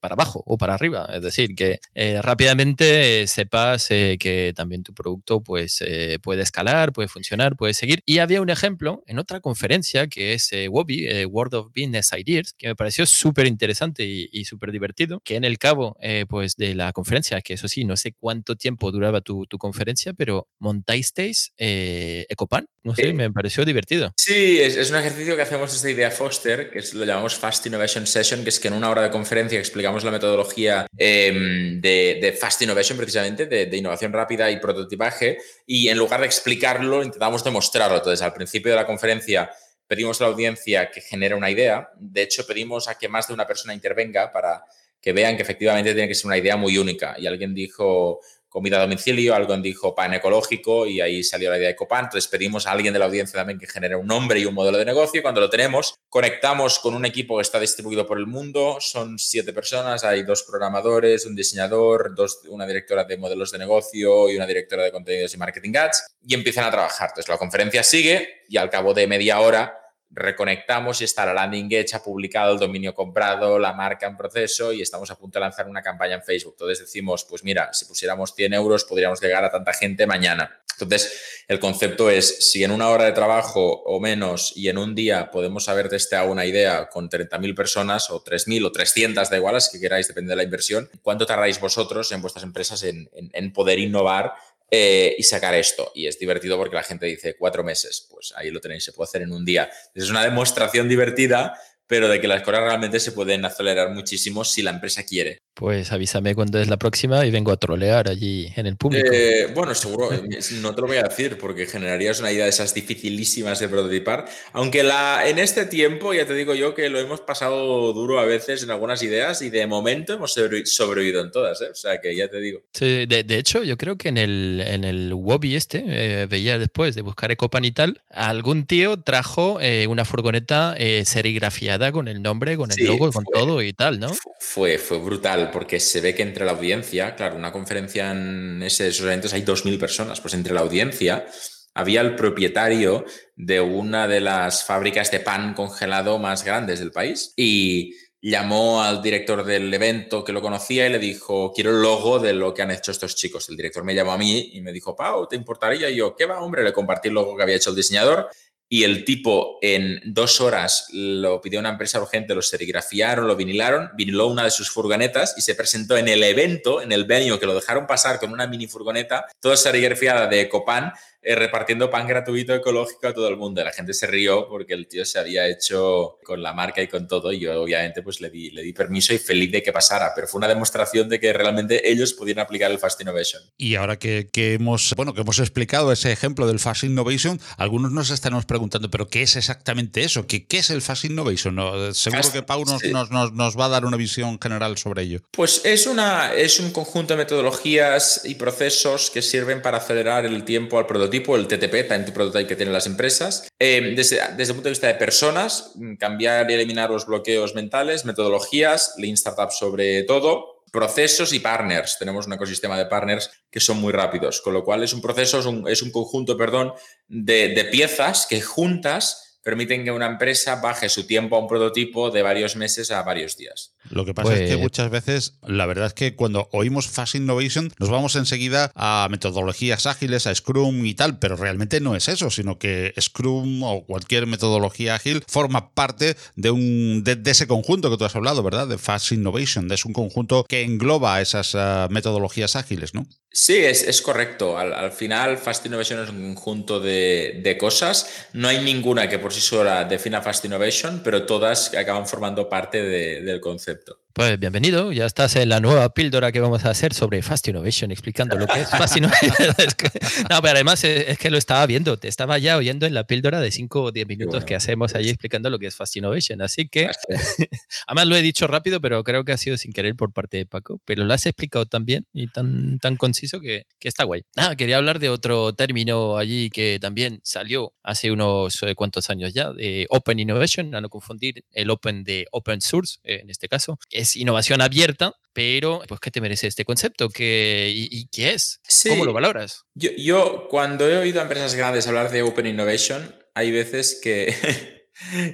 para 0.00 0.14
abajo 0.14 0.42
o 0.46 0.58
para 0.58 0.74
arriba. 0.74 1.08
Es 1.12 1.22
decir, 1.22 1.54
que 1.54 1.78
rápidamente 2.22 3.26
sepas 3.28 3.88
que 3.88 4.52
también 4.56 4.82
tu 4.82 4.94
producto 4.94 5.42
pues 5.42 5.84
puede 6.22 6.42
escalar, 6.42 6.92
puede 6.92 7.08
funcionar, 7.08 7.56
puede 7.56 7.74
seguir. 7.74 8.02
Y 8.04 8.18
había 8.18 8.40
un 8.40 8.50
ejemplo 8.50 9.02
en 9.06 9.18
otra 9.18 9.40
conferencia 9.40 10.08
que 10.08 10.34
es 10.34 10.50
WOBI, 10.68 11.26
World 11.26 11.54
of 11.54 11.66
Business 11.68 12.10
Ideas, 12.16 12.54
que 12.54 12.68
me 12.68 12.74
pareció 12.74 13.06
súper 13.06 13.46
interesante 13.46 14.04
y 14.04 14.39
y 14.39 14.39
súper 14.44 14.72
divertido, 14.72 15.20
que 15.24 15.36
en 15.36 15.44
el 15.44 15.58
cabo 15.58 15.96
eh, 16.00 16.26
pues 16.28 16.56
de 16.56 16.74
la 16.74 16.92
conferencia, 16.92 17.40
que 17.40 17.54
eso 17.54 17.68
sí, 17.68 17.84
no 17.84 17.96
sé 17.96 18.12
cuánto 18.18 18.56
tiempo 18.56 18.90
duraba 18.92 19.20
tu, 19.20 19.46
tu 19.46 19.58
conferencia, 19.58 20.12
pero 20.12 20.48
montasteis 20.58 21.52
eh, 21.58 22.26
Ecopan, 22.28 22.66
no 22.82 22.94
sé, 22.94 23.12
me 23.12 23.30
pareció 23.30 23.64
divertido. 23.64 24.12
Sí, 24.16 24.60
es, 24.60 24.76
es, 24.76 24.90
un 24.90 24.96
ejercicio 24.96 25.36
que 25.36 25.42
hacemos 25.42 25.72
desde 25.72 25.90
Idea 25.90 26.10
Foster, 26.10 26.70
que 26.70 26.78
es, 26.78 26.94
lo 26.94 27.04
llamamos 27.04 27.34
Fast 27.34 27.66
Innovation 27.66 28.06
Session, 28.06 28.42
que 28.42 28.50
es 28.50 28.58
que 28.58 28.68
en 28.68 28.74
una 28.74 28.90
hora 28.90 29.02
de 29.02 29.10
conferencia 29.10 29.58
explicamos 29.58 30.04
la 30.04 30.10
metodología 30.10 30.86
em, 30.96 31.80
de, 31.80 32.18
de, 32.20 32.32
Fast 32.32 32.62
Innovation, 32.62 32.96
precisamente, 32.96 33.46
de, 33.46 33.66
de, 33.66 33.76
innovación 33.76 34.12
rápida 34.12 34.50
y 34.50 34.58
prototipaje, 34.58 35.38
y 35.66 35.88
en 35.88 35.98
lugar 35.98 36.20
de 36.20 36.26
explicarlo, 36.26 37.02
intentamos 37.02 37.44
demostrarlo. 37.44 37.98
Entonces, 37.98 38.22
al 38.22 38.32
principio 38.32 38.72
de 38.72 38.76
la 38.76 38.86
conferencia 38.86 39.50
pedimos 39.90 40.20
a 40.20 40.24
la 40.24 40.30
audiencia 40.30 40.88
que 40.88 41.00
genere 41.00 41.34
una 41.34 41.50
idea. 41.50 41.90
De 41.98 42.22
hecho, 42.22 42.46
pedimos 42.46 42.86
a 42.86 42.96
que 42.96 43.08
más 43.08 43.26
de 43.26 43.34
una 43.34 43.44
persona 43.44 43.74
intervenga 43.74 44.30
para 44.30 44.64
que 45.02 45.12
vean 45.12 45.34
que 45.34 45.42
efectivamente 45.42 45.92
tiene 45.92 46.06
que 46.06 46.14
ser 46.14 46.26
una 46.26 46.38
idea 46.38 46.56
muy 46.56 46.78
única. 46.78 47.16
Y 47.18 47.26
alguien 47.26 47.52
dijo 47.52 48.20
comida 48.48 48.78
a 48.78 48.82
domicilio, 48.82 49.34
alguien 49.34 49.62
dijo 49.62 49.92
pan 49.92 50.14
ecológico 50.14 50.86
y 50.86 51.00
ahí 51.00 51.24
salió 51.24 51.50
la 51.50 51.56
idea 51.56 51.68
de 51.68 51.72
Ecopan. 51.72 52.04
Entonces 52.04 52.28
pedimos 52.30 52.68
a 52.68 52.70
alguien 52.70 52.92
de 52.92 53.00
la 53.00 53.06
audiencia 53.06 53.38
también 53.38 53.58
que 53.58 53.66
genere 53.66 53.96
un 53.96 54.06
nombre 54.06 54.38
y 54.38 54.44
un 54.44 54.54
modelo 54.54 54.78
de 54.78 54.84
negocio. 54.84 55.22
Cuando 55.22 55.40
lo 55.40 55.50
tenemos, 55.50 55.96
conectamos 56.08 56.78
con 56.78 56.94
un 56.94 57.04
equipo 57.04 57.36
que 57.36 57.42
está 57.42 57.58
distribuido 57.58 58.06
por 58.06 58.18
el 58.18 58.28
mundo. 58.28 58.76
Son 58.78 59.18
siete 59.18 59.52
personas, 59.52 60.04
hay 60.04 60.22
dos 60.22 60.44
programadores, 60.44 61.26
un 61.26 61.34
diseñador, 61.34 62.14
dos, 62.14 62.42
una 62.48 62.64
directora 62.64 63.02
de 63.02 63.16
modelos 63.16 63.50
de 63.50 63.58
negocio 63.58 64.30
y 64.30 64.36
una 64.36 64.46
directora 64.46 64.84
de 64.84 64.92
contenidos 64.92 65.34
y 65.34 65.36
marketing 65.36 65.76
ads 65.76 66.06
y 66.24 66.34
empiezan 66.34 66.64
a 66.64 66.70
trabajar. 66.70 67.08
Entonces 67.08 67.28
la 67.28 67.38
conferencia 67.38 67.82
sigue 67.82 68.42
y 68.48 68.56
al 68.56 68.70
cabo 68.70 68.94
de 68.94 69.08
media 69.08 69.40
hora 69.40 69.79
reconectamos 70.10 71.00
y 71.00 71.04
está 71.04 71.24
la 71.24 71.34
landing 71.34 71.68
hecha, 71.70 72.02
publicado, 72.02 72.52
el 72.52 72.58
dominio 72.58 72.94
comprado, 72.94 73.58
la 73.58 73.72
marca 73.72 74.06
en 74.06 74.16
proceso 74.16 74.72
y 74.72 74.82
estamos 74.82 75.10
a 75.10 75.16
punto 75.16 75.38
de 75.38 75.44
lanzar 75.44 75.68
una 75.68 75.82
campaña 75.82 76.16
en 76.16 76.22
Facebook. 76.22 76.54
Entonces 76.54 76.80
decimos, 76.80 77.24
pues 77.24 77.44
mira, 77.44 77.72
si 77.72 77.84
pusiéramos 77.84 78.34
100 78.34 78.54
euros 78.54 78.84
podríamos 78.84 79.20
llegar 79.20 79.44
a 79.44 79.50
tanta 79.50 79.72
gente 79.72 80.06
mañana. 80.06 80.60
Entonces, 80.78 81.44
el 81.46 81.60
concepto 81.60 82.10
es, 82.10 82.50
si 82.50 82.64
en 82.64 82.70
una 82.70 82.88
hora 82.88 83.04
de 83.04 83.12
trabajo 83.12 83.82
o 83.84 84.00
menos 84.00 84.52
y 84.56 84.68
en 84.68 84.78
un 84.78 84.94
día 84.94 85.30
podemos 85.30 85.68
haber 85.68 85.88
testeado 85.88 86.30
una 86.30 86.46
idea 86.46 86.88
con 86.88 87.10
30.000 87.10 87.54
personas 87.54 88.10
o 88.10 88.24
3.000 88.24 88.66
o 88.66 88.72
300, 88.72 89.28
da 89.28 89.36
igual, 89.36 89.54
las 89.54 89.68
que 89.68 89.78
queráis, 89.78 90.08
depende 90.08 90.30
de 90.30 90.36
la 90.36 90.42
inversión, 90.42 90.88
¿cuánto 91.02 91.26
tardáis 91.26 91.60
vosotros 91.60 92.10
en 92.12 92.22
vuestras 92.22 92.44
empresas 92.44 92.82
en, 92.82 93.10
en 93.12 93.52
poder 93.52 93.78
innovar 93.78 94.32
eh, 94.70 95.16
y 95.18 95.22
sacar 95.22 95.54
esto. 95.54 95.90
Y 95.94 96.06
es 96.06 96.18
divertido 96.18 96.56
porque 96.56 96.76
la 96.76 96.82
gente 96.82 97.06
dice 97.06 97.36
cuatro 97.36 97.64
meses, 97.64 98.06
pues 98.10 98.32
ahí 98.36 98.50
lo 98.50 98.60
tenéis, 98.60 98.84
se 98.84 98.92
puede 98.92 99.08
hacer 99.08 99.22
en 99.22 99.32
un 99.32 99.44
día. 99.44 99.70
Es 99.94 100.10
una 100.10 100.22
demostración 100.22 100.88
divertida, 100.88 101.58
pero 101.86 102.08
de 102.08 102.20
que 102.20 102.28
las 102.28 102.42
cosas 102.42 102.60
realmente 102.60 103.00
se 103.00 103.12
pueden 103.12 103.44
acelerar 103.44 103.90
muchísimo 103.90 104.44
si 104.44 104.62
la 104.62 104.70
empresa 104.70 105.04
quiere. 105.04 105.38
Pues 105.60 105.92
avísame 105.92 106.34
cuándo 106.34 106.58
es 106.58 106.68
la 106.68 106.78
próxima 106.78 107.26
y 107.26 107.30
vengo 107.30 107.52
a 107.52 107.58
trolear 107.58 108.08
allí 108.08 108.50
en 108.56 108.66
el 108.66 108.78
público. 108.78 109.10
Eh, 109.12 109.46
bueno, 109.54 109.74
seguro, 109.74 110.10
eh, 110.10 110.22
no 110.62 110.74
te 110.74 110.80
lo 110.80 110.86
voy 110.86 110.96
a 110.96 111.02
decir 111.02 111.36
porque 111.36 111.66
generarías 111.66 112.18
una 112.18 112.32
idea 112.32 112.44
de 112.44 112.48
esas 112.48 112.72
dificilísimas 112.72 113.60
de 113.60 113.68
prototipar. 113.68 114.24
Aunque 114.54 114.82
la, 114.82 115.28
en 115.28 115.38
este 115.38 115.66
tiempo, 115.66 116.14
ya 116.14 116.24
te 116.24 116.32
digo 116.32 116.54
yo 116.54 116.74
que 116.74 116.88
lo 116.88 116.98
hemos 116.98 117.20
pasado 117.20 117.92
duro 117.92 118.20
a 118.20 118.24
veces 118.24 118.62
en 118.62 118.70
algunas 118.70 119.02
ideas 119.02 119.42
y 119.42 119.50
de 119.50 119.66
momento 119.66 120.14
hemos 120.14 120.32
sobrevivido 120.32 121.20
en 121.20 121.30
todas, 121.30 121.60
¿eh? 121.60 121.68
o 121.70 121.74
sea 121.74 122.00
que 122.00 122.16
ya 122.16 122.28
te 122.28 122.40
digo. 122.40 122.62
Sí, 122.72 123.04
de, 123.04 123.36
hecho, 123.36 123.62
yo 123.62 123.76
creo 123.76 123.98
que 123.98 124.08
en 124.08 124.16
el, 124.16 124.64
en 124.66 124.84
el 124.84 125.12
Wobby 125.12 125.56
este, 125.56 126.24
veía 126.24 126.58
después 126.58 126.94
de 126.94 127.02
buscar 127.02 127.32
Ecopan 127.32 127.66
y 127.66 127.72
tal, 127.72 128.00
algún 128.08 128.64
tío 128.64 128.98
trajo 129.02 129.58
una 129.88 130.06
furgoneta 130.06 130.74
serigrafiada 131.04 131.92
con 131.92 132.08
el 132.08 132.22
nombre, 132.22 132.56
con 132.56 132.70
el 132.70 132.82
logo, 132.86 133.12
con 133.12 133.24
todo 133.24 133.60
y 133.60 133.74
tal, 133.74 134.00
¿no? 134.00 134.10
Fue, 134.38 134.78
fue 134.78 134.98
brutal 134.98 135.49
porque 135.50 135.80
se 135.80 136.00
ve 136.00 136.14
que 136.14 136.22
entre 136.22 136.44
la 136.44 136.52
audiencia, 136.52 137.14
claro, 137.14 137.36
una 137.36 137.52
conferencia 137.52 138.10
en 138.10 138.62
esos 138.62 139.00
eventos 139.00 139.32
hay 139.32 139.42
2.000 139.42 139.78
personas, 139.78 140.20
pues 140.20 140.34
entre 140.34 140.54
la 140.54 140.60
audiencia 140.60 141.26
había 141.74 142.00
el 142.00 142.16
propietario 142.16 143.04
de 143.36 143.60
una 143.60 144.08
de 144.08 144.20
las 144.20 144.64
fábricas 144.64 145.10
de 145.10 145.20
pan 145.20 145.54
congelado 145.54 146.18
más 146.18 146.44
grandes 146.44 146.80
del 146.80 146.90
país 146.90 147.32
y 147.36 147.94
llamó 148.22 148.82
al 148.82 149.00
director 149.00 149.44
del 149.44 149.72
evento 149.72 150.22
que 150.24 150.32
lo 150.32 150.42
conocía 150.42 150.86
y 150.86 150.90
le 150.90 150.98
dijo, 150.98 151.52
quiero 151.54 151.70
el 151.70 151.80
logo 151.80 152.18
de 152.18 152.34
lo 152.34 152.52
que 152.52 152.62
han 152.62 152.70
hecho 152.70 152.90
estos 152.90 153.16
chicos. 153.16 153.48
El 153.48 153.56
director 153.56 153.82
me 153.82 153.94
llamó 153.94 154.12
a 154.12 154.18
mí 154.18 154.50
y 154.52 154.60
me 154.60 154.72
dijo, 154.72 154.94
Pau, 154.94 155.26
¿te 155.26 155.36
importaría? 155.36 155.88
Y 155.88 155.96
yo, 155.96 156.14
¿qué 156.14 156.26
va, 156.26 156.40
hombre? 156.40 156.62
Le 156.62 156.72
compartí 156.72 157.08
el 157.08 157.14
logo 157.14 157.36
que 157.36 157.42
había 157.42 157.56
hecho 157.56 157.70
el 157.70 157.76
diseñador 157.76 158.28
y 158.72 158.84
el 158.84 159.04
tipo 159.04 159.58
en 159.62 160.00
dos 160.04 160.40
horas 160.40 160.86
lo 160.92 161.40
pidió 161.40 161.58
una 161.58 161.70
empresa 161.70 162.00
urgente, 162.00 162.36
lo 162.36 162.40
serigrafiaron, 162.40 163.26
lo 163.26 163.34
vinilaron, 163.34 163.90
viniló 163.96 164.28
una 164.28 164.44
de 164.44 164.52
sus 164.52 164.70
furgonetas 164.70 165.34
y 165.36 165.40
se 165.40 165.56
presentó 165.56 165.96
en 165.96 166.06
el 166.06 166.22
evento, 166.22 166.80
en 166.80 166.92
el 166.92 167.04
venue, 167.04 167.40
que 167.40 167.46
lo 167.46 167.54
dejaron 167.56 167.88
pasar 167.88 168.20
con 168.20 168.32
una 168.32 168.46
mini 168.46 168.68
furgoneta, 168.68 169.26
toda 169.40 169.56
serigrafiada 169.56 170.28
de 170.28 170.42
Ecopan, 170.42 170.92
eh, 171.22 171.34
repartiendo 171.34 171.90
pan 171.90 172.06
gratuito 172.06 172.54
ecológico 172.54 173.08
a 173.08 173.12
todo 173.12 173.28
el 173.28 173.36
mundo. 173.36 173.62
La 173.62 173.72
gente 173.72 173.92
se 173.92 174.06
rió 174.06 174.48
porque 174.48 174.72
el 174.72 174.88
tío 174.88 175.04
se 175.04 175.18
había 175.18 175.46
hecho 175.48 176.18
con 176.24 176.42
la 176.42 176.54
marca 176.54 176.80
y 176.80 176.88
con 176.88 177.06
todo 177.06 177.30
y 177.30 177.40
yo 177.40 177.60
obviamente 177.60 178.00
pues 178.02 178.22
le 178.22 178.30
di, 178.30 178.50
le 178.50 178.62
di 178.62 178.72
permiso 178.72 179.12
y 179.12 179.18
feliz 179.18 179.52
de 179.52 179.62
que 179.62 179.70
pasara, 179.70 180.12
pero 180.14 180.26
fue 180.26 180.38
una 180.38 180.48
demostración 180.48 181.10
de 181.10 181.20
que 181.20 181.32
realmente 181.34 181.90
ellos 181.90 182.14
podían 182.14 182.38
aplicar 182.38 182.70
el 182.70 182.78
Fast 182.78 183.02
Innovation. 183.02 183.42
Y 183.58 183.74
ahora 183.74 183.98
que, 183.98 184.28
que 184.32 184.54
hemos, 184.54 184.94
bueno, 184.96 185.12
que 185.12 185.20
hemos 185.20 185.38
explicado 185.40 185.92
ese 185.92 186.10
ejemplo 186.10 186.46
del 186.46 186.58
Fast 186.58 186.84
Innovation, 186.84 187.38
algunos 187.58 187.92
nos 187.92 188.08
estaremos 188.08 188.46
preguntando, 188.46 188.90
pero 188.90 189.08
¿qué 189.08 189.22
es 189.22 189.36
exactamente 189.36 190.02
eso? 190.02 190.26
¿Qué, 190.26 190.46
qué 190.46 190.58
es 190.58 190.70
el 190.70 190.80
Fast 190.80 191.04
Innovation? 191.04 191.54
No, 191.54 191.92
seguro 191.92 192.32
que 192.32 192.42
Pau 192.42 192.64
nos, 192.64 192.82
nos, 192.84 193.10
nos, 193.10 193.32
nos, 193.32 193.58
va 193.58 193.66
a 193.66 193.68
dar 193.68 193.84
una 193.84 193.98
visión 193.98 194.40
general 194.40 194.78
sobre 194.78 195.02
ello. 195.02 195.20
Pues 195.32 195.60
es, 195.64 195.86
una, 195.86 196.32
es 196.32 196.60
un 196.60 196.70
conjunto 196.70 197.12
de 197.12 197.18
metodologías 197.18 198.22
y 198.24 198.36
procesos 198.36 199.10
que 199.10 199.20
sirven 199.20 199.60
para 199.60 199.78
acelerar 199.78 200.24
el 200.24 200.44
tiempo 200.44 200.78
al 200.78 200.86
producto 200.86 201.09
tipo 201.10 201.36
el 201.36 201.46
TTP, 201.46 201.88
Time 201.88 202.04
to 202.04 202.12
Prototype, 202.12 202.46
que 202.46 202.56
tienen 202.56 202.72
las 202.72 202.86
empresas. 202.86 203.48
Eh, 203.58 203.94
desde, 203.96 204.20
desde, 204.36 204.52
el 204.52 204.56
punto 204.56 204.64
de 204.64 204.70
vista 204.70 204.86
de 204.86 204.94
personas, 204.94 205.72
mm, 205.74 205.96
cambiar 205.96 206.50
y 206.50 206.54
eliminar 206.54 206.90
los 206.90 207.06
bloqueos 207.06 207.54
mentales, 207.54 208.04
metodologías, 208.04 208.94
Lean 208.96 209.14
Startup 209.14 209.50
sobre 209.50 210.04
todo, 210.04 210.62
procesos 210.72 211.32
y 211.32 211.40
partners. 211.40 211.96
Tenemos 211.98 212.26
un 212.26 212.32
ecosistema 212.32 212.78
de 212.78 212.86
partners 212.86 213.30
que 213.50 213.60
son 213.60 213.78
muy 213.78 213.92
rápidos, 213.92 214.40
con 214.40 214.54
lo 214.54 214.64
cual 214.64 214.82
es 214.82 214.92
un 214.92 215.02
proceso, 215.02 215.40
es 215.40 215.46
un, 215.46 215.68
es 215.68 215.82
un 215.82 215.90
conjunto, 215.90 216.36
perdón, 216.36 216.72
de, 217.08 217.48
de 217.48 217.64
piezas 217.64 218.26
que 218.26 218.40
juntas 218.40 219.29
permiten 219.42 219.84
que 219.84 219.90
una 219.90 220.06
empresa 220.06 220.56
baje 220.56 220.88
su 220.88 221.06
tiempo 221.06 221.36
a 221.36 221.38
un 221.38 221.48
prototipo 221.48 222.10
de 222.10 222.22
varios 222.22 222.56
meses 222.56 222.90
a 222.90 223.02
varios 223.02 223.36
días. 223.36 223.74
Lo 223.88 224.04
que 224.04 224.14
pasa 224.14 224.34
es 224.34 224.40
que 224.40 224.56
pues 224.56 224.60
muchas 224.60 224.90
veces, 224.90 225.38
la 225.42 225.66
verdad 225.66 225.86
es 225.86 225.94
que 225.94 226.14
cuando 226.14 226.48
oímos 226.52 226.88
Fast 226.88 227.14
Innovation, 227.14 227.72
nos 227.78 227.90
vamos 227.90 228.16
enseguida 228.16 228.70
a 228.74 229.08
metodologías 229.10 229.86
ágiles, 229.86 230.26
a 230.26 230.34
Scrum 230.34 230.84
y 230.84 230.94
tal, 230.94 231.18
pero 231.18 231.36
realmente 231.36 231.80
no 231.80 231.96
es 231.96 232.08
eso, 232.08 232.30
sino 232.30 232.58
que 232.58 232.92
Scrum 233.00 233.62
o 233.62 233.84
cualquier 233.86 234.26
metodología 234.26 234.94
ágil 234.94 235.24
forma 235.26 235.72
parte 235.72 236.16
de, 236.36 236.50
un, 236.50 237.02
de, 237.04 237.18
ese 237.30 237.46
conjunto 237.46 237.90
que 237.90 237.96
tú 237.96 238.04
has 238.04 238.16
hablado, 238.16 238.42
¿verdad? 238.42 238.68
De 238.68 238.78
Fast 238.78 239.12
Innovation. 239.12 239.70
Es 239.72 239.84
un 239.84 239.92
conjunto 239.92 240.44
que 240.44 240.62
engloba 240.62 241.20
esas 241.20 241.54
uh, 241.54 241.88
metodologías 241.90 242.56
ágiles, 242.56 242.94
¿no? 242.94 243.06
Sí, 243.32 243.56
es, 243.56 243.84
es 243.84 244.02
correcto. 244.02 244.58
Al, 244.58 244.72
al, 244.72 244.90
final, 244.90 245.38
Fast 245.38 245.64
Innovation 245.64 246.02
es 246.02 246.10
un 246.10 246.34
conjunto 246.34 246.80
de, 246.80 247.40
de, 247.44 247.56
cosas. 247.56 248.26
No 248.32 248.48
hay 248.48 248.58
ninguna 248.58 249.08
que 249.08 249.20
por 249.20 249.32
sí 249.32 249.40
sola 249.40 249.84
defina 249.84 250.20
Fast 250.20 250.44
Innovation, 250.44 251.00
pero 251.04 251.26
todas 251.26 251.72
acaban 251.74 252.08
formando 252.08 252.48
parte 252.48 252.82
de, 252.82 253.22
del 253.22 253.40
concepto. 253.40 253.98
Pues 254.12 254.40
bienvenido, 254.40 254.90
ya 254.90 255.06
estás 255.06 255.36
en 255.36 255.48
la 255.48 255.60
nueva 255.60 255.94
píldora 255.94 256.32
que 256.32 256.40
vamos 256.40 256.64
a 256.64 256.70
hacer 256.70 256.94
sobre 256.94 257.22
Fast 257.22 257.46
Innovation, 257.46 257.92
explicando 257.92 258.36
lo 258.36 258.48
que 258.48 258.62
es 258.62 258.68
Fast 258.68 258.96
Innovation. 258.96 259.30
no, 260.30 260.42
pero 260.42 260.54
además 260.54 260.82
es, 260.82 261.16
que 261.16 261.30
lo 261.30 261.38
estaba 261.38 261.64
viendo, 261.66 261.96
te 261.96 262.08
estaba 262.08 262.36
ya 262.38 262.56
oyendo 262.56 262.86
en 262.86 262.94
la 262.94 263.04
píldora 263.04 263.40
de 263.40 263.52
5 263.52 263.82
o 263.82 263.92
10 263.92 264.08
minutos 264.08 264.44
que 264.44 264.56
hacemos 264.56 264.96
allí 264.96 265.10
explicando 265.10 265.48
lo 265.48 265.60
que 265.60 265.68
es 265.68 265.76
Fast 265.76 265.94
Innovation. 265.94 266.42
Así 266.42 266.68
que, 266.68 266.90
además 267.86 268.08
lo 268.08 268.16
he 268.16 268.22
dicho 268.22 268.48
rápido, 268.48 268.80
pero 268.80 269.04
creo 269.04 269.24
que 269.24 269.30
ha 269.30 269.36
sido 269.36 269.56
sin 269.56 269.72
querer 269.72 269.94
por 269.94 270.12
parte 270.12 270.38
de 270.38 270.46
Paco, 270.46 270.80
pero 270.84 271.04
lo 271.04 271.14
has 271.14 271.24
explicado 271.26 271.66
tan 271.66 271.84
bien 271.84 272.04
y 272.12 272.26
tan, 272.26 272.80
tan 272.80 272.96
conciso 272.96 273.38
que, 273.38 273.66
que 273.78 273.86
está 273.86 274.02
guay. 274.02 274.24
Ah, 274.34 274.56
quería 274.56 274.78
hablar 274.78 274.98
de 274.98 275.08
otro 275.08 275.52
término 275.52 276.16
allí 276.16 276.50
que 276.50 276.78
también 276.80 277.20
salió 277.22 277.74
hace 277.84 278.10
unos 278.10 278.60
eh, 278.64 278.74
cuantos 278.74 279.08
años 279.08 279.32
ya, 279.34 279.52
de 279.52 279.86
Open 279.88 280.18
Innovation, 280.18 280.74
a 280.74 280.80
no 280.80 280.88
confundir 280.88 281.44
el 281.52 281.70
Open 281.70 282.02
de 282.02 282.26
Open 282.32 282.60
Source, 282.60 282.98
eh, 283.04 283.20
en 283.22 283.30
este 283.30 283.46
caso 283.46 283.78
es 284.00 284.16
innovación 284.16 284.60
abierta, 284.60 285.14
pero 285.32 285.82
pues 285.86 286.00
¿qué 286.00 286.10
te 286.10 286.20
merece 286.20 286.46
este 286.46 286.64
concepto? 286.64 287.08
¿Qué, 287.08 287.70
y, 287.72 288.06
qué 288.08 288.32
es? 288.32 288.60
¿Cómo 288.88 289.04
lo 289.04 289.12
valoras? 289.12 289.64
Yo, 289.74 289.90
yo 289.96 290.48
cuando 290.48 290.88
he 290.88 290.96
oído 290.96 291.20
a 291.20 291.22
empresas 291.22 291.54
grandes 291.54 291.86
hablar 291.86 292.10
de 292.10 292.22
Open 292.22 292.46
Innovation, 292.46 293.14
hay 293.34 293.50
veces 293.50 293.98
que... 294.02 294.34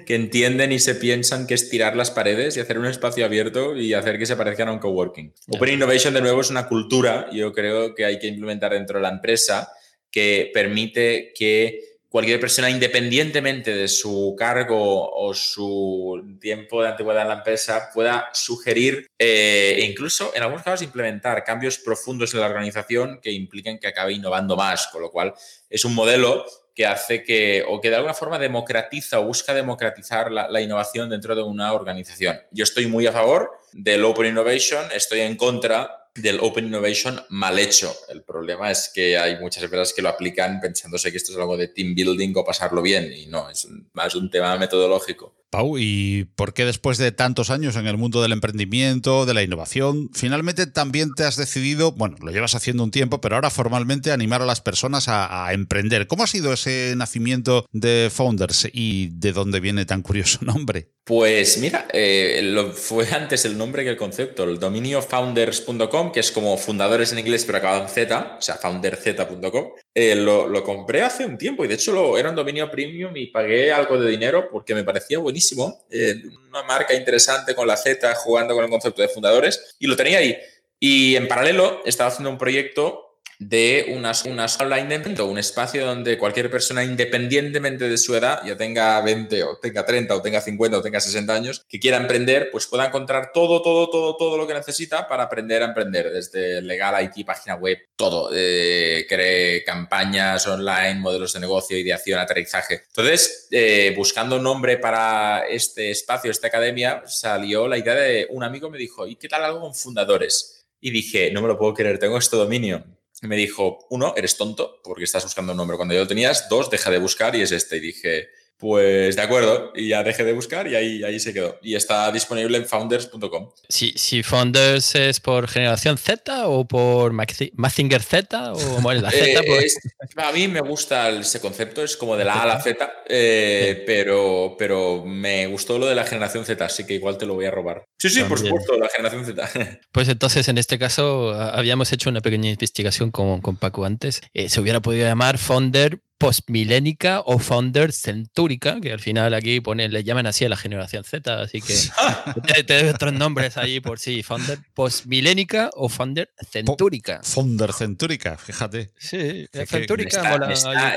que 0.06 0.14
entienden 0.14 0.70
y 0.70 0.78
se 0.78 0.94
piensan 0.94 1.46
que 1.46 1.54
es 1.54 1.68
tirar 1.68 1.96
las 1.96 2.12
paredes 2.12 2.56
y 2.56 2.60
hacer 2.60 2.78
un 2.78 2.86
espacio 2.86 3.24
abierto 3.24 3.76
y 3.76 3.94
hacer 3.94 4.16
que 4.16 4.26
se 4.26 4.36
parezcan 4.36 4.68
a 4.68 4.72
un 4.72 4.78
coworking. 4.78 5.34
Open 5.48 5.74
Innovation, 5.74 6.14
de 6.14 6.20
nuevo, 6.20 6.40
es 6.40 6.50
una 6.50 6.68
cultura, 6.68 7.28
yo 7.32 7.52
creo 7.52 7.94
que 7.94 8.04
hay 8.04 8.20
que 8.20 8.28
implementar 8.28 8.72
dentro 8.72 8.98
de 8.98 9.02
la 9.02 9.08
empresa 9.08 9.68
que 10.10 10.50
permite 10.54 11.32
que 11.34 11.85
cualquier 12.08 12.40
persona, 12.40 12.70
independientemente 12.70 13.74
de 13.74 13.88
su 13.88 14.34
cargo 14.38 15.10
o 15.10 15.34
su 15.34 16.36
tiempo 16.40 16.82
de 16.82 16.88
antigüedad 16.88 17.22
en 17.22 17.28
la 17.28 17.34
empresa, 17.34 17.90
pueda 17.92 18.28
sugerir 18.32 19.06
eh, 19.18 19.76
e 19.78 19.84
incluso, 19.84 20.32
en 20.34 20.42
algunos 20.42 20.62
casos, 20.62 20.82
implementar 20.82 21.44
cambios 21.44 21.78
profundos 21.78 22.32
en 22.34 22.40
la 22.40 22.46
organización 22.46 23.20
que 23.22 23.32
impliquen 23.32 23.78
que 23.78 23.88
acabe 23.88 24.12
innovando 24.12 24.56
más, 24.56 24.86
con 24.88 25.02
lo 25.02 25.10
cual 25.10 25.34
es 25.68 25.84
un 25.84 25.94
modelo 25.94 26.44
que 26.76 26.86
hace 26.86 27.22
que, 27.22 27.64
o 27.66 27.80
que 27.80 27.88
de 27.88 27.96
alguna 27.96 28.12
forma 28.12 28.38
democratiza 28.38 29.18
o 29.18 29.24
busca 29.24 29.54
democratizar 29.54 30.30
la, 30.30 30.60
innovación 30.60 31.08
dentro 31.08 31.34
de 31.34 31.42
una 31.42 31.72
organización. 31.72 32.38
Yo 32.50 32.64
estoy 32.64 32.86
muy 32.86 33.06
a 33.06 33.12
favor 33.12 33.50
del 33.72 34.04
Open 34.04 34.26
Innovation, 34.26 34.84
estoy 34.94 35.20
en 35.20 35.36
contra 35.36 35.95
del 36.16 36.38
Open 36.40 36.66
Innovation 36.66 37.20
mal 37.30 37.58
hecho. 37.58 37.94
El 38.08 38.22
problema 38.22 38.70
es 38.70 38.90
que 38.94 39.16
hay 39.18 39.38
muchas 39.38 39.62
empresas 39.62 39.92
que 39.94 40.02
lo 40.02 40.08
aplican 40.08 40.60
pensándose 40.60 41.10
que 41.10 41.18
esto 41.18 41.32
es 41.32 41.38
algo 41.38 41.56
de 41.56 41.68
team 41.68 41.94
building 41.94 42.32
o 42.36 42.44
pasarlo 42.44 42.82
bien 42.82 43.12
y 43.12 43.26
no, 43.26 43.48
es 43.50 43.68
más 43.92 44.14
un 44.14 44.30
tema 44.30 44.56
metodológico. 44.56 45.34
Pau, 45.50 45.78
¿y 45.78 46.24
por 46.34 46.54
qué 46.54 46.64
después 46.64 46.98
de 46.98 47.12
tantos 47.12 47.50
años 47.50 47.76
en 47.76 47.86
el 47.86 47.96
mundo 47.96 48.20
del 48.20 48.32
emprendimiento, 48.32 49.26
de 49.26 49.34
la 49.34 49.44
innovación, 49.44 50.10
finalmente 50.12 50.66
también 50.66 51.14
te 51.14 51.22
has 51.22 51.36
decidido, 51.36 51.92
bueno, 51.92 52.16
lo 52.20 52.32
llevas 52.32 52.56
haciendo 52.56 52.82
un 52.82 52.90
tiempo, 52.90 53.20
pero 53.20 53.36
ahora 53.36 53.50
formalmente 53.50 54.10
animar 54.10 54.42
a 54.42 54.46
las 54.46 54.60
personas 54.60 55.06
a, 55.08 55.52
emprender? 55.52 56.08
¿Cómo 56.08 56.24
ha 56.24 56.26
sido 56.26 56.52
ese 56.52 56.94
nacimiento 56.96 57.66
de 57.72 58.10
Founders 58.12 58.68
y 58.72 59.10
de 59.12 59.32
dónde 59.32 59.60
viene 59.60 59.86
tan 59.86 60.02
curioso 60.02 60.40
nombre? 60.44 60.95
Pues 61.06 61.58
mira, 61.58 61.86
eh, 61.92 62.72
fue 62.74 63.06
antes 63.12 63.44
el 63.44 63.56
nombre 63.56 63.84
que 63.84 63.90
el 63.90 63.96
concepto, 63.96 64.42
el 64.42 64.58
dominio 64.58 65.00
founders.com, 65.00 66.10
que 66.10 66.18
es 66.18 66.32
como 66.32 66.58
fundadores 66.58 67.12
en 67.12 67.20
inglés 67.20 67.44
pero 67.44 67.58
acabado 67.58 67.82
en 67.82 67.88
Z, 67.88 68.36
o 68.40 68.42
sea, 68.42 68.56
founderz.com, 68.56 69.70
eh, 69.94 70.16
lo, 70.16 70.64
compré 70.64 71.02
hace 71.02 71.24
un 71.24 71.38
tiempo 71.38 71.64
y 71.64 71.68
de 71.68 71.74
hecho 71.74 72.18
era 72.18 72.30
un 72.30 72.34
dominio 72.34 72.68
premium 72.72 73.16
y 73.16 73.28
pagué 73.28 73.70
algo 73.70 74.00
de 74.00 74.10
dinero 74.10 74.48
porque 74.50 74.74
me 74.74 74.82
parecía 74.82 75.20
buenísimo 75.20 75.84
eh, 75.90 76.16
una 76.48 76.64
marca 76.64 76.92
interesante 76.92 77.54
con 77.54 77.68
la 77.68 77.76
Z, 77.76 78.12
jugando 78.16 78.56
con 78.56 78.64
el 78.64 78.70
concepto 78.70 79.00
de 79.00 79.08
fundadores, 79.08 79.76
y 79.78 79.86
lo 79.86 79.94
tenía 79.94 80.18
ahí. 80.18 80.36
Y 80.80 81.14
en 81.14 81.28
paralelo 81.28 81.82
estaba 81.84 82.08
haciendo 82.08 82.30
un 82.30 82.38
proyecto 82.38 83.05
de 83.38 83.86
unas, 83.94 84.24
unas 84.24 84.60
online 84.60 84.98
de 84.98 85.22
un 85.22 85.38
espacio 85.38 85.86
donde 85.86 86.18
cualquier 86.18 86.50
persona, 86.50 86.84
independientemente 86.84 87.88
de 87.88 87.98
su 87.98 88.14
edad, 88.14 88.40
ya 88.44 88.56
tenga 88.56 89.00
20 89.00 89.42
o 89.44 89.58
tenga 89.58 89.84
30 89.84 90.14
o 90.14 90.22
tenga 90.22 90.40
50 90.40 90.78
o 90.78 90.82
tenga 90.82 91.00
60 91.00 91.34
años, 91.34 91.64
que 91.68 91.78
quiera 91.78 91.96
emprender, 91.96 92.50
pues 92.50 92.66
pueda 92.66 92.86
encontrar 92.86 93.30
todo, 93.32 93.62
todo, 93.62 93.90
todo, 93.90 94.16
todo 94.16 94.36
lo 94.36 94.46
que 94.46 94.54
necesita 94.54 95.08
para 95.08 95.24
aprender 95.24 95.62
a 95.62 95.66
emprender, 95.66 96.10
desde 96.10 96.62
legal, 96.62 97.02
IT, 97.02 97.26
página 97.26 97.56
web, 97.56 97.78
todo. 97.96 98.30
Eh, 98.34 99.06
cree 99.08 99.64
campañas 99.64 100.46
online, 100.46 100.96
modelos 100.96 101.32
de 101.32 101.40
negocio, 101.40 101.76
ideación, 101.76 102.18
aterrizaje. 102.18 102.82
Entonces, 102.88 103.48
eh, 103.50 103.92
buscando 103.96 104.38
nombre 104.38 104.78
para 104.78 105.46
este 105.48 105.90
espacio, 105.90 106.30
esta 106.30 106.48
academia, 106.48 107.02
salió 107.06 107.68
la 107.68 107.78
idea 107.78 107.94
de 107.94 108.26
un 108.30 108.44
amigo 108.44 108.70
me 108.70 108.78
dijo, 108.78 109.06
¿y 109.06 109.16
qué 109.16 109.28
tal 109.28 109.44
algo 109.44 109.60
con 109.60 109.74
fundadores? 109.74 110.66
Y 110.80 110.90
dije, 110.90 111.30
no 111.30 111.42
me 111.42 111.48
lo 111.48 111.58
puedo 111.58 111.74
creer, 111.74 111.98
tengo 111.98 112.18
este 112.18 112.36
dominio 112.36 112.84
me 113.22 113.36
dijo, 113.36 113.86
uno, 113.90 114.14
eres 114.16 114.36
tonto 114.36 114.80
porque 114.82 115.04
estás 115.04 115.24
buscando 115.24 115.52
un 115.52 115.58
nombre 115.58 115.76
cuando 115.76 115.94
ya 115.94 116.00
lo 116.00 116.06
tenías, 116.06 116.48
dos, 116.48 116.70
deja 116.70 116.90
de 116.90 116.98
buscar 116.98 117.34
y 117.34 117.42
es 117.42 117.52
este. 117.52 117.78
Y 117.78 117.80
dije, 117.80 118.28
pues 118.58 119.16
de 119.16 119.22
acuerdo, 119.22 119.72
y 119.74 119.88
ya 119.88 120.02
dejé 120.02 120.24
de 120.24 120.32
buscar 120.32 120.66
y 120.66 120.74
ahí, 120.74 121.04
ahí 121.04 121.20
se 121.20 121.34
quedó. 121.34 121.58
Y 121.62 121.74
está 121.74 122.10
disponible 122.10 122.56
en 122.56 122.66
founders.com. 122.66 123.50
Si, 123.68 123.92
si 123.96 124.22
Founders 124.22 124.94
es 124.94 125.20
por 125.20 125.48
generación 125.48 125.98
Z 125.98 126.48
o 126.48 126.66
por 126.66 127.12
Mazinger 127.12 128.02
Z 128.02 128.52
o 128.52 128.56
bueno, 128.80 129.02
la 129.02 129.10
Z. 129.10 129.42
Pues... 129.46 129.76
a 130.16 130.32
mí 130.32 130.48
me 130.48 130.60
gusta 130.60 131.10
ese 131.10 131.40
concepto, 131.40 131.82
es 131.82 131.96
como 131.96 132.16
de 132.16 132.24
la 132.24 132.34
A 132.34 132.42
a 132.42 132.46
la 132.46 132.60
Z, 132.60 132.92
eh, 133.08 133.82
pero, 133.86 134.56
pero 134.58 135.04
me 135.04 135.46
gustó 135.46 135.78
lo 135.78 135.86
de 135.86 135.94
la 135.94 136.04
generación 136.04 136.44
Z, 136.44 136.64
así 136.64 136.84
que 136.84 136.94
igual 136.94 137.18
te 137.18 137.26
lo 137.26 137.34
voy 137.34 137.44
a 137.44 137.50
robar. 137.50 137.84
Sí, 137.98 138.08
sí, 138.08 138.22
por 138.24 138.38
supuesto, 138.38 138.76
la 138.78 138.88
generación 138.88 139.24
Z. 139.24 139.50
Pues 139.92 140.08
entonces 140.08 140.48
en 140.48 140.58
este 140.58 140.78
caso 140.78 141.32
habíamos 141.32 141.92
hecho 141.92 142.10
una 142.10 142.20
pequeña 142.20 142.50
investigación 142.50 143.10
con, 143.10 143.40
con 143.40 143.56
Paco 143.56 143.84
antes. 143.84 144.20
Eh, 144.34 144.48
se 144.48 144.60
hubiera 144.60 144.80
podido 144.80 145.06
llamar 145.06 145.38
Founder 145.38 146.00
postmilénica 146.18 147.20
o 147.26 147.38
founder 147.38 147.92
centúrica, 147.92 148.80
que 148.80 148.92
al 148.92 149.00
final 149.00 149.34
aquí 149.34 149.60
pone, 149.60 149.88
le 149.88 150.02
llaman 150.02 150.26
así 150.26 150.44
a 150.44 150.48
la 150.48 150.56
generación 150.56 151.04
Z, 151.04 151.42
así 151.42 151.60
que 151.60 151.74
te, 152.64 152.80
doy 152.80 152.88
otros 152.88 153.12
nombres 153.12 153.56
ahí 153.56 153.80
por 153.80 153.98
sí, 153.98 154.22
founder 154.22 154.58
postmilénica 154.74 155.70
o 155.74 155.88
founder 155.88 156.30
centúrica. 156.50 157.20
Founder 157.22 157.72
centúrica, 157.72 158.36
fíjate. 158.38 158.92
Sí, 158.96 159.46
centúrica 159.66 160.48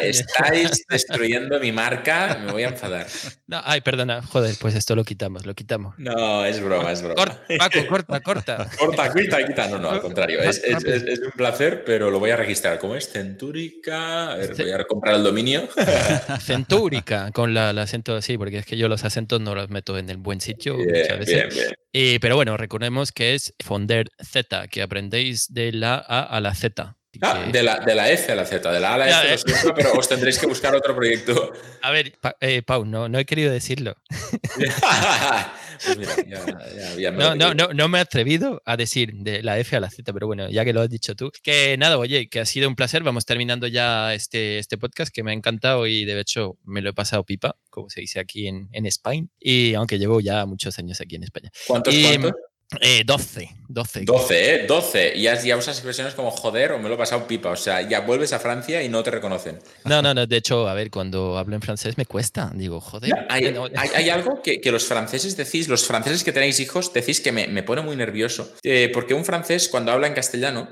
estáis 0.01 0.85
destruyendo 0.87 1.59
mi 1.59 1.71
marca, 1.71 2.39
me 2.45 2.51
voy 2.51 2.63
a 2.63 2.69
enfadar. 2.69 3.07
No, 3.47 3.61
ay, 3.65 3.81
perdona, 3.81 4.21
joder, 4.21 4.55
pues 4.59 4.75
esto 4.75 4.95
lo 4.95 5.03
quitamos, 5.03 5.45
lo 5.45 5.53
quitamos. 5.53 5.95
No, 5.97 6.45
es 6.45 6.61
broma, 6.61 6.91
es 6.91 7.01
broma. 7.01 7.15
Corta, 7.15 7.41
Paco, 7.57 7.87
corta, 7.87 8.19
corta. 8.21 8.69
corta, 8.79 9.13
quita, 9.13 9.45
quita. 9.45 9.67
No, 9.67 9.79
no, 9.79 9.89
al 9.89 10.01
contrario, 10.01 10.39
es, 10.41 10.63
es, 10.63 10.83
es, 10.85 11.19
un 11.19 11.31
placer, 11.31 11.83
pero 11.83 12.09
lo 12.09 12.19
voy 12.19 12.31
a 12.31 12.37
registrar. 12.37 12.79
¿Cómo 12.79 12.95
es? 12.95 13.09
Centúrica, 13.09 14.31
a 14.31 14.35
ver, 14.35 14.55
voy 14.55 14.71
a 14.71 14.83
comprar 14.85 15.08
el 15.17 15.23
dominio. 15.23 15.67
Centúrica, 16.41 17.31
con 17.31 17.53
la, 17.53 17.71
el 17.71 17.79
acento 17.79 18.15
así, 18.15 18.37
porque 18.37 18.59
es 18.59 18.65
que 18.65 18.77
yo 18.77 18.87
los 18.87 19.03
acentos 19.03 19.41
no 19.41 19.55
los 19.55 19.69
meto 19.69 19.97
en 19.97 20.09
el 20.09 20.17
buen 20.17 20.41
sitio 20.41 20.77
muchas 20.77 21.19
veces. 21.19 21.73
pero 22.21 22.35
bueno, 22.35 22.57
recordemos 22.57 23.11
que 23.11 23.35
es 23.35 23.53
Fonder 23.63 24.07
Z, 24.21 24.67
que 24.67 24.81
aprendéis 24.81 25.53
de 25.53 25.71
la 25.71 25.95
A 25.95 26.21
a 26.21 26.39
la 26.41 26.53
Z. 26.53 26.98
Ah, 27.21 27.45
de, 27.51 27.63
la, 27.63 27.79
de, 27.79 27.95
la, 27.95 28.11
F 28.11 28.31
a 28.31 28.35
la 28.35 28.45
Z, 28.45 28.71
de 28.71 28.79
la 28.79 28.91
A 28.91 28.93
a 28.93 28.97
la 28.99 29.33
F, 29.33 29.43
pero 29.75 29.93
os 29.93 30.07
tendréis 30.07 30.37
que 30.37 30.45
buscar 30.45 30.75
otro 30.75 30.95
proyecto. 30.95 31.51
A 31.81 31.89
ver, 31.91 32.13
eh, 32.39 32.61
Pau, 32.61 32.85
no, 32.85 33.09
no 33.09 33.17
he 33.17 33.25
querido 33.25 33.51
decirlo. 33.51 33.95
Pues 35.85 35.97
no, 37.13 37.35
no, 37.35 37.53
no, 37.53 37.67
no, 37.73 37.87
me 37.87 37.99
he 37.99 38.01
atrevido 38.01 38.61
a 38.65 38.75
decir 38.75 39.13
de 39.13 39.41
la 39.41 39.57
F 39.59 39.77
a 39.77 39.79
la 39.79 39.89
Z, 39.89 40.11
pero 40.11 40.27
bueno, 40.27 40.49
ya 40.49 40.65
que 40.65 40.73
lo 40.73 40.81
has 40.81 40.89
dicho 40.89 41.15
tú. 41.15 41.31
Que 41.41 41.77
nada, 41.77 41.97
oye, 41.97 42.27
que 42.27 42.41
ha 42.41 42.45
sido 42.45 42.67
un 42.67 42.75
placer. 42.75 43.01
Vamos 43.01 43.25
terminando 43.25 43.65
ya 43.65 44.13
este, 44.13 44.59
este 44.59 44.77
podcast 44.77 45.13
que 45.13 45.23
me 45.23 45.31
ha 45.31 45.33
encantado 45.33 45.87
y 45.87 46.03
de 46.03 46.19
hecho 46.19 46.57
me 46.65 46.81
lo 46.81 46.89
he 46.89 46.93
pasado 46.93 47.23
pipa, 47.23 47.55
como 47.69 47.89
se 47.89 48.01
dice 48.01 48.19
aquí 48.19 48.47
en, 48.47 48.67
en 48.73 48.85
España. 48.85 49.25
Y 49.39 49.73
aunque 49.73 49.97
llevo 49.97 50.19
ya 50.19 50.45
muchos 50.45 50.77
años 50.79 50.99
aquí 50.99 51.15
en 51.15 51.23
España. 51.23 51.49
¿Cuántos? 51.65 51.95
cuántos? 51.95 52.33
Eh, 52.81 53.03
12, 53.03 53.49
12. 53.67 54.01
12, 54.05 54.55
¿eh? 54.55 54.65
12. 54.67 55.13
Y 55.15 55.23
ya, 55.23 55.41
ya, 55.41 55.57
usas 55.57 55.75
expresiones 55.75 56.13
como 56.13 56.29
joder 56.29 56.73
o 56.73 56.79
me 56.79 56.87
lo 56.87 56.95
he 56.95 56.97
pasado 56.99 57.25
pipa. 57.25 57.49
O 57.49 57.55
sea, 57.55 57.81
ya 57.81 58.01
vuelves 58.01 58.31
a 58.31 58.39
Francia 58.39 58.83
y 58.83 58.89
no 58.89 59.01
te 59.01 59.09
reconocen. 59.09 59.57
No, 59.85 60.03
no, 60.03 60.13
no. 60.13 60.27
De 60.27 60.37
hecho, 60.37 60.69
a 60.69 60.75
ver, 60.75 60.91
cuando 60.91 61.37
hablo 61.39 61.55
en 61.55 61.61
francés 61.61 61.97
me 61.97 62.05
cuesta. 62.05 62.51
Digo, 62.53 62.79
joder. 62.79 63.11
hay, 63.27 63.45
hay, 63.75 64.09
algo 64.09 64.41
que, 64.43 64.61
que, 64.61 64.71
los 64.71 64.85
franceses 64.85 65.35
decís, 65.35 65.67
los 65.67 65.87
franceses 65.87 66.23
que 66.23 66.31
tenéis 66.31 66.59
hijos, 66.59 66.93
decís 66.93 67.21
que 67.21 67.31
me, 67.31 67.47
me 67.47 67.63
pone 67.63 67.81
muy 67.81 67.95
nervioso. 67.95 68.53
Eh, 68.61 68.91
porque 68.93 69.15
un 69.15 69.25
francés, 69.25 69.67
cuando 69.67 69.91
habla 69.91 70.05
en 70.05 70.13
castellano, 70.13 70.69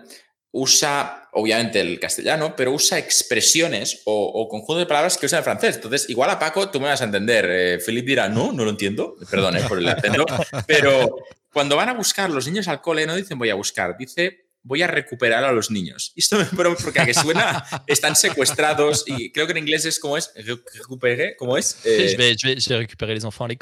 usa, 0.52 1.30
obviamente, 1.34 1.80
el 1.80 2.00
castellano, 2.00 2.56
pero 2.56 2.72
usa 2.72 2.98
expresiones 2.98 4.02
o, 4.06 4.26
o 4.26 4.48
conjuntos 4.48 4.80
de 4.80 4.86
palabras 4.86 5.18
que 5.18 5.26
usa 5.26 5.39
en 5.39 5.43
francés. 5.43 5.76
Entonces, 5.76 6.10
igual 6.10 6.30
a 6.30 6.39
Paco 6.39 6.70
tú 6.70 6.80
me 6.80 6.88
vas 6.88 7.02
a 7.02 7.06
entender. 7.06 7.45
Eh, 7.50 8.02
dirá, 8.04 8.30
no, 8.30 8.52
no 8.52 8.64
lo 8.64 8.70
entiendo. 8.70 9.16
Perdón 9.30 9.56
por 9.68 9.80
el 9.80 9.89
acento. 9.89 10.26
pero 10.66 11.18
cuando 11.52 11.76
van 11.76 11.89
a 11.89 11.93
buscar 11.93 12.30
los 12.30 12.48
niños 12.48 12.68
al 12.68 12.82
cole, 12.82 13.06
no 13.06 13.16
dicen 13.16 13.38
voy 13.38 13.50
a 13.50 13.56
buscar, 13.56 13.98
dice 13.98 14.47
voy 14.68 14.82
a 14.82 14.88
recuperar 14.88 15.43
a 15.43 15.51
los 15.51 15.72
niños. 15.72 16.13
Esto 16.15 16.38
me 16.38 16.45
porque 16.84 16.99
a 16.99 17.05
que 17.05 17.13
suena, 17.13 17.65
están 17.88 18.15
secuestrados 18.15 19.05
y 19.07 19.32
creo 19.32 19.47
que 19.47 19.53
en 19.53 19.59
inglés 19.59 19.86
es 19.86 19.99
como 19.99 20.18
es, 20.18 20.32
recuperé, 20.36 21.36
¿cómo 21.38 21.57
es? 21.57 21.80
Eh, 21.86 22.15
les 22.18 23.24
enfants 23.24 23.57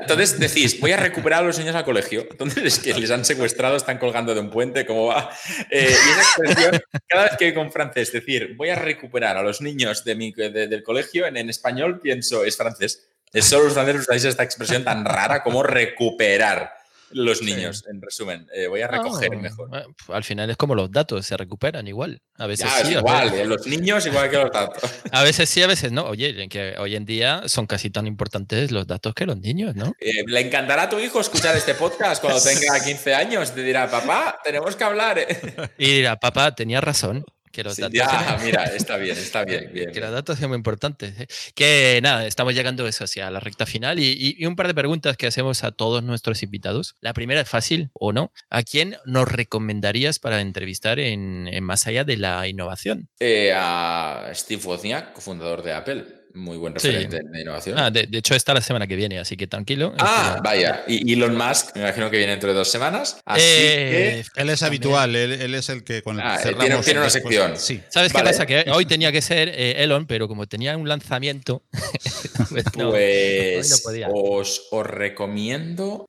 Entonces 0.00 0.38
decís, 0.38 0.80
voy 0.80 0.92
a 0.92 0.96
recuperar 0.96 1.42
a 1.42 1.46
los 1.46 1.58
niños 1.58 1.74
al 1.74 1.84
colegio. 1.84 2.26
Entonces 2.30 2.64
es 2.64 2.78
que 2.78 2.94
les 2.94 3.10
han 3.10 3.24
secuestrado, 3.24 3.76
están 3.76 3.98
colgando 3.98 4.34
de 4.34 4.40
un 4.40 4.50
puente, 4.50 4.86
¿cómo 4.86 5.06
va? 5.06 5.30
Eh, 5.70 5.90
y 5.90 6.10
esa 6.10 6.22
expresión, 6.22 6.80
cada 7.08 7.24
vez 7.24 7.32
que 7.38 7.52
con 7.52 7.72
francés 7.72 8.12
decir, 8.12 8.54
voy 8.56 8.70
a 8.70 8.76
recuperar 8.76 9.36
a 9.36 9.42
los 9.42 9.60
niños 9.60 10.04
de 10.04 10.14
mi, 10.14 10.32
del 10.32 10.82
colegio, 10.82 11.26
en, 11.26 11.36
en 11.36 11.50
español 11.50 12.00
pienso, 12.00 12.44
es 12.44 12.56
francés. 12.56 13.08
Es 13.32 13.46
solo 13.46 13.64
los 13.64 13.74
franceses 13.74 14.02
usáis 14.02 14.24
esta 14.24 14.44
expresión 14.44 14.84
tan 14.84 15.04
rara 15.04 15.42
como 15.42 15.62
recuperar. 15.62 16.75
Los 17.10 17.42
niños, 17.42 17.84
en 17.90 18.00
resumen. 18.00 18.46
Eh, 18.54 18.66
voy 18.66 18.80
a 18.82 18.88
recoger 18.88 19.36
mejor. 19.36 19.70
Eh, 19.76 19.84
al 20.08 20.24
final 20.24 20.50
es 20.50 20.56
como 20.56 20.74
los 20.74 20.90
datos, 20.90 21.26
se 21.26 21.36
recuperan 21.36 21.86
igual. 21.86 22.20
A 22.36 22.46
veces 22.46 22.68
sí, 22.82 22.92
igual, 22.92 23.32
eh, 23.34 23.44
los 23.44 23.66
niños 23.66 24.06
igual 24.06 24.30
que 24.30 24.36
los 24.36 24.52
datos. 24.52 24.82
A 25.12 25.22
veces 25.22 25.48
sí, 25.48 25.62
a 25.62 25.66
veces 25.66 25.92
no. 25.92 26.04
Oye, 26.04 26.48
que 26.48 26.74
hoy 26.78 26.96
en 26.96 27.04
día 27.04 27.42
son 27.46 27.66
casi 27.66 27.90
tan 27.90 28.06
importantes 28.06 28.70
los 28.70 28.86
datos 28.86 29.14
que 29.14 29.24
los 29.24 29.38
niños, 29.38 29.74
¿no? 29.74 29.92
le 30.00 30.40
encantará 30.40 30.84
a 30.84 30.88
tu 30.88 30.98
hijo 30.98 31.20
escuchar 31.20 31.56
este 31.56 31.74
podcast 31.74 32.20
cuando 32.20 32.40
tenga 32.42 32.82
15 32.82 33.14
años. 33.14 33.52
Te 33.52 33.62
dirá, 33.62 33.90
papá, 33.90 34.38
tenemos 34.44 34.76
que 34.76 34.84
hablar. 34.84 35.26
Y 35.78 35.96
dirá, 35.96 36.16
papá, 36.16 36.54
tenía 36.54 36.80
razón. 36.80 37.24
Que 37.56 37.64
los 37.64 37.74
datos 37.78 37.94
ya, 37.94 38.38
mira, 38.44 38.64
está 38.64 38.98
bien, 38.98 39.16
está 39.16 39.42
bien. 39.42 39.70
que 39.94 39.98
los 39.98 40.12
datos 40.12 40.38
son 40.38 40.50
muy 40.50 40.56
importantes. 40.58 41.18
¿eh? 41.18 41.26
Que 41.54 42.00
nada, 42.02 42.26
estamos 42.26 42.52
llegando 42.52 42.86
eso 42.86 43.04
hacia 43.04 43.30
la 43.30 43.40
recta 43.40 43.64
final 43.64 43.98
y, 43.98 44.44
un 44.44 44.56
par 44.56 44.66
de 44.66 44.74
preguntas 44.74 45.16
que 45.16 45.26
hacemos 45.26 45.64
a 45.64 45.72
todos 45.72 46.02
nuestros 46.02 46.42
invitados. 46.42 46.96
La 47.00 47.14
primera 47.14 47.40
es 47.40 47.48
fácil 47.48 47.88
o 47.94 48.12
no. 48.12 48.30
¿A 48.50 48.62
quién 48.62 48.98
nos 49.06 49.26
recomendarías 49.26 50.18
para 50.18 50.42
entrevistar 50.42 50.98
en, 50.98 51.48
Más 51.64 51.86
allá 51.86 52.04
de 52.04 52.18
la 52.18 52.46
innovación? 52.46 53.08
Eh, 53.20 53.54
a 53.56 54.30
Steve 54.34 54.62
Wozniak, 54.62 55.14
cofundador 55.14 55.62
de 55.62 55.72
Apple 55.72 56.15
muy 56.36 56.56
buen 56.56 56.74
referente 56.74 57.20
de 57.24 57.40
innovación. 57.40 57.78
Ah, 57.78 57.90
de, 57.90 58.08
hecho, 58.12 58.34
está 58.34 58.54
la 58.54 58.60
semana 58.60 58.86
que 58.86 58.96
viene, 58.96 59.18
así 59.18 59.36
que 59.36 59.46
tranquilo. 59.46 59.94
Ah, 59.98 60.40
vaya. 60.42 60.84
Y 60.86 61.12
Elon 61.12 61.36
Musk, 61.36 61.74
me 61.74 61.82
imagino 61.82 62.10
que 62.10 62.18
viene 62.18 62.32
dentro 62.32 62.50
de 62.50 62.54
dos 62.54 62.70
semanas. 62.70 63.18
Así 63.24 63.42
eh, 63.42 64.24
que... 64.34 64.42
Él 64.42 64.50
es 64.50 64.62
habitual, 64.62 65.16
él, 65.16 65.54
es 65.54 65.68
el 65.68 65.84
que 65.84 66.02
con 66.02 66.16
el 66.16 66.26
ah, 66.26 66.38
tiene, 66.42 66.98
una 66.98 67.10
sección. 67.10 67.56
Sí. 67.56 67.80
¿Sabes 67.88 68.12
qué 68.12 68.22
pasa? 68.22 68.46
Que 68.46 68.66
hoy 68.72 68.86
tenía 68.86 69.10
que 69.10 69.22
ser 69.22 69.48
eh, 69.48 69.82
Elon, 69.82 70.06
pero 70.06 70.28
como 70.28 70.46
tenía 70.46 70.76
un 70.76 70.88
lanzamiento. 70.88 71.62
pues, 72.50 72.64
pues 72.72 73.84
os, 74.12 74.68
os, 74.70 74.86
recomiendo. 74.86 76.06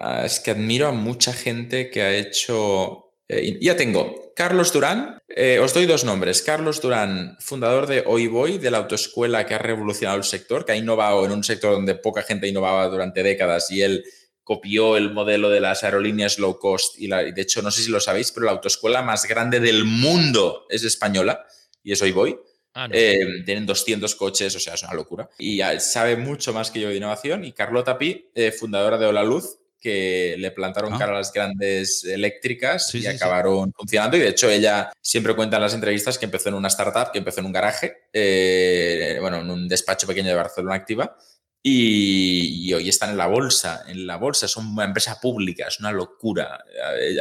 Ah, 0.00 0.22
es 0.24 0.40
que 0.40 0.52
admiro 0.52 0.88
a 0.88 0.92
mucha 0.92 1.32
gente 1.32 1.90
que 1.90 2.02
ha 2.02 2.14
hecho 2.14 3.09
eh, 3.32 3.58
ya 3.60 3.76
tengo 3.76 4.32
Carlos 4.34 4.72
Durán. 4.72 5.22
Eh, 5.28 5.60
os 5.60 5.72
doy 5.72 5.86
dos 5.86 6.02
nombres. 6.02 6.42
Carlos 6.42 6.80
Durán, 6.80 7.36
fundador 7.38 7.86
de 7.86 8.02
Hoy 8.04 8.26
Voy, 8.26 8.58
de 8.58 8.72
la 8.72 8.78
autoescuela 8.78 9.46
que 9.46 9.54
ha 9.54 9.58
revolucionado 9.58 10.18
el 10.18 10.24
sector, 10.24 10.64
que 10.64 10.72
ha 10.72 10.76
innovado 10.76 11.24
en 11.24 11.30
un 11.30 11.44
sector 11.44 11.72
donde 11.72 11.94
poca 11.94 12.22
gente 12.22 12.48
innovaba 12.48 12.88
durante 12.88 13.22
décadas 13.22 13.70
y 13.70 13.82
él 13.82 14.04
copió 14.42 14.96
el 14.96 15.12
modelo 15.12 15.48
de 15.48 15.60
las 15.60 15.84
aerolíneas 15.84 16.40
low 16.40 16.58
cost. 16.58 16.98
Y, 16.98 17.06
de 17.06 17.40
hecho, 17.40 17.62
no 17.62 17.70
sé 17.70 17.82
si 17.82 17.90
lo 17.92 18.00
sabéis, 18.00 18.32
pero 18.32 18.46
la 18.46 18.52
autoescuela 18.52 19.00
más 19.02 19.26
grande 19.26 19.60
del 19.60 19.84
mundo 19.84 20.66
es 20.68 20.82
española 20.82 21.46
y 21.84 21.92
es 21.92 22.02
Hoy 22.02 22.10
Voy. 22.10 22.36
Ah, 22.74 22.88
eh, 22.90 23.44
tienen 23.44 23.64
200 23.64 24.12
coches, 24.16 24.56
o 24.56 24.58
sea, 24.58 24.74
es 24.74 24.82
una 24.82 24.94
locura. 24.94 25.30
Y 25.38 25.60
sabe 25.78 26.16
mucho 26.16 26.52
más 26.52 26.72
que 26.72 26.80
yo 26.80 26.88
de 26.88 26.96
innovación. 26.96 27.44
Y 27.44 27.52
Carlota 27.52 27.96
Pi, 27.96 28.28
fundadora 28.58 28.98
de 28.98 29.06
Hola 29.06 29.22
Luz, 29.22 29.59
que 29.80 30.36
le 30.38 30.50
plantaron 30.50 30.92
ah. 30.92 30.98
cara 30.98 31.12
a 31.12 31.16
las 31.16 31.32
grandes 31.32 32.04
eléctricas 32.04 32.94
y 32.94 33.06
acabaron 33.06 33.72
funcionando. 33.72 34.16
Y 34.16 34.20
de 34.20 34.28
hecho, 34.28 34.50
ella 34.50 34.92
siempre 35.00 35.34
cuenta 35.34 35.56
en 35.56 35.62
las 35.62 35.74
entrevistas 35.74 36.18
que 36.18 36.26
empezó 36.26 36.50
en 36.50 36.56
una 36.56 36.68
startup, 36.68 37.12
que 37.12 37.18
empezó 37.18 37.40
en 37.40 37.46
un 37.46 37.52
garaje, 37.52 38.08
eh, 38.12 39.18
bueno, 39.20 39.38
en 39.38 39.50
un 39.50 39.68
despacho 39.68 40.06
pequeño 40.06 40.28
de 40.28 40.34
Barcelona 40.34 40.74
Activa. 40.74 41.16
Y, 41.62 42.72
hoy 42.72 42.88
están 42.88 43.10
en 43.10 43.18
la 43.18 43.26
bolsa, 43.26 43.84
en 43.86 44.06
la 44.06 44.16
bolsa, 44.16 44.48
son 44.48 44.68
una 44.68 44.84
empresa 44.84 45.20
pública, 45.20 45.66
es 45.68 45.78
una 45.78 45.92
locura 45.92 46.64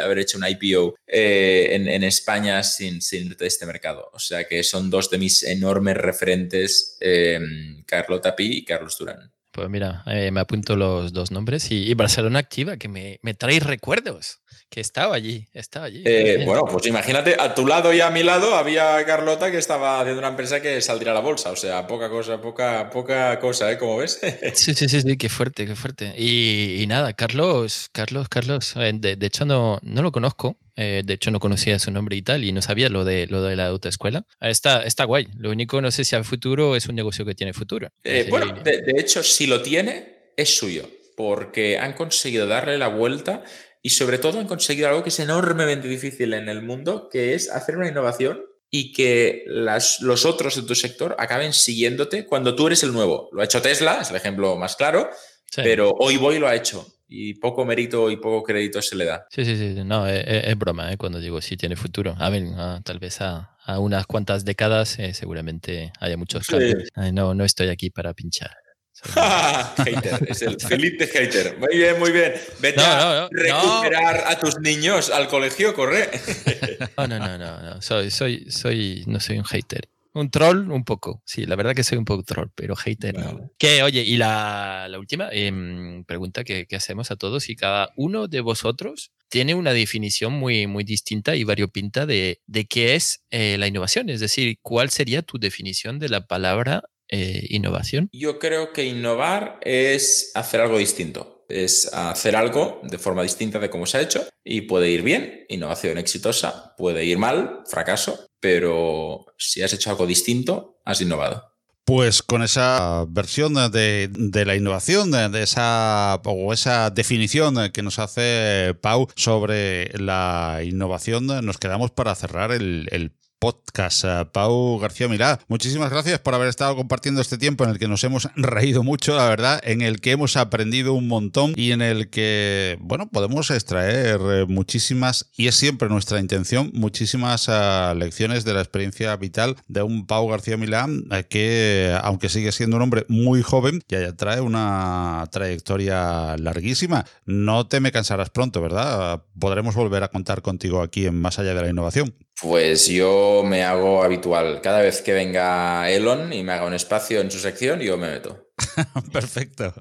haber 0.01 0.20
hecho 0.20 0.38
un 0.38 0.45
IPO 0.47 0.95
eh, 1.05 1.68
en, 1.72 2.03
España 2.05 2.64
sin, 2.64 3.01
sin 3.01 3.36
este 3.38 3.66
mercado. 3.66 4.10
O 4.14 4.20
sea 4.20 4.45
que 4.45 4.64
son 4.64 4.89
dos 4.89 5.10
de 5.10 5.18
mis 5.18 5.43
enormes 5.43 5.97
referentes, 5.97 6.97
eh, 7.01 7.38
Carlota 7.86 8.34
Pi 8.34 8.60
y 8.60 8.66
Carlos 8.66 8.97
Durán. 8.97 9.30
Pues 9.60 9.70
mira, 9.70 10.03
eh, 10.05 10.32
me 10.32 10.39
apunto 10.39 10.78
los 10.78 11.12
dos 11.12 11.32
nombres 11.32 11.70
y, 11.70 11.93
Barcelona 11.93 12.39
Activa, 12.39 12.78
que 12.78 12.88
me, 12.88 13.20
me, 13.24 13.34
trae 13.34 13.60
recuerdos, 13.60 14.39
que 14.70 14.80
estaba 14.80 15.14
allí, 15.14 15.49
estaba 15.51 15.88
allí. 15.88 16.01
Eh, 16.05 16.43
bueno, 16.45 16.64
pues 16.64 16.88
imagínate, 16.88 17.36
a 17.38 17.53
tu 17.53 17.68
lado 17.68 17.93
y 17.93 17.99
a 17.99 18.10
mi 18.10 18.24
lado 18.24 18.55
había 18.55 19.05
Carlota 19.05 19.51
que 19.51 19.57
estaba 19.57 19.99
haciendo 19.99 20.20
una 20.20 20.30
empresa 20.30 20.62
que 20.62 20.80
saldría 20.80 21.12
a 21.12 21.16
la 21.16 21.20
bolsa, 21.20 21.51
o 21.51 21.57
sea, 21.57 21.88
poca 21.88 22.10
cosa, 22.10 22.39
poca, 22.39 22.89
poca 22.89 23.38
cosa, 23.41 23.70
¿eh? 23.70 23.78
Como 23.78 23.97
ves. 23.97 24.22
sí, 24.53 24.74
sí, 24.74 24.88
sí, 24.88 25.01
sí, 25.01 25.18
qué 25.18 25.28
fuerte, 25.28 25.68
qué 25.68 25.76
fuerte. 25.76 26.14
Y, 26.18 26.86
nada, 26.88 27.12
Carlos, 27.12 27.89
Carlos, 27.91 28.30
Carlos, 28.30 28.78
eh, 28.78 28.93
de, 28.95 29.18
de 29.18 29.26
hecho 29.26 29.43
no, 29.43 29.80
no 29.84 30.01
lo 30.01 30.14
conozco, 30.14 30.55
eh, 30.82 31.01
de 31.03 31.13
hecho, 31.13 31.30
no 31.30 31.41
conocía 31.41 31.77
su 31.77 31.91
nombre 31.91 32.15
y 32.15 32.21
tal, 32.21 32.45
y 32.45 32.53
no 32.53 32.61
sabía 32.61 32.88
lo 32.88 33.03
de, 33.03 33.27
lo 33.27 33.43
de 33.43 33.57
la 33.57 33.67
autoescuela. 33.67 34.25
Está, 34.39 34.84
está 34.84 35.03
guay. 35.03 35.27
Lo 35.38 35.51
único, 35.51 35.82
no 35.82 35.91
sé 35.91 36.05
si 36.05 36.15
a 36.15 36.23
futuro 36.23 36.77
es 36.77 36.88
un 36.88 36.95
negocio 36.95 37.25
que 37.25 37.36
tiene 37.36 37.51
futuro. 37.51 37.89
Eh, 38.05 38.27
bueno, 38.30 38.53
de, 38.63 38.93
hecho, 38.97 39.21
si 39.21 39.45
lo 39.45 39.61
tiene, 39.61 40.32
es 40.38 40.55
suyo, 40.55 40.89
porque 41.17 41.77
han 41.77 41.91
conseguido 41.91 42.47
darle 42.47 42.77
la 42.77 42.88
vuelta 42.88 43.43
y 43.82 43.89
sobre 43.89 44.19
todo 44.19 44.39
han 44.39 44.47
conseguido 44.47 44.88
algo 44.88 45.03
que 45.03 45.09
es 45.09 45.19
enormemente 45.19 45.89
difícil 45.89 46.34
en 46.34 46.47
el 46.47 46.61
mundo, 46.61 47.09
que 47.11 47.34
es 47.34 47.51
hacer 47.51 47.75
una 47.75 47.89
innovación 47.89 48.45
y 48.71 48.93
que 48.93 49.43
las, 49.47 49.99
los 49.99 50.25
otros 50.25 50.55
de 50.55 50.61
tu 50.61 50.75
sector 50.75 51.13
acaben 51.19 51.51
siguiéndote 51.51 52.25
cuando 52.25 52.55
tú 52.55 52.67
eres 52.67 52.84
el 52.84 52.93
nuevo. 52.93 53.27
Lo 53.34 53.41
ha 53.41 53.45
hecho 53.45 53.61
Tesla, 53.61 53.99
es 54.01 54.11
el 54.11 54.15
ejemplo 54.15 54.55
más 54.55 54.77
claro, 54.77 55.09
pero 55.57 55.91
hoy 55.99 56.15
voy 56.15 56.39
lo 56.39 56.47
ha 56.47 56.55
hecho 56.55 56.88
y 57.10 57.34
poco 57.34 57.66
mérito 57.66 58.12
y 58.12 58.18
poco 58.18 58.43
crédito 58.43 58.82
se 58.82 58.95
le 58.95 59.05
da. 59.05 59.26
Sí, 59.30 59.43
sí, 59.43 59.57
sí, 59.57 59.84
no, 59.84 60.07
es, 60.07 60.24
es 60.26 60.57
broma 60.57 60.93
¿eh? 60.93 60.97
cuando 60.97 61.20
digo 61.20 61.41
sí 61.41 61.57
tiene 61.57 61.76
futuro. 61.76 62.16
A 62.20 62.30
ver, 62.30 62.43
tal 62.84 62.99
vez 62.99 63.20
a, 63.22 63.57
a, 63.66 63.80
unas 63.80 64.05
cuantas 64.05 64.45
décadas 64.45 64.99
eh, 64.99 65.14
seguramente 65.14 65.91
haya 65.99 66.18
muchos 66.18 66.45
cambios. 66.47 66.89
no, 67.14 67.34
no 67.34 67.43
estoy 67.43 67.70
aquí 67.70 67.89
para 67.89 68.14
pinchar. 68.14 68.55
hater, 69.86 70.28
es 70.28 70.41
el 70.41 70.60
Felipe 70.60 71.07
hater. 71.07 71.57
Muy 71.57 71.78
bien, 71.78 71.97
muy 71.99 72.12
bien. 72.12 72.34
Vete 72.60 72.82
a 72.82 73.30
recuperar 73.32 74.24
a 74.28 74.38
tus 74.38 74.60
niños 74.60 75.10
al 75.10 75.28
colegio, 75.28 75.74
corre. 75.74 76.10
no, 76.97 77.07
no, 77.07 77.38
no, 77.38 77.62
no, 77.62 77.82
Soy, 77.82 78.12
soy, 78.12 78.51
soy, 78.51 79.03
no 79.07 79.20
soy 79.20 79.38
un 79.38 79.45
hater. 79.45 79.88
Un 80.14 80.32
troll, 80.32 80.72
un 80.72 80.84
poco. 80.84 81.22
Sí, 81.26 81.45
la 81.45 81.55
verdad 81.55 81.76
que 81.76 81.84
soy 81.84 81.97
un 81.97 82.05
poco 82.05 82.24
troll, 82.24 82.49
pero 82.55 82.76
hater 82.76 83.18
no. 83.18 83.51
Que, 83.57 83.84
oye, 83.84 84.01
y 84.01 84.18
la, 84.18 84.88
la 84.89 84.99
última 84.99 85.30
em, 85.32 86.03
pregunta 86.05 86.43
que, 86.43 86.66
que, 86.66 86.76
hacemos 86.76 87.12
a 87.12 87.16
todos, 87.16 87.49
y 87.49 87.55
cada 87.55 87.91
uno 87.95 88.28
de 88.28 88.41
vosotros 88.41 89.12
tiene 89.30 89.53
una 89.53 89.74
definición 89.74 90.34
muy, 90.34 90.66
muy 90.68 90.84
distinta 90.84 91.36
y 91.36 91.43
variopinta 91.43 92.05
de, 92.05 92.41
de 92.47 92.66
qué 92.66 92.95
es 92.95 93.24
eh, 93.30 93.57
la 93.60 93.68
innovación. 93.68 94.10
Es 94.10 94.20
decir, 94.20 94.57
¿cuál 94.62 94.89
sería 94.89 95.22
tu 95.22 95.38
definición 95.38 95.99
de 95.99 96.10
la 96.10 96.26
palabra 96.26 96.84
eh, 97.07 97.45
innovación? 97.49 98.10
Yo 98.12 98.39
creo 98.39 98.74
que 98.74 98.86
innovar 98.86 99.60
es 99.62 100.32
hacer 100.34 100.62
algo 100.62 100.80
distinto 100.80 101.39
es 101.50 101.91
hacer 101.93 102.36
algo 102.36 102.80
de 102.84 102.97
forma 102.97 103.24
distinta 103.24 103.60
de 103.60 103.70
cómo 103.70 103.86
se 103.86 103.97
ha 103.97 104.02
hecho 104.02 104.28
y 104.43 104.62
puede 104.62 104.89
ir 104.89 105.02
bien, 105.02 105.45
innovación 105.50 105.97
exitosa, 105.97 106.76
puede 106.78 107.04
ir 107.06 107.18
mal, 107.18 107.64
fracaso, 107.66 108.28
pero 108.39 109.26
si 109.38 109.62
has 109.62 109.74
hecho 109.74 109.89
algo 109.89 110.06
distinto, 110.06 110.80
has 110.86 111.02
innovado. 111.02 111.43
Pues 111.86 112.22
con 112.22 112.43
esa 112.43 113.06
versión 113.10 113.56
de, 113.72 114.43
la 114.45 114.56
innovación, 114.56 115.10
de, 115.10 115.41
esa 115.41 116.22
o 116.24 116.54
esa 116.54 116.91
definición 116.91 117.72
que 117.72 117.82
nos 117.82 117.97
hace 117.97 118.76
Pau 118.80 119.08
sobre 119.16 119.89
la 119.97 120.62
innovación, 120.64 121.26
nos 121.26 121.58
quedamos 121.58 121.89
para 121.89 122.14
cerrar 122.14 122.52
el 122.52 123.12
podcast. 123.40 124.04
Eh, 124.04 124.26
Pau 124.32 124.78
García 124.80 125.08
Mirá, 125.08 125.40
muchísimas 125.48 125.90
gracias 125.90 126.20
por 126.20 126.36
haber 126.36 126.50
estado 126.50 126.76
compartiendo 126.76 127.22
este 127.22 127.38
tiempo 127.38 127.64
en 127.64 127.72
el 127.72 127.80
que 127.80 127.88
nos 127.88 128.04
hemos 128.04 128.30
reído 128.36 128.84
mucho, 128.84 129.16
la 129.16 129.28
verdad, 129.28 129.62
en 129.64 129.82
el 129.82 130.02
que 130.02 130.12
hemos 130.12 130.36
aprendido 130.38 130.94
un 130.94 131.08
montón 131.08 131.54
y 131.56 131.72
en 131.72 131.82
el 131.82 132.10
que, 132.10 132.78
bueno, 132.82 133.10
podemos 133.10 133.50
extraer 133.52 134.20
eh, 134.22 134.46
muchísimas, 134.48 135.30
y 135.36 135.48
es 135.48 135.56
siempre 135.56 135.90
nuestra 135.90 136.20
intención, 136.20 136.72
muchísimas 136.74 137.48
eh, 137.50 137.94
lecciones 137.96 138.44
de 138.44 138.54
la 138.54 138.60
experiencia 138.60 139.16
vital 139.16 139.56
de 139.68 139.82
un 139.82 140.06
Pau 140.06 140.28
García 140.28 140.58
Milán 140.58 141.06
que, 141.30 141.98
aunque 142.04 142.30
sigue 142.30 142.52
siendo 142.52 142.76
un 142.76 142.84
hombre 142.84 143.06
muy 143.08 143.42
joven, 143.42 143.82
ya, 143.88 144.16
trae 144.16 144.42
una 144.42 145.28
trayectoria 145.32 146.36
larguísima. 146.38 147.06
No 147.26 147.68
te 147.68 147.80
me 147.80 147.92
cansarás 147.92 148.30
pronto, 148.30 148.62
¿verdad? 148.62 149.24
Podremos 149.40 149.76
volver 149.76 150.04
a 150.04 150.10
contar 150.10 150.42
contigo 150.42 150.82
aquí 150.82 151.06
en 151.06 151.20
Más 151.20 151.40
allá 151.40 151.54
de 151.54 151.62
la 151.62 151.70
innovación. 151.70 152.14
Pues 152.42 152.88
yo 152.88 153.44
me 153.46 153.64
hago 153.64 154.04
habitual. 154.04 154.62
Cada 154.62 154.82
vez 154.82 155.02
que 155.02 155.14
venga 155.14 155.90
Elon 155.90 156.32
y 156.32 156.44
me 156.44 156.54
haga 156.54 156.66
un 156.66 156.74
espacio 156.74 157.20
en 157.20 157.30
su 157.30 157.40
sección, 157.40 157.82
yo 157.82 157.98
me 157.98 158.10
meto. 158.10 158.48
Perfecto. 159.14 159.74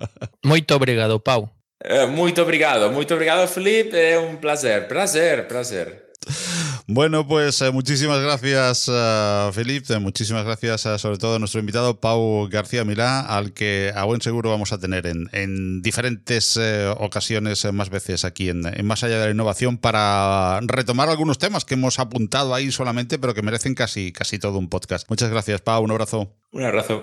Muito 0.42 0.74
obrigado, 0.74 1.22
Pau. 1.22 1.52
Eh, 1.80 2.06
muito 2.06 2.42
obrigado, 2.42 2.90
muito 2.90 3.14
obrigado, 3.14 3.46
Felipe. 3.46 3.96
Eh, 3.96 4.12
é 4.12 4.18
um 4.18 4.36
prazer, 4.36 4.88
prazer, 4.88 5.46
prazer. 5.46 6.07
Bueno, 6.90 7.26
pues 7.28 7.60
eh, 7.60 7.70
muchísimas 7.70 8.18
gracias, 8.22 8.88
uh, 8.88 9.52
Felipe. 9.52 9.98
Muchísimas 9.98 10.46
gracias 10.46 10.80
sobre 10.80 11.18
todo 11.18 11.36
a 11.36 11.38
nuestro 11.38 11.60
invitado 11.60 12.00
Pau 12.00 12.48
García 12.48 12.82
Milá, 12.82 13.20
al 13.20 13.52
que 13.52 13.92
a 13.94 14.04
buen 14.04 14.22
seguro 14.22 14.48
vamos 14.48 14.72
a 14.72 14.78
tener 14.78 15.06
en, 15.06 15.82
diferentes 15.82 16.58
ocasiones, 16.96 17.70
más 17.74 17.90
veces 17.90 18.24
aquí 18.24 18.48
en, 18.48 18.62
Más 18.86 19.04
Allá 19.04 19.18
de 19.18 19.26
la 19.26 19.32
Innovación, 19.32 19.76
para 19.76 20.60
retomar 20.62 21.10
algunos 21.10 21.36
temas 21.36 21.66
que 21.66 21.74
hemos 21.74 21.98
apuntado 21.98 22.54
ahí 22.54 22.72
solamente, 22.72 23.18
pero 23.18 23.34
que 23.34 23.42
merecen 23.42 23.74
casi, 23.74 24.10
casi 24.10 24.38
todo 24.38 24.58
un 24.58 24.70
podcast. 24.70 25.10
Muchas 25.10 25.28
gracias, 25.28 25.60
Pau. 25.60 25.84
Un 25.84 25.90
abrazo. 25.90 26.34
Un 26.52 26.64
abrazo. 26.64 27.02